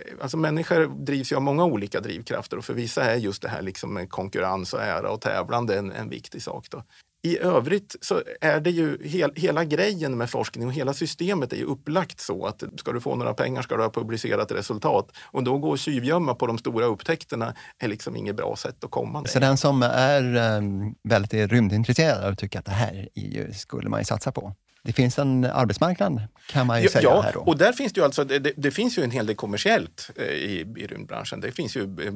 Eh, 0.01 0.15
alltså 0.21 0.37
människor 0.37 1.05
drivs 1.05 1.33
ju 1.33 1.37
av 1.37 1.43
många 1.43 1.65
olika 1.65 2.01
drivkrafter 2.01 2.57
och 2.57 2.65
för 2.65 2.75
vissa 2.75 3.05
är 3.05 3.17
just 3.17 3.43
det 3.43 3.49
här 3.49 3.63
liksom 3.63 3.95
med 3.95 4.11
konkurrens 4.11 4.73
och 4.73 4.83
ära 4.83 5.11
och 5.11 5.21
tävlande 5.21 5.79
en, 5.79 5.93
en 5.93 6.09
viktig 6.09 6.43
sak. 6.43 6.67
Då. 6.71 6.83
I 7.27 7.39
övrigt 7.39 7.97
så 8.01 8.23
är 8.41 8.61
det 8.61 8.71
ju 8.71 9.09
hel, 9.09 9.33
hela 9.37 9.65
grejen 9.65 10.19
med 10.19 10.31
forskning 10.31 10.67
och 10.67 10.73
hela 10.73 10.95
systemet 10.95 11.53
är 11.53 11.57
ju 11.57 11.65
upplagt 11.65 12.21
så 12.21 12.47
att 12.47 12.63
ska 12.77 12.93
du 12.93 13.01
få 13.01 13.17
några 13.17 13.35
pengar 13.35 13.63
ska 13.63 13.77
du 13.77 13.83
ha 13.83 13.91
publicerat 13.91 14.53
resultat 14.53 15.11
och 15.25 15.45
då 15.45 15.59
gå 15.59 15.71
och 15.71 15.79
tjuvgömma 15.79 16.35
på 16.35 16.47
de 16.47 16.59
stora 16.59 16.87
upptäckterna 16.87 17.55
är 17.79 17.89
liksom 17.89 18.17
inget 18.17 18.37
bra 18.37 18.57
sätt 18.57 18.85
att 18.85 18.91
komma 18.91 19.25
Så 19.25 19.39
den 19.39 19.57
som 19.57 19.83
är 19.83 20.37
um, 20.57 20.95
väldigt 21.09 21.53
rymdintresserad 21.53 22.33
och 22.33 22.39
tycker 22.39 22.59
att 22.59 22.65
det 22.65 22.73
här 22.73 23.09
ju, 23.15 23.53
skulle 23.53 23.89
man 23.89 24.01
ju 24.01 24.05
satsa 24.05 24.33
på, 24.33 24.55
det 24.87 24.93
finns 24.93 25.19
en 25.19 25.45
arbetsmarknad 25.45 26.23
kan 26.47 26.67
man 26.67 26.79
ju 26.79 26.85
ja, 26.85 26.91
säga. 26.91 27.03
Ja, 27.03 27.21
här 27.21 27.33
då. 27.33 27.41
och 27.41 27.59
där 27.59 27.73
finns 27.73 27.93
det 27.93 28.01
ju 28.01 28.05
alltså, 28.05 28.25
det, 28.25 28.53
det, 28.57 28.71
finns 28.71 28.99
ju 28.99 29.03
en 29.03 29.11
hel 29.11 29.27
del 29.27 29.37
kommersiellt 29.37 30.11
eh, 30.17 30.25
i, 30.25 30.61
i 30.77 30.87
rymdbranschen. 30.87 31.41
Det 31.41 31.53
finns 31.53 31.77
ju 31.77 31.83
eh, 31.83 32.13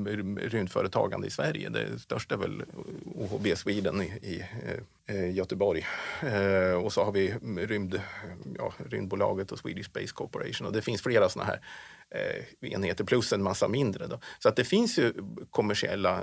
rymdföretagande 0.49 1.27
i 1.27 1.31
Sverige. 1.31 1.69
Det 1.69 1.99
största 1.99 2.35
är 2.35 2.39
väl 2.39 2.63
OHB 3.15 3.47
Sweden 3.57 4.03
i, 4.03 4.05
i 4.05 4.41
eh, 4.41 4.81
Eh, 5.07 5.35
Göteborg. 5.35 5.87
Eh, 6.23 6.85
och 6.85 6.93
så 6.93 7.05
har 7.05 7.13
vi 7.13 7.35
rymd, 7.67 8.01
ja, 8.59 8.73
Rymdbolaget 8.91 9.53
och 9.53 9.59
Swedish 9.59 9.87
Space 9.87 10.13
Corporation. 10.15 10.67
Och 10.67 10.73
det 10.73 10.83
finns 10.83 11.03
flera 11.03 11.29
sådana 11.29 11.51
här 11.51 11.61
eh, 12.11 12.73
enheter 12.73 13.05
plus 13.05 13.33
en 13.33 13.43
massa 13.43 13.69
mindre. 13.69 14.07
Då. 14.07 14.21
Så 14.39 14.49
att 14.49 14.57
det 14.57 14.65
finns 14.65 14.99
ju 14.99 15.15
kommersiella 15.51 16.23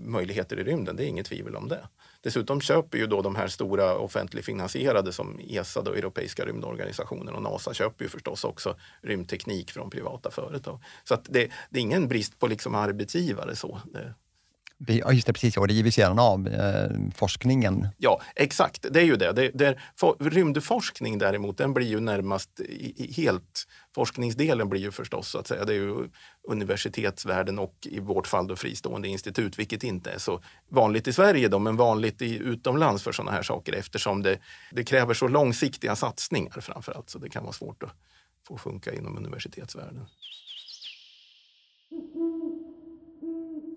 möjligheter 0.00 0.60
i 0.60 0.64
rymden, 0.64 0.96
det 0.96 1.04
är 1.04 1.06
inget 1.06 1.26
tvivel 1.26 1.56
om 1.56 1.68
det. 1.68 1.88
Dessutom 2.20 2.60
köper 2.60 2.98
ju 2.98 3.06
då 3.06 3.22
de 3.22 3.36
här 3.36 3.48
stora 3.48 3.98
offentligt 3.98 4.44
finansierade 4.44 5.12
som 5.12 5.40
ESA, 5.48 5.82
då, 5.82 5.92
Europeiska 5.92 6.44
rymdorganisationen 6.44 7.34
och 7.34 7.42
NASA 7.42 7.74
köper 7.74 8.04
ju 8.04 8.08
förstås 8.08 8.44
också 8.44 8.76
rymdteknik 9.02 9.70
från 9.70 9.90
privata 9.90 10.30
företag. 10.30 10.80
Så 11.04 11.14
att 11.14 11.24
det, 11.24 11.50
det 11.70 11.78
är 11.78 11.82
ingen 11.82 12.08
brist 12.08 12.38
på 12.38 12.46
liksom 12.46 12.74
arbetsgivare. 12.74 13.56
så. 13.56 13.80
Det, 13.92 14.14
Ja, 14.86 15.12
just 15.12 15.26
det, 15.26 15.32
precis. 15.32 15.56
Och 15.56 15.68
det 15.68 15.78
är 15.78 15.82
vid 15.82 15.94
sidan 15.94 16.18
av 16.18 16.48
eh, 16.48 16.90
forskningen. 17.14 17.88
Ja, 17.98 18.20
exakt. 18.36 18.86
Det 18.90 19.00
är 19.00 19.04
ju 19.04 19.16
det. 19.16 19.32
det, 19.32 19.50
det 19.54 19.78
for, 19.96 20.16
rymdforskning 20.20 21.18
däremot, 21.18 21.58
den 21.58 21.74
blir 21.74 21.86
ju 21.86 22.00
närmast 22.00 22.60
i, 22.60 23.04
i, 23.04 23.12
helt... 23.12 23.66
Forskningsdelen 23.94 24.68
blir 24.68 24.80
ju 24.80 24.90
förstås 24.90 25.28
så 25.28 25.38
att 25.38 25.46
säga, 25.46 25.64
det 25.64 25.72
är 25.72 25.76
ju 25.76 26.08
universitetsvärlden 26.48 27.58
och 27.58 27.74
i 27.82 28.00
vårt 28.00 28.26
fall 28.26 28.46
då 28.46 28.56
fristående 28.56 29.08
institut, 29.08 29.58
vilket 29.58 29.84
inte 29.84 30.10
är 30.10 30.18
så 30.18 30.42
vanligt 30.68 31.08
i 31.08 31.12
Sverige 31.12 31.48
då, 31.48 31.58
men 31.58 31.76
vanligt 31.76 32.22
i, 32.22 32.38
utomlands 32.38 33.02
för 33.02 33.12
sådana 33.12 33.32
här 33.32 33.42
saker 33.42 33.72
eftersom 33.72 34.22
det, 34.22 34.38
det 34.70 34.84
kräver 34.84 35.14
så 35.14 35.28
långsiktiga 35.28 35.96
satsningar 35.96 36.60
framför 36.60 36.92
allt. 36.92 37.10
Så 37.10 37.18
det 37.18 37.30
kan 37.30 37.42
vara 37.42 37.52
svårt 37.52 37.82
att 37.82 37.92
få 38.48 38.58
funka 38.58 38.94
inom 38.94 39.16
universitetsvärlden. 39.16 40.06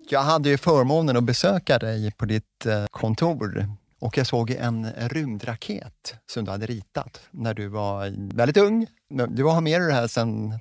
Jag 0.08 0.20
hade 0.20 0.48
ju 0.48 0.58
förmånen 0.58 1.16
att 1.16 1.24
besöka 1.24 1.78
dig 1.78 2.12
på 2.12 2.24
ditt 2.24 2.66
eh, 2.66 2.84
kontor 2.90 3.68
och 4.00 4.18
jag 4.18 4.26
såg 4.26 4.50
en 4.50 4.92
rymdraket 4.92 6.14
som 6.26 6.44
du 6.44 6.50
hade 6.50 6.66
ritat 6.66 7.20
när 7.30 7.54
du 7.54 7.68
var 7.68 8.14
väldigt 8.36 8.56
ung. 8.56 8.86
Du 9.08 9.44
har 9.44 9.60
med 9.60 9.80
dig 9.80 9.88
det 9.88 9.94
här 9.94 10.06
sen 10.06 10.52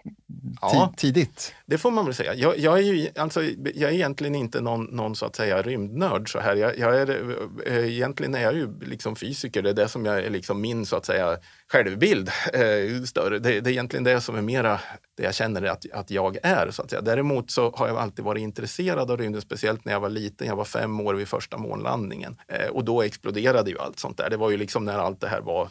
ja, 0.62 0.94
tidigt. 0.98 1.56
Det 1.66 1.78
får 1.78 1.92
man 1.92 2.06
väl 2.06 2.14
säga. 2.14 2.34
Jag, 2.34 2.60
jag, 2.60 2.78
är 2.78 2.82
ju, 2.82 3.10
alltså, 3.16 3.44
jag 3.74 3.92
är 3.92 3.94
egentligen 3.94 4.36
inte 4.36 4.62
någon, 4.62 4.84
någon 4.84 5.16
så 5.16 5.26
att 5.26 5.36
säga 5.36 5.62
rymdnörd. 5.62 6.32
Så 6.32 6.40
här. 6.40 6.56
Jag, 6.56 6.78
jag 6.78 6.96
är, 6.96 7.38
äh, 7.66 7.94
egentligen 7.94 8.36
är 8.36 8.42
jag 8.42 8.56
ju 8.56 8.80
liksom 8.80 9.16
fysiker. 9.16 9.62
Det 9.62 9.70
är 9.70 9.74
det 9.74 9.88
som 9.88 10.06
jag 10.06 10.20
är 10.20 10.30
liksom 10.30 10.62
min 10.62 10.86
så 10.86 10.96
att 10.96 11.06
säga, 11.06 11.38
självbild. 11.72 12.30
Äh, 12.54 13.04
större. 13.04 13.40
Det, 13.40 13.62
det, 13.62 13.70
är 13.70 13.72
egentligen 13.72 14.04
det 14.04 14.22
som 14.22 14.36
är 14.36 14.42
mera 14.42 14.80
det 15.18 15.24
jag 15.24 15.36
känner 15.36 15.64
att, 15.64 15.92
att 15.94 16.12
jag 16.12 16.38
är. 16.44 16.72
Så 16.72 16.82
att 16.82 16.90
säga. 16.90 17.02
Däremot 17.02 17.52
så 17.52 17.72
har 17.72 17.88
jag 17.88 17.98
alltid 17.98 18.26
varit 18.26 18.42
intresserad 18.42 19.12
av 19.12 19.18
rymden, 19.18 19.42
speciellt 19.42 19.86
när 19.86 19.94
jag 19.94 20.00
var 20.00 20.10
liten. 20.10 20.48
Jag 20.48 20.56
var 20.56 20.66
fem 20.66 21.00
år 21.00 21.14
vid 21.14 21.28
första 21.28 21.58
månlandningen 21.58 22.38
äh, 22.48 22.68
och 22.68 22.86
då 22.86 23.02
exploderade 23.02 23.70
ju 23.70 23.80
allt 23.80 24.00
sånt 24.00 24.18
där. 24.18 24.30
Det 24.30 24.38
var 24.38 24.52
ju 24.52 24.58
liksom 24.58 24.86
när 24.86 24.98
allt 24.98 25.22
det 25.22 25.28
här 25.28 25.42
var 25.42 25.70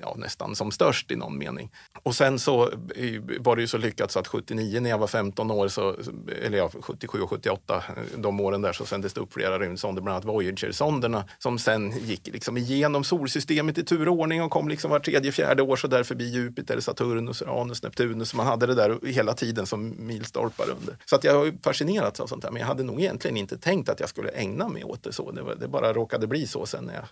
ja, 0.00 0.14
nästan 0.16 0.56
som 0.56 0.70
störst 0.70 1.10
i 1.10 1.16
någon 1.16 1.38
mening. 1.38 1.70
Och 2.02 2.14
sen 2.14 2.38
så 2.38 2.70
var 3.38 3.56
det 3.56 3.62
ju 3.62 3.68
så 3.68 3.78
lyckat 3.78 4.10
så 4.10 4.18
att 4.18 4.28
79 4.28 4.80
när 4.80 4.90
jag 4.90 4.98
var 4.98 5.06
15 5.06 5.50
år, 5.50 5.68
så, 5.68 5.96
eller 6.42 6.58
ja, 6.58 6.70
77 6.80 7.20
och 7.20 7.30
78, 7.30 7.84
de 8.16 8.40
åren 8.40 8.62
där 8.62 8.72
så 8.72 8.86
sändes 8.86 9.12
det 9.12 9.20
upp 9.20 9.32
flera 9.32 9.58
rymdsonder, 9.58 10.02
bland 10.02 10.16
annat 10.16 10.24
Voyager-sonderna 10.24 11.24
som 11.38 11.58
sen 11.58 11.90
gick 11.98 12.26
liksom 12.26 12.56
igenom 12.56 13.04
solsystemet 13.04 13.78
i 13.78 13.84
tur 13.84 14.08
och 14.08 14.14
ordning 14.14 14.42
och 14.42 14.50
kom 14.50 14.68
liksom 14.68 14.90
var 14.90 14.98
tredje, 14.98 15.32
fjärde 15.32 15.62
år 15.62 15.76
så 15.76 15.86
där 15.86 16.02
förbi 16.02 16.24
Jupiter, 16.24 16.80
Saturnus, 16.80 17.42
Uranus, 17.42 17.82
Neptunus. 17.82 18.34
Man 18.34 18.46
hade 18.46 18.66
det 18.66 18.74
där 18.74 19.06
hela 19.06 19.34
tiden 19.34 19.66
som 19.66 20.06
milstolpar 20.06 20.66
under. 20.80 20.96
Så 21.04 21.16
att 21.16 21.24
jag 21.24 21.34
har 21.34 21.52
fascinerats 21.62 22.20
av 22.20 22.26
sånt 22.26 22.44
här, 22.44 22.50
men 22.50 22.60
jag 22.60 22.66
hade 22.66 22.82
nog 22.82 23.00
egentligen 23.00 23.36
inte 23.36 23.58
tänkt 23.58 23.88
att 23.88 24.00
jag 24.00 24.08
skulle 24.08 24.28
ägna 24.28 24.68
mig 24.68 24.84
åt 24.84 25.02
det 25.02 25.12
så. 25.12 25.30
Det, 25.30 25.42
var, 25.42 25.54
det 25.54 25.68
bara 25.68 25.92
råkade 25.92 26.26
bli 26.26 26.46
så 26.46 26.66
sen 26.66 26.84
när 26.84 26.94
jag 26.94 27.04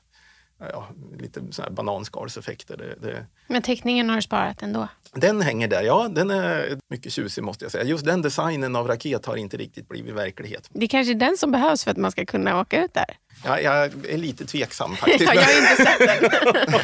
ja, 0.72 0.88
lite 1.18 1.40
så 1.50 1.62
här 1.62 1.70
bananskalseffekter. 1.70 2.76
Det, 2.76 3.08
det... 3.08 3.26
Men 3.46 3.62
teckningen 3.62 4.08
har 4.08 4.16
du 4.16 4.22
sparat 4.22 4.62
ändå? 4.62 4.88
Den 5.12 5.40
hänger 5.40 5.68
där, 5.68 5.82
ja. 5.82 6.08
Den 6.08 6.30
är 6.30 6.78
mycket 6.90 7.12
tjusig 7.12 7.44
måste 7.44 7.64
jag 7.64 7.72
säga. 7.72 7.84
Just 7.84 8.04
den 8.04 8.22
designen 8.22 8.76
av 8.76 8.88
raket 8.88 9.26
har 9.26 9.36
inte 9.36 9.56
riktigt 9.56 9.88
blivit 9.88 10.14
verklighet. 10.14 10.70
Det 10.72 10.84
är 10.84 10.88
kanske 10.88 11.14
den 11.14 11.36
som 11.36 11.50
behövs 11.50 11.84
för 11.84 11.90
att 11.90 11.96
man 11.96 12.10
ska 12.10 12.26
kunna 12.26 12.60
åka 12.60 12.84
ut 12.84 12.94
där? 12.94 13.16
Ja, 13.44 13.60
jag 13.60 13.84
är 14.08 14.18
lite 14.18 14.46
tveksam 14.46 14.96
faktiskt. 14.96 15.24
ja, 15.24 15.34
jag 15.34 15.42
har 15.42 15.58
inte 15.58 15.82
sett 15.82 15.98
den. 15.98 16.80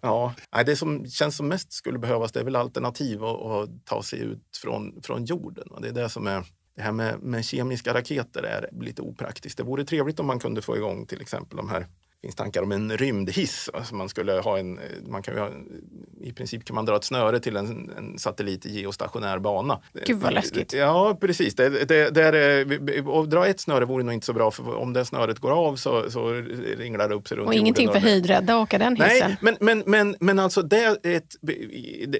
ja, 0.00 0.34
det 0.66 0.76
som 0.76 1.06
känns 1.06 1.36
som 1.36 1.48
mest 1.48 1.72
skulle 1.72 1.98
behövas 1.98 2.32
det 2.32 2.40
är 2.40 2.44
väl 2.44 2.56
alternativ 2.56 3.24
att, 3.24 3.42
att 3.42 3.68
ta 3.84 4.02
sig 4.02 4.18
ut 4.18 4.58
från, 4.62 5.02
från 5.02 5.24
jorden. 5.24 5.68
Och 5.70 5.82
det 5.82 5.88
är 5.88 5.92
det 5.92 6.08
som 6.08 6.26
är 6.26 6.44
det 6.76 6.82
här 6.82 6.92
med, 6.92 7.22
med, 7.22 7.44
kemiska 7.44 7.94
raketer 7.94 8.42
är 8.42 8.68
lite 8.80 9.02
opraktiskt. 9.02 9.58
Det 9.58 9.62
vore 9.62 9.84
trevligt 9.84 10.20
om 10.20 10.26
man 10.26 10.38
kunde 10.38 10.62
få 10.62 10.76
igång 10.76 11.06
till 11.06 11.20
exempel 11.20 11.56
de 11.56 11.68
här 11.68 11.86
finns 12.24 12.34
tankar 12.34 12.62
om 12.62 12.72
en 12.72 12.96
rymdhiss. 12.96 13.70
Alltså 13.74 13.94
man 13.94 14.08
skulle 14.08 14.32
ha 14.32 14.58
en, 14.58 14.80
man 15.08 15.22
kan 15.22 15.38
ha, 15.38 15.50
I 16.20 16.32
princip 16.32 16.64
kan 16.64 16.74
man 16.74 16.84
dra 16.84 16.96
ett 16.96 17.04
snöre 17.04 17.40
till 17.40 17.56
en, 17.56 17.90
en 17.98 18.18
satellit 18.18 18.66
i 18.66 18.80
geostationär 18.80 19.38
bana. 19.38 19.80
Gud 20.06 20.20
vad 20.20 20.32
läskigt. 20.32 20.72
Ja, 20.72 21.18
precis. 21.20 21.54
Det, 21.54 21.68
det, 21.68 22.10
det 22.10 22.22
är, 22.22 23.20
att 23.20 23.30
dra 23.30 23.46
ett 23.46 23.60
snöre 23.60 23.84
vore 23.84 24.04
nog 24.04 24.14
inte 24.14 24.26
så 24.26 24.32
bra, 24.32 24.50
för 24.50 24.74
om 24.74 24.92
det 24.92 25.04
snöret 25.04 25.38
går 25.38 25.50
av 25.50 25.76
så, 25.76 26.10
så 26.10 26.32
ringlar 26.78 27.08
det 27.08 27.14
upp 27.14 27.28
sig 27.28 27.36
runt 27.36 27.48
Och 27.48 27.54
ingenting 27.54 27.88
för 27.88 27.98
höjdrädda 27.98 28.54
att 28.54 28.62
åka 28.62 28.78
den 28.78 28.96
hissen. 28.96 29.30
Nej, 29.30 29.36
men, 29.40 29.56
men, 29.60 29.82
men, 29.86 30.16
men 30.20 30.38
alltså 30.38 30.62
det, 30.62 31.04
ett, 31.06 31.36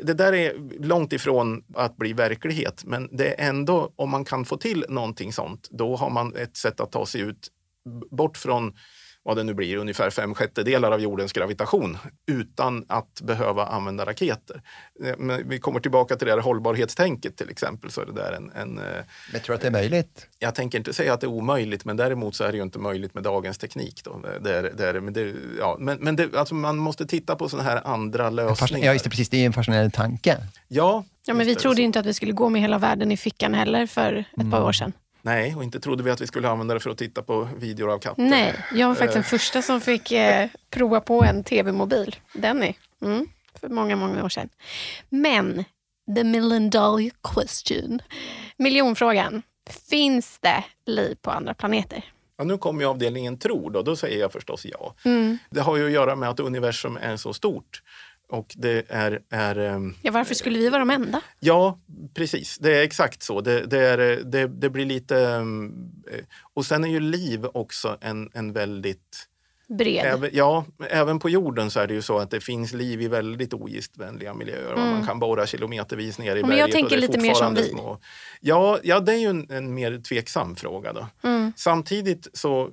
det 0.03 0.15
där 0.15 0.33
är 0.33 0.55
långt 0.81 1.13
ifrån 1.13 1.65
att 1.75 1.97
bli 1.97 2.13
verklighet. 2.13 2.83
Men 2.85 3.09
det 3.13 3.41
är 3.41 3.49
ändå, 3.49 3.93
om 3.97 4.11
man 4.11 4.25
kan 4.25 4.45
få 4.45 4.57
till 4.57 4.85
någonting 4.89 5.33
sånt, 5.33 5.69
då 5.71 5.97
har 5.97 6.11
man 6.11 6.37
ett 6.37 6.57
sätt 6.57 6.81
att 6.81 6.93
ta 6.93 7.07
sig 7.07 7.21
ut 7.21 7.49
bort 8.11 8.37
från 8.37 8.73
vad 9.25 9.37
det 9.37 9.43
nu 9.43 9.55
blir, 9.55 9.77
ungefär 9.77 10.11
fem 10.11 10.35
sjättedelar 10.35 10.93
av 10.93 11.01
jordens 11.01 11.33
gravitation 11.33 11.99
utan 12.27 12.85
att 12.89 13.21
behöva 13.21 13.67
använda 13.67 14.07
raketer. 14.07 14.63
Eh, 15.05 15.15
men 15.19 15.49
vi 15.49 15.59
kommer 15.59 15.81
tillbaka 15.81 16.17
till 16.17 16.27
det 16.27 16.33
här 16.33 16.41
hållbarhetstänket 16.41 17.37
till 17.37 17.51
exempel. 17.51 17.91
Så 17.91 18.01
är 18.01 18.07
det 18.07 18.13
där 18.13 18.33
en, 18.33 18.51
en, 18.51 18.79
eh, 18.79 18.85
men 19.33 19.41
tror 19.41 19.53
du 19.53 19.55
att 19.55 19.61
det 19.61 19.67
är 19.67 19.73
möjligt? 19.73 20.27
Jag 20.39 20.55
tänker 20.55 20.79
inte 20.79 20.93
säga 20.93 21.15
att 21.15 21.21
det 21.21 21.27
är 21.27 21.29
omöjligt, 21.29 21.85
men 21.85 21.97
däremot 21.97 22.37
så 22.37 22.45
är 22.45 22.53
det 22.53 22.57
ju 22.57 22.63
inte 22.63 22.79
möjligt 22.79 23.15
med 23.15 23.23
dagens 23.23 23.59
teknik. 23.59 24.01
Då. 24.05 24.21
Det 24.41 24.55
är, 24.55 24.73
det 24.77 24.89
är, 24.89 25.01
men 25.01 25.13
det, 25.13 25.35
ja, 25.59 25.77
men, 25.81 25.99
men 26.01 26.17
det, 26.17 26.35
alltså 26.35 26.55
man 26.55 26.77
måste 26.77 27.07
titta 27.07 27.37
på 27.37 27.49
sådana 27.49 27.69
här 27.69 27.81
andra 27.85 28.31
lösningar. 28.31 28.87
Ja, 28.87 28.93
just 28.93 29.05
det, 29.05 29.11
precis. 29.11 29.29
Det 29.29 29.37
är 29.37 29.47
en 29.47 29.53
fascinerande 29.53 29.91
tanke. 29.91 30.37
Ja, 30.69 31.05
ja 31.27 31.35
men 31.35 31.47
vi 31.47 31.55
trodde 31.55 31.83
inte 31.83 32.01
att 32.01 32.07
vi 32.07 32.15
skulle 32.15 32.33
gå 32.33 32.49
med 32.49 32.61
hela 32.61 32.79
världen 32.79 33.13
i 33.13 33.17
fickan 33.17 33.55
heller 33.55 33.87
för 33.87 34.13
ett 34.13 34.39
mm. 34.39 34.51
par 34.51 34.63
år 34.63 34.73
sedan. 34.73 34.93
Nej, 35.25 35.55
och 35.57 35.65
inte 35.65 35.81
trodde 35.81 36.03
vi 36.03 36.11
att 36.11 36.21
vi 36.21 36.27
skulle 36.27 36.49
använda 36.49 36.75
det 36.75 36.81
för 36.81 36.91
att 36.91 36.99
titta 36.99 37.23
på 37.23 37.49
videor 37.57 37.91
av 37.91 37.99
katter. 37.99 38.23
Nej, 38.23 38.55
jag 38.73 38.89
var 38.89 38.95
faktiskt 38.95 39.15
den 39.15 39.25
första 39.25 39.63
som 39.63 39.81
fick 39.81 40.13
eh, 40.13 40.49
prova 40.71 41.01
på 41.01 41.25
en 41.25 41.45
tv-mobil. 41.45 42.17
Denny. 42.35 42.75
Mm, 43.03 43.27
för 43.61 43.69
många, 43.69 43.97
många 43.97 44.25
år 44.25 44.29
sedan. 44.29 44.49
Men, 45.09 45.65
the 46.17 46.25
million 46.25 46.71
dollar 46.71 47.11
question. 47.35 48.01
Miljonfrågan. 48.57 49.43
Finns 49.91 50.39
det 50.41 50.65
liv 50.87 51.17
på 51.23 51.31
andra 51.31 51.55
planeter? 51.55 52.05
Ja, 52.37 52.45
nu 52.45 52.59
kommer 52.59 52.81
ju 52.81 52.89
avdelningen 52.89 53.39
tro 53.39 53.71
då, 53.71 53.83
då 53.83 53.97
säger 53.97 54.21
jag 54.21 54.33
förstås 54.33 54.67
ja. 54.67 54.95
Mm. 55.05 55.39
Det 55.51 55.61
har 55.61 55.77
ju 55.77 55.87
att 55.87 55.93
göra 55.93 56.17
med 56.17 56.29
att 56.29 56.41
universum 56.41 56.97
är 56.97 57.17
så 57.17 57.33
stort. 57.33 57.83
Och 58.29 58.55
det 58.57 58.85
är, 58.89 59.21
är, 59.31 59.59
ehm, 59.59 59.95
ja, 60.03 60.13
varför 60.13 60.35
skulle 60.35 60.59
vi 60.59 60.69
vara 60.69 60.79
de 60.79 60.91
enda? 60.91 61.21
Ja, 61.41 61.79
precis. 62.15 62.59
Det 62.59 62.79
är 62.79 62.83
exakt 62.83 63.23
så. 63.23 63.41
Det, 63.41 63.67
det, 63.67 63.79
är, 63.79 63.99
det, 64.25 64.47
det 64.47 64.71
blir 64.71 64.85
lite... 64.85 65.19
Eh, 65.19 66.25
och 66.55 66.67
sen 66.67 66.85
är 66.85 66.89
ju 66.89 67.01
liv 67.01 67.47
också 67.55 67.99
en, 68.01 68.31
en 68.35 68.53
väldigt... 68.53 69.29
Bred? 69.69 70.07
Även, 70.07 70.31
ja, 70.33 70.65
även 70.91 71.19
på 71.19 71.31
jorden 71.31 71.71
så 71.71 71.81
är 71.81 71.87
det 71.87 71.95
ju 71.95 72.03
så 72.03 72.19
att 72.19 72.31
det 72.31 72.41
finns 72.41 72.73
liv 72.73 73.03
i 73.03 73.09
väldigt 73.09 73.55
ogiftvänliga 73.55 74.35
miljöer. 74.35 74.73
Mm. 74.73 74.89
Man 74.89 75.07
kan 75.07 75.19
borra 75.19 75.47
kilometervis 75.47 76.19
ner 76.19 76.37
i 76.37 76.41
Men 76.41 76.51
berget. 76.51 76.59
Jag 76.61 76.71
tänker 76.71 76.97
lite 76.97 77.21
mer 77.21 77.35
som 77.35 77.55
vi. 77.55 77.69
Små. 77.69 77.99
Ja, 78.41 78.79
ja, 78.83 79.01
det 79.01 79.13
är 79.13 79.17
ju 79.17 79.27
en, 79.27 79.51
en 79.51 79.75
mer 79.75 79.99
tveksam 79.99 80.57
fråga. 80.57 80.93
Då. 80.93 81.07
Mm. 81.23 81.53
Samtidigt 81.57 82.29
så 82.33 82.71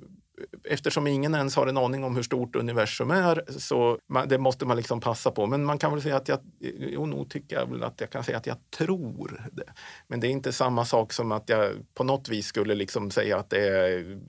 eftersom 0.64 1.06
ingen 1.06 1.34
ens 1.34 1.56
har 1.56 1.66
en 1.66 1.76
aning 1.76 2.04
om 2.04 2.16
hur 2.16 2.22
stort 2.22 2.56
universum 2.56 3.10
är 3.10 3.44
så 3.58 3.98
man, 4.08 4.28
det 4.28 4.38
måste 4.38 4.66
man 4.66 4.76
liksom 4.76 5.00
passa 5.00 5.30
på. 5.30 5.46
Men 5.46 5.64
man 5.64 5.78
kan 5.78 5.92
väl 5.92 6.02
säga 6.02 6.16
att 6.16 6.28
jag, 6.28 6.38
jo, 6.78 7.06
nog 7.06 7.30
tycker 7.30 7.56
jag 7.56 7.66
väl 7.66 7.82
att 7.82 8.00
jag 8.00 8.10
kan 8.10 8.24
säga 8.24 8.36
att 8.36 8.46
jag 8.46 8.56
tror 8.78 9.50
det. 9.52 9.72
Men 10.06 10.20
det 10.20 10.26
är 10.26 10.30
inte 10.30 10.52
samma 10.52 10.84
sak 10.84 11.12
som 11.12 11.32
att 11.32 11.48
jag 11.48 11.72
på 11.94 12.04
något 12.04 12.28
vis 12.28 12.46
skulle 12.46 12.74
liksom 12.74 13.10
säga 13.10 13.38
att 13.38 13.50
det 13.50 13.68
är 13.68 14.20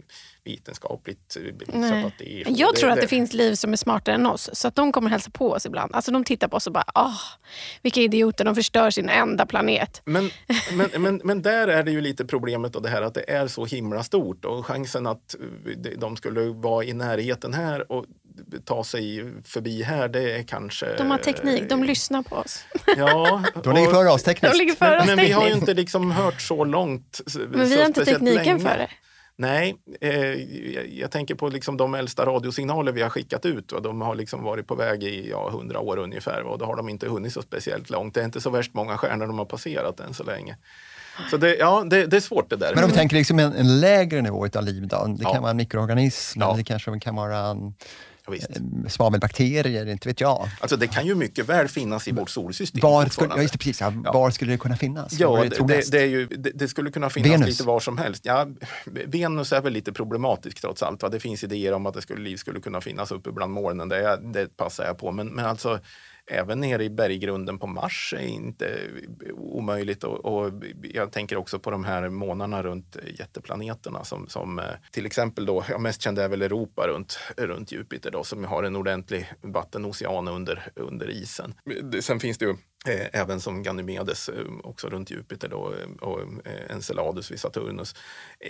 vetenskapligt 0.45 1.37
bevisat 1.53 2.05
att 2.05 2.17
det 2.17 2.41
är 2.41 2.45
Jag 2.47 2.75
tror 2.75 2.89
det, 2.89 2.93
att 2.93 3.01
det, 3.01 3.07
finns 3.07 3.33
liv 3.33 3.55
som 3.55 3.73
är 3.73 3.77
smartare 3.77 4.15
än 4.15 4.25
oss. 4.25 4.49
Så 4.53 4.67
att 4.67 4.75
de 4.75 4.91
kommer 4.91 5.09
hälsa 5.09 5.31
på 5.31 5.51
oss 5.51 5.65
ibland. 5.65 5.95
Alltså 5.95 6.11
de 6.11 6.23
tittar 6.23 6.47
på 6.47 6.57
oss 6.57 6.67
och 6.67 6.73
bara, 6.73 6.85
ah, 6.93 7.17
vilka 7.81 8.01
idioter, 8.01 8.45
de 8.45 8.55
förstör 8.55 8.89
sin 8.89 9.09
enda 9.09 9.45
planet. 9.45 10.01
Men, 10.05 10.29
men, 10.73 11.01
men, 11.01 11.21
men 11.23 11.41
där 11.41 11.67
är 11.67 11.83
det 11.83 11.91
ju 11.91 12.01
lite 12.01 12.25
problemet 12.25 12.75
och 12.75 12.81
det 12.81 12.89
här 12.89 13.01
att 13.01 13.13
det 13.13 13.31
är 13.31 13.47
så 13.47 13.65
himla 13.65 14.03
stort 14.03 14.45
och 14.45 14.65
chansen 14.65 15.07
att 15.07 15.35
de 15.97 16.15
skulle 16.15 16.41
vara 16.41 16.83
i 16.83 16.93
närheten 16.93 17.53
här 17.53 17.91
och 17.91 18.05
ta 18.65 18.83
sig 18.83 19.25
förbi 19.45 19.83
här, 19.83 20.07
det 20.07 20.31
är 20.31 20.43
kanske... 20.43 20.95
De 20.97 21.11
har 21.11 21.17
teknik, 21.17 21.69
de 21.69 21.83
lyssnar 21.83 22.23
på 22.23 22.35
oss. 22.35 22.65
Ja, 22.97 23.43
de 23.63 23.75
ligger 23.75 23.91
före 23.91 24.09
oss 24.09 24.23
tekniskt. 24.23 24.71
Oss 24.71 24.79
men, 24.79 25.05
men 25.05 25.17
vi 25.17 25.31
har 25.31 25.47
ju 25.47 25.53
inte 25.53 25.73
liksom 25.73 26.11
hört 26.11 26.41
så 26.41 26.63
långt. 26.63 27.21
Men 27.49 27.69
vi 27.69 27.79
har 27.79 27.85
inte 27.85 28.05
tekniken 28.05 28.45
länge. 28.45 28.59
för 28.59 28.77
det. 28.77 28.89
Nej, 29.35 29.75
eh, 30.01 30.13
jag 30.99 31.11
tänker 31.11 31.35
på 31.35 31.49
liksom 31.49 31.77
de 31.77 31.93
äldsta 31.93 32.25
radiosignaler 32.25 32.91
vi 32.91 33.01
har 33.01 33.09
skickat 33.09 33.45
ut. 33.45 33.71
Och 33.71 33.81
de 33.81 34.01
har 34.01 34.15
liksom 34.15 34.43
varit 34.43 34.67
på 34.67 34.75
väg 34.75 35.03
i 35.03 35.29
ja, 35.29 35.49
100 35.49 35.79
år 35.79 35.97
ungefär 35.97 36.43
och 36.43 36.57
då 36.57 36.65
har 36.65 36.75
de 36.75 36.89
inte 36.89 37.07
hunnit 37.07 37.33
så 37.33 37.41
speciellt 37.41 37.89
långt. 37.89 38.13
Det 38.13 38.21
är 38.21 38.25
inte 38.25 38.41
så 38.41 38.49
värst 38.49 38.73
många 38.73 38.97
stjärnor 38.97 39.27
de 39.27 39.37
har 39.37 39.45
passerat 39.45 39.99
än 39.99 40.13
så 40.13 40.23
länge. 40.23 40.57
Så 41.29 41.37
det, 41.37 41.55
ja, 41.55 41.83
det, 41.89 42.05
det 42.05 42.17
är 42.17 42.21
svårt 42.21 42.49
det 42.49 42.55
där. 42.55 42.75
Men 42.75 42.83
om 42.83 42.89
vi 42.89 42.95
tänker 42.95 43.15
liksom 43.15 43.39
en, 43.39 43.53
en 43.53 43.79
lägre 43.79 44.21
nivå 44.21 44.47
av 44.55 44.63
liv 44.63 44.87
då? 44.87 45.05
Det 45.17 45.23
ja. 45.23 45.33
kan 45.33 45.41
vara 45.41 45.51
en 45.51 45.57
mikroorganism, 45.57 46.41
ja. 46.41 46.53
det 46.57 46.63
kanske 46.63 46.99
kan 46.99 47.15
vara 47.15 47.37
en 47.37 47.73
svavelbakterier, 48.87 49.85
inte 49.89 50.07
vet 50.07 50.21
jag. 50.21 50.49
Alltså 50.59 50.77
det 50.77 50.87
kan 50.87 51.05
ju 51.05 51.15
mycket 51.15 51.49
väl 51.49 51.67
finnas 51.67 52.07
i 52.07 52.11
vårt 52.11 52.29
solsystem. 52.29 52.79
Var 52.81 53.05
skulle, 53.05 53.29
ja, 53.35 53.41
just 53.41 53.53
det, 53.53 53.57
precis, 53.57 53.81
ja, 53.81 53.93
var 54.13 54.29
skulle 54.29 54.51
det 54.51 54.57
kunna 54.57 54.75
finnas? 54.75 55.19
Ja, 55.19 55.43
det, 55.43 55.67
det, 55.67 55.91
det, 55.91 56.05
ju, 56.05 56.27
det, 56.27 56.51
det, 56.55 56.67
skulle 56.67 56.91
kunna 56.91 57.09
finnas 57.09 57.31
Venus. 57.31 57.47
lite 57.47 57.63
var 57.63 57.79
som 57.79 57.97
helst. 57.97 58.25
Ja, 58.25 58.47
Venus 58.85 59.53
är 59.53 59.61
väl 59.61 59.73
lite 59.73 59.93
problematisk 59.93 60.61
trots 60.61 60.83
allt. 60.83 61.01
Va? 61.01 61.09
Det 61.09 61.19
finns 61.19 61.43
idéer 61.43 61.73
om 61.73 61.85
att 61.85 61.93
det 61.93 62.01
skulle, 62.01 62.21
liv 62.21 62.37
skulle 62.37 62.59
kunna 62.59 62.81
finnas 62.81 63.11
uppe 63.11 63.31
bland 63.31 63.53
molnen. 63.53 63.89
Det, 63.89 64.19
det 64.33 64.57
passar 64.57 64.85
jag 64.85 64.97
på. 64.97 65.11
Men, 65.11 65.27
men 65.27 65.45
alltså 65.45 65.79
även 66.31 66.59
nere 66.59 66.83
i 66.83 66.89
berggrunden 66.89 67.59
på 67.59 67.67
Mars 67.67 68.13
är 68.17 68.27
inte 68.27 68.79
omöjligt. 69.33 70.03
Och, 70.03 70.25
och, 70.25 70.51
jag 70.81 71.11
tänker 71.11 71.37
också 71.37 71.59
på 71.59 71.71
de 71.71 71.83
här 71.83 72.09
månaderna 72.09 72.63
runt 72.63 72.97
jätteplaneterna 73.19 74.03
som, 74.03 74.27
som 74.27 74.59
eh, 74.59 74.65
till 74.91 75.05
exempel 75.05 75.45
då, 75.45 75.63
jag 75.69 75.81
mest 75.81 76.01
kände 76.01 76.23
är 76.23 76.29
väl 76.29 76.41
Europa 76.41 76.87
runt, 76.87 77.19
runt 77.37 77.71
Jupiter 77.71 78.11
då, 78.11 78.23
som 78.23 78.43
har 78.43 78.63
en 78.63 78.75
ordentlig 78.75 79.33
vattenocean 79.41 80.27
under, 80.27 80.67
under 80.75 81.09
isen. 81.09 81.53
Sen 82.01 82.19
finns 82.19 82.37
det 82.37 82.45
ju 82.45 82.55
även 82.91 83.39
som 83.39 83.63
Ganymedes 83.63 84.29
eh, 84.29 84.45
också 84.63 84.89
runt 84.89 85.11
Jupiter 85.11 85.47
då, 85.47 85.73
eh, 85.73 86.07
och 86.07 86.19
Enceladus 86.69 87.31
vid 87.31 87.39
Saturnus. 87.39 87.95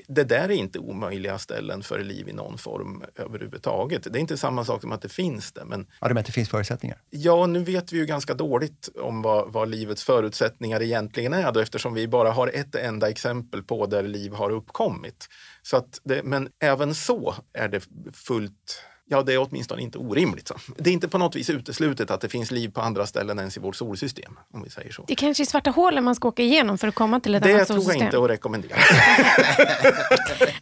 Det 0.07 0.23
där 0.23 0.43
är 0.43 0.51
inte 0.51 0.79
omöjliga 0.79 1.39
ställen 1.39 1.84
för 1.84 1.99
liv 1.99 2.29
i 2.29 2.34
någon 2.34 2.57
form 2.57 3.03
överhuvudtaget. 3.15 4.03
Det 4.03 4.19
är 4.19 4.21
inte 4.21 4.38
samma 4.38 4.65
sak 4.65 4.81
som 4.81 4.91
att 4.91 5.01
det 5.01 5.09
finns 5.09 5.51
det. 5.51 5.65
Men, 5.65 5.88
ja, 6.01 6.07
du 6.07 6.13
menar 6.13 6.19
att 6.19 6.25
det 6.25 6.31
finns 6.31 6.49
förutsättningar? 6.49 6.97
Ja, 7.09 7.45
nu 7.45 7.63
vet 7.63 7.93
vi 7.93 7.97
ju 7.97 8.05
ganska 8.05 8.34
dåligt 8.34 8.89
om 8.95 9.21
vad, 9.21 9.53
vad 9.53 9.69
livets 9.69 10.03
förutsättningar 10.03 10.81
egentligen 10.81 11.34
är 11.34 11.51
då, 11.51 11.59
eftersom 11.59 11.93
vi 11.93 12.07
bara 12.07 12.31
har 12.31 12.47
ett 12.47 12.75
enda 12.75 13.09
exempel 13.09 13.63
på 13.63 13.86
där 13.86 14.03
liv 14.03 14.34
har 14.34 14.49
uppkommit. 14.49 15.27
Så 15.61 15.77
att 15.77 15.99
det, 16.03 16.23
men 16.23 16.49
även 16.59 16.95
så 16.95 17.36
är 17.53 17.67
det 17.67 17.88
fullt 18.13 18.84
Ja, 19.10 19.22
det 19.22 19.34
är 19.34 19.38
åtminstone 19.38 19.82
inte 19.82 19.97
orimligt. 19.97 20.47
Så. 20.47 20.56
Det 20.78 20.89
är 20.89 20.93
inte 20.93 21.08
på 21.08 21.18
något 21.18 21.36
vis 21.36 21.49
uteslutet 21.49 22.12
att 22.12 22.22
det 22.22 22.30
finns 22.30 22.51
liv 22.51 22.70
på 22.70 22.82
andra 22.82 23.06
ställen 23.06 23.39
än 23.39 23.49
i 23.58 23.60
vårt 23.60 23.76
solsystem. 23.76 24.39
om 24.54 24.64
vi 24.64 24.70
säger 24.70 24.91
så. 24.91 25.06
Det 25.08 25.16
kanske 25.16 25.43
är 25.43 25.45
svarta 25.45 25.70
hålen 25.70 26.04
man 26.04 26.16
ska 26.16 26.28
åka 26.28 26.43
igenom 26.43 26.78
för 26.78 26.88
att 26.88 26.95
komma 26.95 27.20
till 27.20 27.36
ett 27.36 27.43
det 27.43 27.54
annat 27.54 27.68
solsystem. 27.68 28.06
Det 28.06 28.12
tror 28.12 28.30
jag 28.30 28.34
inte 28.34 28.34
att 28.34 28.38
rekommendera. 28.38 28.78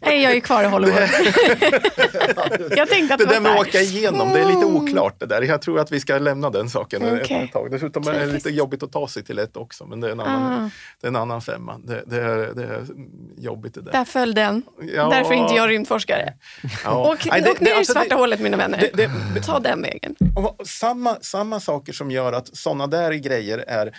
Nej, 0.00 0.22
jag 0.22 0.32
är 0.32 0.40
kvar 0.40 0.64
i 0.64 0.66
Hollywood. 0.66 1.02
jag 2.76 2.88
tänkte 2.88 3.14
att 3.14 3.18
det, 3.18 3.24
det 3.26 3.34
där 3.34 3.40
med 3.40 3.52
att 3.52 3.68
åka 3.68 3.80
igenom, 3.80 4.28
det 4.28 4.40
är 4.40 4.46
lite 4.46 4.64
oklart 4.64 5.20
det 5.20 5.26
där. 5.26 5.42
Jag 5.42 5.62
tror 5.62 5.80
att 5.80 5.92
vi 5.92 6.00
ska 6.00 6.18
lämna 6.18 6.50
den 6.50 6.70
saken 6.70 7.04
okay. 7.04 7.44
ett 7.44 7.52
tag. 7.52 7.70
Dessutom 7.70 8.08
är 8.08 8.12
det 8.12 8.26
lite 8.26 8.50
jobbigt 8.50 8.82
att 8.82 8.92
ta 8.92 9.08
sig 9.08 9.24
till 9.24 9.38
ett 9.38 9.56
också, 9.56 9.86
men 9.86 10.00
det 10.00 10.08
är 10.08 10.12
en 10.12 10.20
annan, 10.20 10.64
ah. 10.64 10.70
det 11.00 11.06
är 11.06 11.08
en 11.08 11.16
annan 11.16 11.40
femma. 11.40 11.78
Det, 11.78 12.02
det, 12.06 12.16
är, 12.16 12.36
det 12.54 12.62
är 12.62 12.86
jobbigt 13.36 13.74
det 13.74 13.82
där. 13.82 13.92
Där 13.92 14.04
föll 14.04 14.34
den. 14.34 14.62
Ja. 14.94 15.08
Därför 15.08 15.34
är 15.34 15.38
inte 15.38 15.54
jag 15.54 15.70
rymdforskare. 15.70 16.32
Ja. 16.84 17.12
Åk, 17.12 17.26
Nej, 17.30 17.40
det, 17.40 17.50
åk 17.50 17.60
ner 17.60 17.70
i 17.70 17.74
alltså 17.74 17.92
svarta 17.92 18.14
hålet 18.14 18.31
mina 18.40 18.56
vänner. 18.56 18.90
Det, 18.94 19.10
det, 19.34 19.40
Ta 19.40 19.60
den 19.60 19.82
vägen. 19.82 20.16
Samma, 20.64 21.18
samma 21.20 21.60
saker 21.60 21.92
som 21.92 22.10
gör 22.10 22.32
att 22.32 22.56
såna 22.56 22.86
där 22.86 23.12
grejer 23.12 23.58
är 23.58 23.96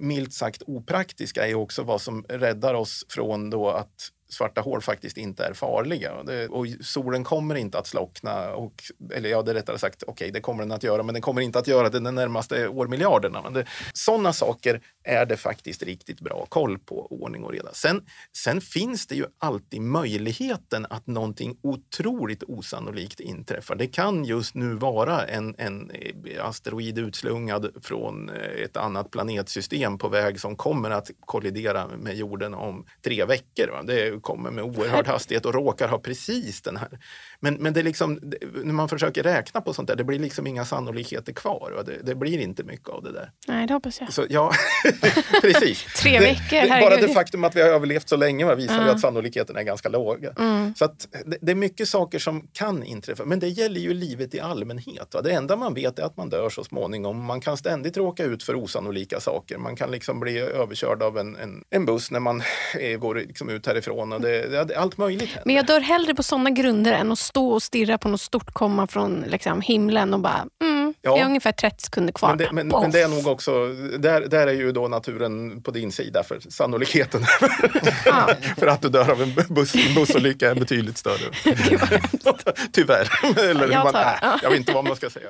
milt 0.00 0.32
sagt 0.32 0.62
opraktiska 0.66 1.48
är 1.48 1.54
också 1.54 1.82
vad 1.82 2.00
som 2.00 2.24
räddar 2.28 2.74
oss 2.74 3.06
från 3.08 3.50
då 3.50 3.70
att 3.70 4.10
svarta 4.32 4.60
hål 4.60 4.82
faktiskt 4.82 5.16
inte 5.16 5.44
är 5.44 5.52
farliga. 5.52 6.22
Det, 6.22 6.48
och 6.48 6.66
solen 6.80 7.24
kommer 7.24 7.54
inte 7.54 7.78
att 7.78 7.86
slockna. 7.86 8.50
Och, 8.50 8.82
eller 9.14 9.28
ja, 9.28 9.42
det 9.42 9.50
är 9.50 9.54
rättare 9.54 9.78
sagt, 9.78 10.02
okej, 10.02 10.12
okay, 10.12 10.30
det 10.30 10.40
kommer 10.40 10.62
den 10.62 10.72
att 10.72 10.82
göra, 10.82 11.02
men 11.02 11.12
den 11.12 11.22
kommer 11.22 11.40
inte 11.40 11.58
att 11.58 11.66
göra 11.66 11.88
det 11.88 12.00
de 12.00 12.14
närmaste 12.14 12.68
årmiljarderna. 12.68 13.42
Men 13.42 13.52
det, 13.52 13.66
sådana 13.92 14.32
saker 14.32 14.80
är 15.04 15.26
det 15.26 15.36
faktiskt 15.36 15.82
riktigt 15.82 16.20
bra 16.20 16.46
koll 16.48 16.78
på, 16.78 17.06
ordning 17.10 17.44
och 17.44 17.52
reda. 17.52 17.70
Sen, 17.72 18.06
sen 18.36 18.60
finns 18.60 19.06
det 19.06 19.14
ju 19.14 19.26
alltid 19.38 19.80
möjligheten 19.80 20.86
att 20.90 21.06
någonting 21.06 21.58
otroligt 21.62 22.42
osannolikt 22.42 23.20
inträffar. 23.20 23.74
Det 23.74 23.86
kan 23.86 24.24
just 24.24 24.54
nu 24.54 24.74
vara 24.74 25.26
en, 25.26 25.54
en 25.58 25.90
eh, 25.90 26.46
asteroid 26.46 26.98
utslungad 26.98 27.70
från 27.82 28.28
eh, 28.28 28.62
ett 28.64 28.76
annat 28.76 29.10
planetsystem 29.10 29.98
på 29.98 30.08
väg 30.08 30.40
som 30.40 30.56
kommer 30.56 30.90
att 30.90 31.10
kollidera 31.20 31.88
med 31.96 32.16
jorden 32.16 32.54
om 32.54 32.86
tre 33.04 33.24
veckor. 33.24 33.82
Det 33.84 34.21
kommer 34.22 34.50
med 34.50 34.64
oerhörd 34.64 35.06
hastighet 35.06 35.46
och 35.46 35.54
råkar 35.54 35.88
ha 35.88 35.98
precis 35.98 36.62
den 36.62 36.76
här. 36.76 36.98
Men, 37.40 37.54
men 37.54 37.72
det 37.72 37.80
är 37.80 37.84
liksom, 37.84 38.20
när 38.64 38.72
man 38.72 38.88
försöker 38.88 39.22
räkna 39.22 39.60
på 39.60 39.72
sånt 39.72 39.88
där, 39.88 39.96
det 39.96 40.04
blir 40.04 40.18
liksom 40.18 40.46
inga 40.46 40.64
sannolikheter 40.64 41.32
kvar. 41.32 41.82
Det, 41.86 41.98
det, 42.02 42.14
blir 42.14 42.38
inte 42.38 42.64
mycket 42.64 42.88
av 42.88 43.02
det 43.02 43.12
där. 43.12 43.30
Nej, 43.48 43.66
det 43.66 43.74
hoppas 43.74 44.00
jag. 44.00 44.12
Så, 44.12 44.26
ja, 44.28 44.52
precis. 45.40 45.84
Tre 45.96 46.18
veckor, 46.18 46.60
det, 46.60 46.80
Bara 46.80 46.96
det 46.96 47.08
faktum 47.08 47.44
att 47.44 47.56
vi 47.56 47.60
har 47.60 47.68
överlevt 47.68 48.08
så 48.08 48.16
länge 48.16 48.54
visar 48.54 48.74
mm. 48.74 48.86
ju 48.86 48.92
att 48.92 49.00
sannolikheten 49.00 49.56
är 49.56 49.62
ganska 49.62 49.88
låga. 49.88 50.32
Mm. 50.38 50.74
Så 50.74 50.84
att 50.84 51.08
det, 51.26 51.38
det, 51.40 51.52
är 51.52 51.56
mycket 51.56 51.88
saker 51.88 52.18
som 52.18 52.48
kan 52.52 52.82
inträffa, 52.82 53.24
men 53.24 53.38
det 53.38 53.48
gäller 53.48 53.80
ju 53.80 53.94
livet 53.94 54.34
i 54.34 54.40
allmänhet. 54.40 55.14
Va? 55.14 55.22
Det 55.22 55.32
enda 55.32 55.56
man 55.56 55.74
vet 55.74 55.98
är 55.98 56.02
att 56.02 56.16
man 56.16 56.28
dör 56.28 56.50
så 56.50 56.64
småningom. 56.64 57.24
Man 57.24 57.40
kan 57.40 57.56
ständigt 57.56 57.96
råka 57.96 58.24
ut 58.24 58.42
för 58.42 58.54
osannolika 58.54 59.20
saker. 59.20 59.58
Man 59.58 59.76
kan 59.76 59.90
liksom 59.90 60.20
bli 60.20 60.38
överkörd 60.38 61.02
av 61.02 61.18
en, 61.18 61.36
en, 61.36 61.64
en 61.70 61.86
buss 61.86 62.10
när 62.10 62.20
man 62.20 62.42
är, 62.74 62.96
går 62.96 63.14
liksom 63.14 63.48
ut 63.48 63.66
härifrån 63.66 64.11
och 64.12 64.20
det, 64.20 64.64
det, 64.64 64.76
allt 64.76 64.98
möjligt 64.98 65.28
händer. 65.28 65.42
Men 65.46 65.54
jag 65.54 65.66
dör 65.66 65.80
hellre 65.80 66.14
på 66.14 66.22
sådana 66.22 66.50
grunder 66.50 66.92
än 66.92 67.12
att 67.12 67.18
stå 67.18 67.48
och 67.48 67.62
stirra 67.62 67.98
på 67.98 68.08
något 68.08 68.20
stort 68.20 68.52
komma 68.52 68.86
från 68.86 69.24
liksom, 69.28 69.60
himlen 69.60 70.14
och 70.14 70.20
bara 70.20 70.46
mm, 70.62 70.94
ja. 71.02 71.14
det 71.14 71.20
är 71.20 71.26
ungefär 71.26 71.52
30 71.52 71.84
sekunder 71.84 72.12
kvar. 72.12 72.28
Men 72.28 72.38
det, 72.38 72.48
men, 72.52 72.68
men 72.68 72.90
det 72.90 73.00
är 73.00 73.08
nog 73.08 73.26
också, 73.26 73.68
där, 73.98 74.20
där 74.20 74.46
är 74.46 74.52
ju 74.52 74.72
då 74.72 74.88
naturen 74.88 75.62
på 75.62 75.70
din 75.70 75.92
sida 75.92 76.22
för 76.22 76.40
sannolikheten 76.48 77.24
ja. 78.04 78.30
för 78.56 78.66
att 78.66 78.82
du 78.82 78.88
dör 78.88 79.10
av 79.10 79.22
en 79.22 79.34
buss, 79.48 79.72
bussolycka 79.94 80.50
är 80.50 80.54
betydligt 80.54 80.98
större. 80.98 81.32
Tyvärr. 82.72 83.08
Eller, 83.50 83.68
jag, 83.68 83.84
man, 83.84 83.94
äh, 83.94 84.38
jag 84.42 84.50
vet 84.50 84.58
inte 84.58 84.72
vad 84.72 84.84
man 84.84 84.96
ska 84.96 85.10
säga. 85.10 85.28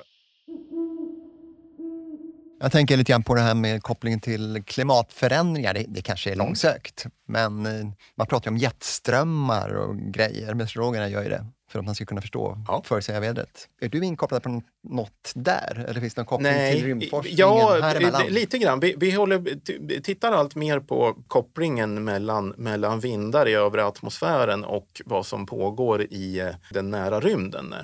Jag 2.62 2.72
tänker 2.72 2.96
lite 2.96 3.12
grann 3.12 3.22
på 3.22 3.34
det 3.34 3.40
här 3.40 3.54
med 3.54 3.82
kopplingen 3.82 4.20
till 4.20 4.62
klimatförändringar. 4.66 5.74
Det, 5.74 5.84
det 5.88 6.02
kanske 6.02 6.30
är 6.30 6.34
mm. 6.34 6.46
långsökt, 6.46 7.06
men 7.28 7.66
eh, 7.66 7.86
man 8.16 8.26
pratar 8.26 8.50
om 8.50 8.56
jetströmmar 8.56 9.74
och 9.74 9.96
grejer. 9.96 10.54
Meteorologerna 10.54 11.08
gör 11.08 11.22
ju 11.22 11.28
det 11.28 11.46
för 11.72 11.78
att 11.78 11.84
man 11.84 11.94
ska 11.94 12.04
kunna 12.04 12.20
förstå 12.20 12.58
ja. 12.68 12.82
förutsäga 12.84 13.20
vädret. 13.20 13.68
Är 13.80 13.88
du 13.88 14.04
inkopplad 14.04 14.42
på 14.42 14.62
något 14.82 15.32
där? 15.34 15.84
Eller 15.88 16.00
finns 16.00 16.14
det 16.14 16.20
någon 16.20 16.26
koppling 16.26 16.52
Nej, 16.52 16.74
till 16.74 16.84
rymdforskningen 16.84 17.38
ja, 17.38 17.78
här 17.82 18.30
lite 18.30 18.58
grann. 18.58 18.80
Vi, 18.80 18.94
vi 18.98 19.10
håller, 19.10 20.00
tittar 20.00 20.32
allt 20.32 20.54
mer 20.54 20.80
på 20.80 21.16
kopplingen 21.28 22.04
mellan, 22.04 22.48
mellan 22.48 23.00
vindar 23.00 23.48
i 23.48 23.54
övre 23.54 23.84
atmosfären 23.84 24.64
och 24.64 25.02
vad 25.04 25.26
som 25.26 25.46
pågår 25.46 26.02
i 26.02 26.40
eh, 26.40 26.48
den 26.70 26.90
nära 26.90 27.20
rymden. 27.20 27.74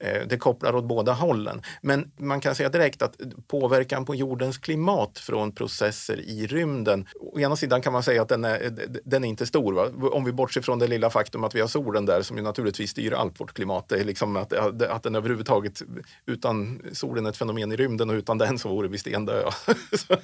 Eh, 0.00 0.22
det 0.28 0.38
kopplar 0.38 0.76
åt 0.76 0.84
båda 0.84 1.12
hållen. 1.12 1.62
Men 1.82 2.12
man 2.16 2.40
kan 2.40 2.54
säga 2.54 2.68
direkt 2.68 3.02
att 3.02 3.16
påverkan 3.46 4.04
på 4.04 4.14
jordens 4.14 4.58
klimat 4.58 5.18
från 5.18 5.52
processer 5.52 6.20
i 6.20 6.46
rymden, 6.46 7.06
å 7.20 7.40
ena 7.40 7.56
sidan 7.56 7.82
kan 7.82 7.92
man 7.92 8.02
säga 8.02 8.22
att 8.22 8.28
den 8.28 8.44
är, 8.44 8.72
den 9.04 9.24
är 9.24 9.28
inte 9.28 9.46
stor. 9.46 9.72
Va? 9.72 10.08
Om 10.12 10.24
vi 10.24 10.32
bortser 10.32 10.60
från 10.60 10.78
det 10.78 10.86
lilla 10.86 11.10
faktum 11.10 11.44
att 11.44 11.54
vi 11.54 11.60
har 11.60 11.68
solen 11.68 12.06
där 12.06 12.22
som 12.22 12.36
ju 12.36 12.42
naturligtvis 12.42 12.90
styr 12.90 13.12
allt 13.12 13.35
vårt 13.40 13.52
klimat. 13.52 13.88
Det 13.88 14.00
är 14.00 14.04
liksom 14.04 14.36
att, 14.36 14.52
att 14.82 15.02
den 15.02 15.14
överhuvudtaget, 15.14 15.82
utan 16.26 16.82
solen 16.92 17.26
är 17.26 17.30
ett 17.30 17.36
fenomen 17.36 17.72
i 17.72 17.76
rymden 17.76 18.10
och 18.10 18.14
utan 18.14 18.38
den 18.38 18.58
så 18.58 18.68
vore 18.68 18.88
vi 18.88 18.98
stendöda. 18.98 19.50
så, 19.92 20.16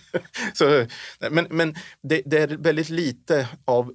så, 0.54 0.86
men 1.30 1.46
men 1.50 1.74
det, 2.02 2.22
det 2.24 2.38
är 2.38 2.48
väldigt 2.48 2.90
lite 2.90 3.48
av 3.64 3.94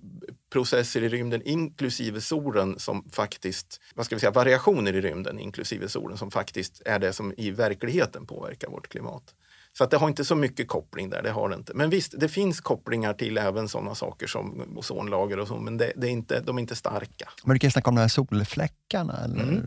processer 0.50 1.04
i 1.04 1.10
rymden 1.10 1.42
inklusive 1.46 2.22
solen 2.22 2.80
som 2.80 3.10
faktiskt, 3.10 3.82
vad 3.96 4.06
ska 4.06 4.16
vi 4.16 4.20
säga, 4.20 4.32
variationer 4.32 4.94
i 4.96 5.02
rymden 5.02 5.40
inklusive 5.40 5.90
solen 5.90 6.18
som 6.18 6.32
faktiskt 6.32 6.82
är 6.86 7.00
det 7.00 7.14
som 7.14 7.34
i 7.38 7.52
verkligheten 7.52 8.26
påverkar 8.26 8.70
vårt 8.70 8.88
klimat. 8.88 9.36
Så 9.78 9.84
att 9.84 9.92
det 9.92 9.98
har 9.98 10.08
inte 10.08 10.26
så 10.26 10.36
mycket 10.36 10.68
koppling 10.68 11.10
där, 11.10 11.24
det 11.24 11.32
har 11.32 11.50
det 11.50 11.56
inte. 11.56 11.74
Men 11.74 11.90
visst, 11.90 12.14
det 12.20 12.30
finns 12.30 12.62
kopplingar 12.62 13.14
till 13.14 13.38
även 13.38 13.68
sådana 13.68 13.96
saker 13.96 14.28
som 14.28 14.78
ozonlager 14.78 15.40
och 15.40 15.48
så, 15.48 15.58
men 15.58 15.78
det, 15.78 15.94
det 15.96 16.08
är 16.08 16.12
inte, 16.12 16.40
de 16.40 16.58
är 16.58 16.62
inte 16.62 16.76
starka. 16.76 17.30
Men 17.44 17.54
du 17.54 17.60
kan 17.60 17.72
snacka 17.72 17.90
om 17.90 17.96
de 17.96 18.02
här 18.02 18.08
solfläckarna? 18.08 19.24
Eller? 19.24 19.44
Mm. 19.44 19.64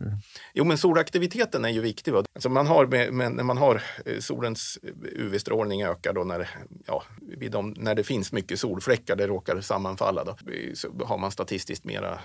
Jo, 0.53 0.65
men 0.65 0.77
solaktiviteten 0.77 1.65
är 1.65 1.69
ju 1.69 1.81
viktig. 1.81 2.13
Va? 2.13 2.23
Alltså 2.35 2.49
man 2.49 2.67
har, 2.67 2.85
med, 3.11 3.31
när 3.31 3.43
man 3.43 3.57
har 3.57 3.83
eh, 4.05 4.19
solens 4.19 4.79
UV-strålning 5.15 5.83
ökar 5.83 6.13
då 6.13 6.23
när, 6.23 6.49
ja, 6.87 7.03
de, 7.51 7.73
när 7.77 7.95
det 7.95 8.03
finns 8.03 8.31
mycket 8.31 8.59
solfläckar, 8.59 9.15
det 9.15 9.27
råkar 9.27 9.61
sammanfalla, 9.61 10.23
då, 10.23 10.35
så 10.73 10.87
har 11.05 11.17
man 11.17 11.31
statistiskt 11.31 11.85
mera, 11.85 12.19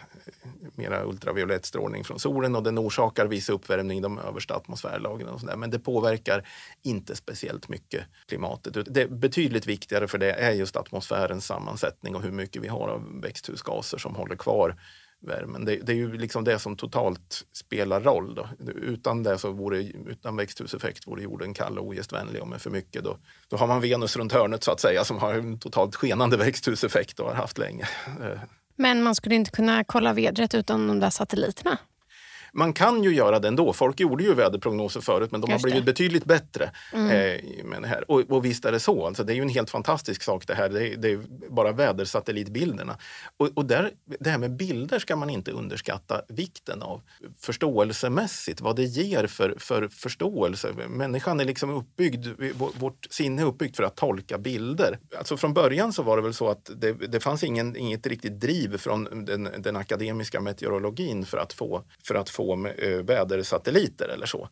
mera 0.74 1.04
ultraviolett 1.04 1.66
strålning 1.66 2.04
från 2.04 2.18
solen 2.18 2.56
och 2.56 2.62
den 2.62 2.78
orsakar 2.78 3.26
viss 3.26 3.48
uppvärmning 3.48 3.98
i 3.98 4.00
de 4.00 4.18
översta 4.18 4.54
atmosfärlagren. 4.54 5.28
Och 5.28 5.40
sådär. 5.40 5.56
Men 5.56 5.70
det 5.70 5.78
påverkar 5.78 6.48
inte 6.82 7.16
speciellt 7.16 7.68
mycket 7.68 7.75
mycket 7.76 8.04
klimatet. 8.28 8.94
Det 8.94 9.10
betydligt 9.10 9.66
viktigare 9.66 10.08
för 10.08 10.18
det 10.18 10.32
är 10.32 10.52
just 10.52 10.76
atmosfärens 10.76 11.46
sammansättning 11.46 12.14
och 12.14 12.22
hur 12.22 12.32
mycket 12.32 12.62
vi 12.62 12.68
har 12.68 12.88
av 12.88 13.20
växthusgaser 13.22 13.98
som 13.98 14.14
håller 14.14 14.36
kvar 14.36 14.76
värmen. 15.20 15.64
Det, 15.64 15.76
det 15.76 15.92
är 15.92 15.96
ju 15.96 16.18
liksom 16.18 16.44
det 16.44 16.58
som 16.58 16.76
totalt 16.76 17.44
spelar 17.52 18.00
roll. 18.00 18.34
Då. 18.34 18.48
Utan 18.74 19.22
det 19.22 19.38
så 19.38 19.52
vore, 19.52 19.82
utan 19.82 20.36
växthuseffekt 20.36 21.06
vore 21.06 21.22
jorden 21.22 21.54
kall 21.54 21.78
och 21.78 21.86
ogästvänlig 21.86 22.42
och 22.42 22.48
med 22.48 22.62
för 22.62 22.70
mycket 22.70 23.04
då, 23.04 23.18
då 23.48 23.56
har 23.56 23.66
man 23.66 23.80
Venus 23.80 24.16
runt 24.16 24.32
hörnet 24.32 24.64
så 24.64 24.72
att 24.72 24.80
säga 24.80 25.04
som 25.04 25.18
har 25.18 25.34
en 25.34 25.58
totalt 25.58 25.96
skenande 25.96 26.36
växthuseffekt 26.36 27.20
och 27.20 27.26
har 27.28 27.34
haft 27.34 27.58
länge. 27.58 27.88
Men 28.76 29.02
man 29.02 29.14
skulle 29.14 29.34
inte 29.34 29.50
kunna 29.50 29.84
kolla 29.84 30.12
vädret 30.12 30.54
utan 30.54 30.88
de 30.88 31.00
där 31.00 31.10
satelliterna? 31.10 31.78
Man 32.56 32.72
kan 32.72 33.02
ju 33.02 33.14
göra 33.14 33.38
det 33.38 33.48
ändå. 33.48 33.72
Folk 33.72 34.00
gjorde 34.00 34.24
ju 34.24 34.34
väderprognoser 34.34 35.00
förut 35.00 35.32
men 35.32 35.40
de 35.40 35.50
Just 35.50 35.64
har 35.64 35.70
blivit 35.70 35.86
det. 35.86 35.92
betydligt 35.92 36.24
bättre. 36.24 36.70
Mm. 36.92 37.10
Eh, 37.10 37.64
med 37.64 37.82
det 37.82 37.88
här. 37.88 38.10
Och, 38.10 38.20
och 38.20 38.44
visst 38.44 38.64
är 38.64 38.72
det 38.72 38.80
så. 38.80 39.06
Alltså, 39.06 39.24
det 39.24 39.32
är 39.32 39.34
ju 39.34 39.42
en 39.42 39.48
helt 39.48 39.70
fantastisk 39.70 40.22
sak 40.22 40.46
det 40.46 40.54
här. 40.54 40.68
Det 40.68 40.88
är, 40.88 40.96
det 40.96 41.10
är 41.12 41.20
bara 41.50 41.72
vädersatellitbilderna. 41.72 42.98
Och, 43.36 43.50
och 43.54 43.64
där, 43.66 43.90
det 44.20 44.30
här 44.30 44.38
med 44.38 44.56
bilder 44.56 44.98
ska 44.98 45.16
man 45.16 45.30
inte 45.30 45.50
underskatta 45.50 46.22
vikten 46.28 46.82
av. 46.82 47.00
Förståelsemässigt, 47.40 48.60
vad 48.60 48.76
det 48.76 48.84
ger 48.84 49.26
för, 49.26 49.54
för 49.58 49.88
förståelse. 49.88 50.72
Människan 50.88 51.40
är 51.40 51.44
liksom 51.44 51.70
uppbyggd, 51.70 52.26
vårt 52.54 53.06
sinne 53.10 53.42
är 53.42 53.46
uppbyggt 53.46 53.76
för 53.76 53.84
att 53.84 53.96
tolka 53.96 54.38
bilder. 54.38 54.98
Alltså 55.18 55.36
från 55.36 55.54
början 55.54 55.92
så 55.92 56.02
var 56.02 56.16
det 56.16 56.22
väl 56.22 56.34
så 56.34 56.48
att 56.48 56.70
det, 56.76 56.92
det 56.92 57.20
fanns 57.20 57.44
ingen, 57.44 57.76
inget 57.76 58.06
riktigt 58.06 58.40
driv 58.40 58.78
från 58.78 59.24
den, 59.24 59.48
den 59.58 59.76
akademiska 59.76 60.40
meteorologin 60.40 61.24
för 61.24 61.38
att 61.38 61.52
få, 61.52 61.82
för 62.04 62.14
att 62.14 62.30
få 62.30 62.45
med 62.54 62.74
eh, 62.78 63.04
vädersatelliter 63.04 64.08
eller 64.08 64.26
så. 64.26 64.48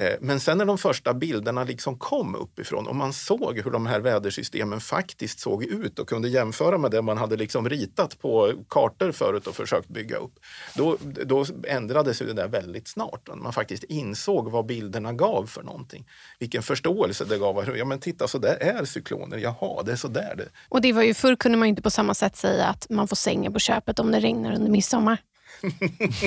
Eh, 0.00 0.14
men 0.20 0.40
sen 0.40 0.58
när 0.58 0.64
de 0.64 0.78
första 0.78 1.14
bilderna 1.14 1.64
liksom 1.64 1.98
kom 1.98 2.34
uppifrån 2.34 2.86
och 2.86 2.96
man 2.96 3.12
såg 3.12 3.58
hur 3.58 3.70
de 3.70 3.86
här 3.86 4.00
vädersystemen 4.00 4.80
faktiskt 4.80 5.40
såg 5.40 5.64
ut 5.64 5.98
och 5.98 6.08
kunde 6.08 6.28
jämföra 6.28 6.78
med 6.78 6.90
det 6.90 7.02
man 7.02 7.18
hade 7.18 7.36
liksom 7.36 7.68
ritat 7.68 8.18
på 8.18 8.52
kartor 8.68 9.12
förut 9.12 9.46
och 9.46 9.56
försökt 9.56 9.88
bygga 9.88 10.16
upp. 10.16 10.32
Då, 10.74 10.96
då 11.24 11.44
ändrades 11.68 12.18
det 12.18 12.32
där 12.32 12.48
väldigt 12.48 12.88
snart. 12.88 13.28
Man 13.36 13.52
faktiskt 13.52 13.84
insåg 13.84 14.50
vad 14.50 14.66
bilderna 14.66 15.12
gav 15.12 15.46
för 15.46 15.62
någonting. 15.62 16.08
Vilken 16.38 16.62
förståelse 16.62 17.24
det 17.24 17.38
gav. 17.38 17.76
Ja 17.76 17.84
men 17.84 18.00
titta, 18.00 18.28
så 18.28 18.38
där 18.38 18.56
är 18.60 18.84
cykloner. 18.84 19.38
Jaha, 19.38 19.82
det 19.82 19.92
är 19.92 19.96
så 19.96 20.08
där 20.08 20.34
det. 20.36 20.48
Och 20.68 20.80
det 20.80 20.92
var 20.92 21.02
ju 21.02 21.14
förr 21.14 21.36
kunde 21.36 21.58
man 21.58 21.68
inte 21.68 21.82
på 21.82 21.90
samma 21.90 22.14
sätt 22.14 22.36
säga 22.36 22.66
att 22.66 22.86
man 22.90 23.08
får 23.08 23.16
sängen 23.16 23.52
på 23.52 23.58
köpet 23.58 23.98
om 23.98 24.10
det 24.10 24.20
regnar 24.20 24.54
under 24.54 24.70
midsommar. 24.70 25.18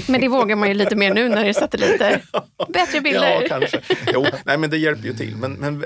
Men 0.07 0.21
det 0.21 0.27
vågar 0.27 0.55
man 0.55 0.67
ju 0.67 0.73
lite 0.73 0.95
mer 0.95 1.13
nu 1.13 1.29
när 1.29 1.43
det 1.43 1.49
är 1.49 1.53
satelliter. 1.53 2.23
Bättre 2.73 3.01
bilder. 3.01 3.41
Ja, 3.41 3.47
kanske. 3.47 3.81
Jo, 4.13 4.25
nej, 4.45 4.57
men 4.57 4.69
det 4.69 4.77
hjälper 4.77 5.03
ju 5.03 5.13
till. 5.13 5.35
Men, 5.35 5.53
men 5.53 5.79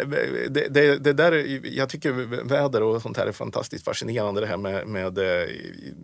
det, 0.50 0.68
det, 0.70 0.98
det 0.98 1.14
där, 1.14 1.60
jag 1.78 1.90
tycker 1.90 2.12
väder 2.50 2.84
och 2.84 3.02
sånt 3.02 3.18
här 3.18 3.28
är 3.28 3.32
fantastiskt 3.32 3.86
fascinerande. 3.86 4.42
Det 4.42 4.48
här 4.48 4.58
med, 4.58 4.88
med 4.88 5.18
eh, 5.18 5.48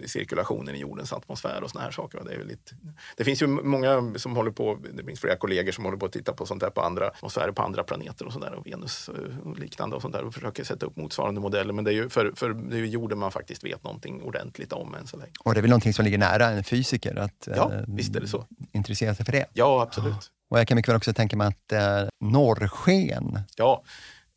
cirkulationen 0.06 0.76
i 0.76 0.80
jordens 0.80 1.14
atmosfär 1.14 1.64
och 1.64 1.70
såna 1.70 1.84
här 1.84 1.92
saker. 1.92 2.22
Det, 2.26 2.34
är 2.34 2.44
lite, 2.44 2.76
det 3.18 3.24
finns 3.24 3.42
ju 3.42 3.48
många 3.48 4.14
som 4.16 4.36
håller 4.36 4.52
på, 4.52 4.80
det 4.94 5.04
finns 5.04 5.20
flera 5.20 5.36
kollegor 5.36 5.72
som 5.72 5.86
håller 5.86 5.98
på 5.98 6.06
att 6.06 6.12
titta 6.12 6.34
på 6.34 6.46
sånt 6.46 6.64
här 6.64 6.70
på 6.70 6.82
andra 6.82 7.08
atmosfärer 7.08 7.52
på 7.52 7.62
andra 7.62 7.84
planeter 7.84 8.26
och 8.26 8.34
sådär 8.34 8.54
och 8.54 8.68
Venus 8.68 9.10
och 9.44 9.60
liknande 9.60 9.96
och 9.96 10.02
sånt 10.02 10.14
där 10.14 10.24
och 10.24 10.34
försöker 10.34 10.64
sätta 10.64 10.86
upp 10.86 10.98
motsvarande 10.98 11.42
modeller. 11.42 11.74
Men 11.74 11.84
det 11.84 11.92
är 11.92 11.96
ju 11.96 12.10
för, 12.10 12.32
för 12.36 12.54
det 12.54 12.78
är 12.78 12.86
jorden 12.86 13.18
man 13.18 13.32
faktiskt 13.32 13.64
vet 13.64 13.84
någonting 13.84 14.22
ordentligt 14.24 14.74
om 14.74 14.96
än 14.96 15.08
så 15.08 15.18
länge. 15.18 15.32
Och 15.40 15.54
det 15.54 15.60
är 15.60 15.62
väl 15.62 15.70
någonting 15.70 15.94
som 15.94 16.06
ligger 16.06 16.18
nära 16.18 16.46
en 16.48 16.64
fysiker? 16.64 17.16
att 17.20 17.39
ja, 17.48 17.74
eh, 17.74 17.82
visst 17.88 18.16
är 18.16 18.22
det 18.22 18.28
så. 18.28 18.46
intressera 18.72 19.16
sig 19.16 19.26
för 19.26 19.32
det. 19.32 19.46
Ja, 19.54 19.82
absolut. 19.82 20.32
Och 20.50 20.60
jag 20.60 20.68
kan 20.68 20.76
mycket 20.76 20.90
väl 20.90 20.98
också 20.98 21.14
tänka 21.14 21.38
mig 21.38 21.48
att 21.48 21.72
eh, 21.72 22.10
norrsken, 22.20 23.40
ja. 23.56 23.84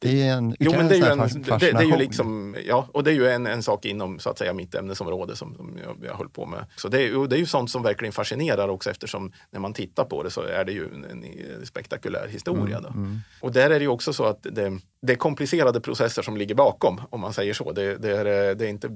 Det 0.02 0.22
är 0.22 0.32
en, 0.32 0.56
jo, 0.58 0.72
men 0.76 0.88
det 0.88 0.94
är 0.94 0.98
ju 0.98 1.04
en, 1.04 1.18
det, 1.18 1.58
det, 1.58 1.78
är 1.78 1.82
ju 1.82 1.96
liksom, 1.96 2.56
ja, 2.64 2.88
och 2.92 3.04
det 3.04 3.10
är 3.10 3.14
ju 3.14 3.28
en, 3.28 3.46
en 3.46 3.62
sak 3.62 3.84
inom 3.84 4.18
så 4.18 4.30
att 4.30 4.38
säga, 4.38 4.52
mitt 4.52 4.74
ämnesområde 4.74 5.36
som, 5.36 5.54
som 5.56 5.78
jag, 5.84 6.08
jag 6.08 6.14
höll 6.14 6.28
på 6.28 6.46
med. 6.46 6.66
Så 6.76 6.88
det 6.88 7.02
är, 7.02 7.28
det 7.28 7.36
är 7.36 7.38
ju 7.38 7.46
sånt 7.46 7.70
som 7.70 7.82
verkligen 7.82 8.12
fascinerar 8.12 8.68
också 8.68 8.90
eftersom 8.90 9.32
när 9.50 9.60
man 9.60 9.72
tittar 9.72 10.04
på 10.04 10.22
det 10.22 10.30
så 10.30 10.42
är 10.42 10.64
det 10.64 10.72
ju 10.72 10.84
en, 10.94 11.04
en 11.04 11.66
spektakulär 11.66 12.28
historia. 12.28 12.78
Mm, 12.78 12.92
mm. 12.92 13.20
Och 13.40 13.52
där 13.52 13.70
är 13.70 13.78
det 13.78 13.84
ju 13.84 13.88
också 13.88 14.12
så 14.12 14.24
att 14.24 14.42
det, 14.42 14.78
det 15.06 15.12
är 15.12 15.16
komplicerade 15.16 15.80
processer 15.80 16.22
som 16.22 16.36
ligger 16.36 16.54
bakom, 16.54 17.00
om 17.10 17.20
man 17.20 17.32
säger 17.32 17.54
så. 17.54 17.72
Det, 17.72 17.96
det, 17.96 18.16
är, 18.16 18.54
det, 18.54 18.64
är 18.64 18.68
inte... 18.68 18.88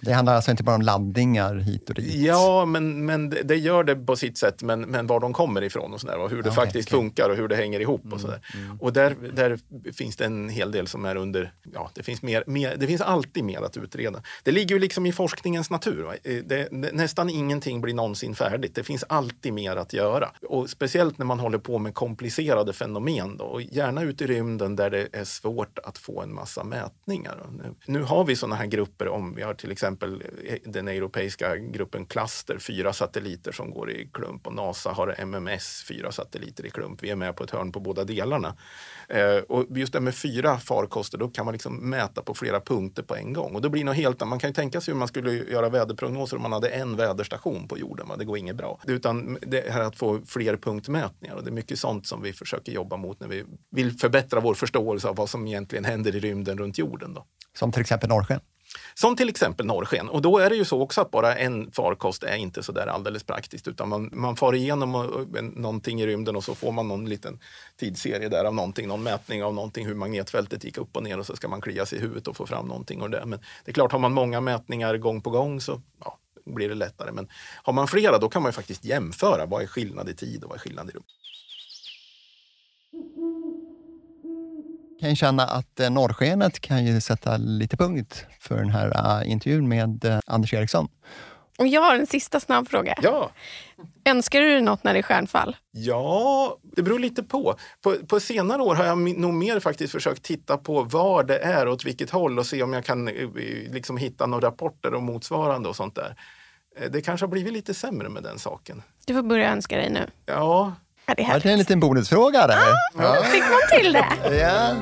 det 0.00 0.12
handlar 0.12 0.34
alltså 0.34 0.50
inte 0.50 0.62
bara 0.62 0.76
om 0.76 0.82
laddningar 0.82 1.54
hit 1.54 1.88
och 1.88 1.94
dit? 1.94 2.14
Ja, 2.14 2.64
men, 2.64 3.06
men 3.06 3.30
det, 3.30 3.56
gör 3.56 3.84
det 3.84 3.96
på 3.96 4.16
sitt 4.16 4.38
sätt, 4.38 4.62
men, 4.62 4.80
men 4.80 5.06
var 5.06 5.20
de 5.20 5.32
kommer 5.32 5.62
ifrån 5.62 5.94
och, 5.94 6.00
sådär, 6.00 6.18
och 6.18 6.30
hur 6.30 6.36
det 6.36 6.48
okay, 6.48 6.64
faktiskt 6.64 6.88
okay. 6.88 6.98
funkar 6.98 7.30
och 7.30 7.36
hur 7.36 7.48
det 7.48 7.56
hänger 7.56 7.80
ihop. 7.80 8.04
Mm, 8.04 8.14
och, 8.14 8.20
sådär. 8.20 8.40
Mm. 8.54 8.80
och 8.80 8.92
där, 8.92 9.16
där 9.34 9.58
finns 9.92 10.16
det 10.16 10.24
en 10.24 10.48
hel 10.48 10.72
del 10.72 10.86
som 10.86 11.04
är 11.04 11.16
under... 11.16 11.52
Ja, 11.74 11.90
det, 11.94 12.02
finns 12.02 12.22
mer, 12.22 12.44
mer, 12.46 12.76
det 12.76 12.86
finns 12.86 13.00
alltid 13.00 13.44
mer 13.44 13.62
att 13.62 13.76
utreda. 13.76 14.22
Det 14.42 14.50
ligger 14.50 14.74
ju 14.74 14.80
liksom 14.80 15.06
i 15.06 15.12
forskningens 15.12 15.70
natur. 15.70 16.18
Det, 16.44 16.72
nästan 16.92 17.30
ingenting 17.30 17.80
blir 17.80 17.94
någonsin 17.94 18.34
färdigt. 18.34 18.74
Det 18.74 18.84
finns 18.84 19.04
alltid 19.08 19.52
mer 19.52 19.76
att 19.76 19.92
göra. 19.92 20.30
Och 20.48 20.70
speciellt 20.70 21.18
när 21.18 21.26
man 21.26 21.40
håller 21.40 21.58
på 21.58 21.78
med 21.78 21.94
komplicerade 21.94 22.72
fenomen. 22.72 23.36
Då, 23.36 23.44
och 23.44 23.62
gärna 23.62 24.02
ut 24.02 24.22
i 24.22 24.26
rymden 24.26 24.76
där 24.76 24.90
det 24.90 25.08
är 25.12 25.24
svårt 25.46 25.78
att 25.78 25.98
få 25.98 26.22
en 26.22 26.34
massa 26.34 26.64
mätningar. 26.64 27.46
Nu, 27.50 27.74
nu 27.86 28.02
har 28.02 28.24
vi 28.24 28.36
sådana 28.36 28.56
här 28.56 28.66
grupper, 28.66 29.08
om 29.08 29.34
vi 29.34 29.42
har 29.42 29.54
till 29.54 29.72
exempel 29.72 30.22
eh, 30.44 30.56
den 30.64 30.88
europeiska 30.88 31.56
gruppen 31.56 32.06
Cluster, 32.06 32.58
fyra 32.58 32.92
satelliter 32.92 33.52
som 33.52 33.70
går 33.70 33.90
i 33.90 34.08
klump 34.12 34.46
och 34.46 34.54
NASA 34.54 34.90
har 34.90 35.14
MMS, 35.18 35.84
fyra 35.88 36.12
satelliter 36.12 36.66
i 36.66 36.70
klump. 36.70 37.02
Vi 37.02 37.10
är 37.10 37.16
med 37.16 37.36
på 37.36 37.44
ett 37.44 37.50
hörn 37.50 37.72
på 37.72 37.80
båda 37.80 38.04
delarna. 38.04 38.56
Eh, 39.08 39.36
och 39.48 39.66
just 39.70 39.92
det 39.92 40.00
med 40.00 40.14
fyra 40.14 40.58
farkoster, 40.58 41.18
då 41.18 41.28
kan 41.28 41.44
man 41.44 41.52
liksom 41.52 41.90
mäta 41.90 42.22
på 42.22 42.34
flera 42.34 42.60
punkter 42.60 43.02
på 43.02 43.16
en 43.16 43.32
gång. 43.32 43.54
Och 43.54 43.62
då 43.62 43.68
blir 43.68 43.80
det 43.80 43.86
något 43.86 43.96
helt 43.96 44.26
Man 44.26 44.38
kan 44.38 44.50
ju 44.50 44.54
tänka 44.54 44.80
sig 44.80 44.94
hur 44.94 44.98
man 44.98 45.08
skulle 45.08 45.32
göra 45.32 45.68
väderprognoser 45.68 46.36
om 46.36 46.42
man 46.42 46.52
hade 46.52 46.68
en 46.68 46.96
väderstation 46.96 47.68
på 47.68 47.78
jorden. 47.78 48.08
Va? 48.08 48.16
Det 48.16 48.24
går 48.24 48.38
inget 48.38 48.56
bra. 48.56 48.80
Utan 48.86 49.38
det 49.42 49.72
här 49.72 49.80
att 49.80 49.96
få 49.96 50.20
fler 50.26 50.56
punktmätningar 50.56 51.34
och 51.34 51.42
det 51.42 51.50
är 51.50 51.52
mycket 51.52 51.78
sånt 51.78 52.06
som 52.06 52.22
vi 52.22 52.32
försöker 52.32 52.72
jobba 52.72 52.96
mot 52.96 53.20
när 53.20 53.28
vi 53.28 53.44
vill 53.70 53.92
förbättra 53.98 54.40
vår 54.40 54.54
förståelse 54.54 55.08
av 55.08 55.16
vad 55.16 55.30
som 55.30 55.35
egentligen 55.46 55.84
händer 55.84 56.16
i 56.16 56.20
rymden 56.20 56.58
runt 56.58 56.78
jorden. 56.78 57.14
Då. 57.14 57.26
Som 57.58 57.72
till 57.72 57.80
exempel 57.80 58.08
norrsken? 58.08 58.40
Som 58.94 59.16
till 59.16 59.28
exempel 59.28 59.66
norrsken. 59.66 60.08
Och 60.08 60.22
då 60.22 60.38
är 60.38 60.50
det 60.50 60.56
ju 60.56 60.64
så 60.64 60.80
också 60.80 61.00
att 61.00 61.10
bara 61.10 61.36
en 61.36 61.70
farkost 61.70 62.22
är 62.22 62.36
inte 62.36 62.62
så 62.62 62.72
där 62.72 62.86
alldeles 62.86 63.24
praktiskt 63.24 63.68
utan 63.68 63.88
man, 63.88 64.10
man 64.12 64.36
far 64.36 64.54
igenom 64.54 64.90
någonting 65.54 66.00
i 66.00 66.06
rymden 66.06 66.36
och 66.36 66.44
så 66.44 66.54
får 66.54 66.72
man 66.72 66.88
någon 66.88 67.08
liten 67.08 67.40
tidsserie 67.76 68.28
där 68.28 68.44
av 68.44 68.54
någonting, 68.54 68.88
någon 68.88 69.02
mätning 69.02 69.44
av 69.44 69.54
någonting, 69.54 69.86
hur 69.86 69.94
magnetfältet 69.94 70.64
gick 70.64 70.78
upp 70.78 70.96
och 70.96 71.02
ner 71.02 71.18
och 71.18 71.26
så 71.26 71.36
ska 71.36 71.48
man 71.48 71.60
klia 71.60 71.86
sig 71.86 71.98
i 71.98 72.00
huvudet 72.00 72.28
och 72.28 72.36
få 72.36 72.46
fram 72.46 72.66
någonting. 72.66 73.02
Och 73.02 73.10
det. 73.10 73.22
Men 73.26 73.40
det 73.64 73.70
är 73.70 73.72
klart, 73.72 73.92
har 73.92 73.98
man 73.98 74.12
många 74.12 74.40
mätningar 74.40 74.96
gång 74.96 75.20
på 75.20 75.30
gång 75.30 75.60
så 75.60 75.82
ja, 76.04 76.18
blir 76.46 76.68
det 76.68 76.74
lättare. 76.74 77.12
Men 77.12 77.28
har 77.62 77.72
man 77.72 77.88
flera 77.88 78.18
då 78.18 78.28
kan 78.28 78.42
man 78.42 78.48
ju 78.48 78.52
faktiskt 78.52 78.84
jämföra. 78.84 79.46
Vad 79.46 79.62
är 79.62 79.66
skillnad 79.66 80.08
i 80.08 80.14
tid 80.14 80.44
och 80.44 80.50
vad 80.50 80.56
är 80.56 80.60
skillnad 80.60 80.90
i 80.90 80.92
rum? 80.92 81.02
Kan 85.00 85.10
ju 85.10 85.16
känna 85.16 85.42
att 85.42 85.80
eh, 85.80 85.90
norrskenet 85.90 86.60
kan 86.60 86.86
ju 86.86 87.00
sätta 87.00 87.36
lite 87.36 87.76
punkt 87.76 88.26
för 88.40 88.56
den 88.56 88.70
här 88.70 89.20
uh, 89.20 89.30
intervjun 89.30 89.68
med 89.68 90.04
uh, 90.04 90.18
Anders 90.26 90.54
Eriksson. 90.54 90.88
Och 91.58 91.66
jag 91.66 91.80
har 91.80 91.96
en 91.96 92.06
sista 92.06 92.40
snabb 92.40 92.68
fråga. 92.68 92.94
Ja. 93.02 93.30
Önskar 94.04 94.40
du 94.40 94.48
dig 94.48 94.60
något 94.60 94.84
när 94.84 94.92
det 94.92 94.98
är 94.98 95.02
stjärnfall? 95.02 95.56
Ja, 95.70 96.58
det 96.62 96.82
beror 96.82 96.98
lite 96.98 97.22
på. 97.22 97.54
på. 97.82 97.94
På 98.08 98.20
senare 98.20 98.62
år 98.62 98.74
har 98.74 98.84
jag 98.84 98.98
nog 98.98 99.34
mer 99.34 99.60
faktiskt 99.60 99.92
försökt 99.92 100.22
titta 100.22 100.56
på 100.56 100.82
var 100.82 101.24
det 101.24 101.38
är 101.38 101.66
och 101.66 101.72
åt 101.72 101.84
vilket 101.84 102.10
håll 102.10 102.38
och 102.38 102.46
se 102.46 102.62
om 102.62 102.72
jag 102.72 102.84
kan 102.84 103.04
liksom 103.70 103.96
hitta 103.96 104.26
några 104.26 104.46
rapporter 104.46 104.94
och 104.94 105.02
motsvarande 105.02 105.68
och 105.68 105.76
sånt 105.76 105.94
där. 105.94 106.16
Det 106.90 107.00
kanske 107.00 107.26
har 107.26 107.30
blivit 107.30 107.52
lite 107.52 107.74
sämre 107.74 108.08
med 108.08 108.22
den 108.22 108.38
saken. 108.38 108.82
Du 109.06 109.14
får 109.14 109.22
börja 109.22 109.52
önska 109.52 109.76
dig 109.76 109.90
nu. 109.90 110.10
Ja, 110.26 110.72
Ja, 111.08 111.14
det, 111.16 111.22
är 111.22 111.40
det 111.40 111.48
är 111.48 111.52
en 111.52 111.58
liten 111.58 111.80
bonusfråga 111.80 112.46
där. 112.46 112.56
Ah, 112.56 112.74
ja. 112.98 113.22
Fick 113.22 113.42
man 113.42 113.80
till 113.80 113.92
det? 113.92 114.36
ja. 114.36 114.74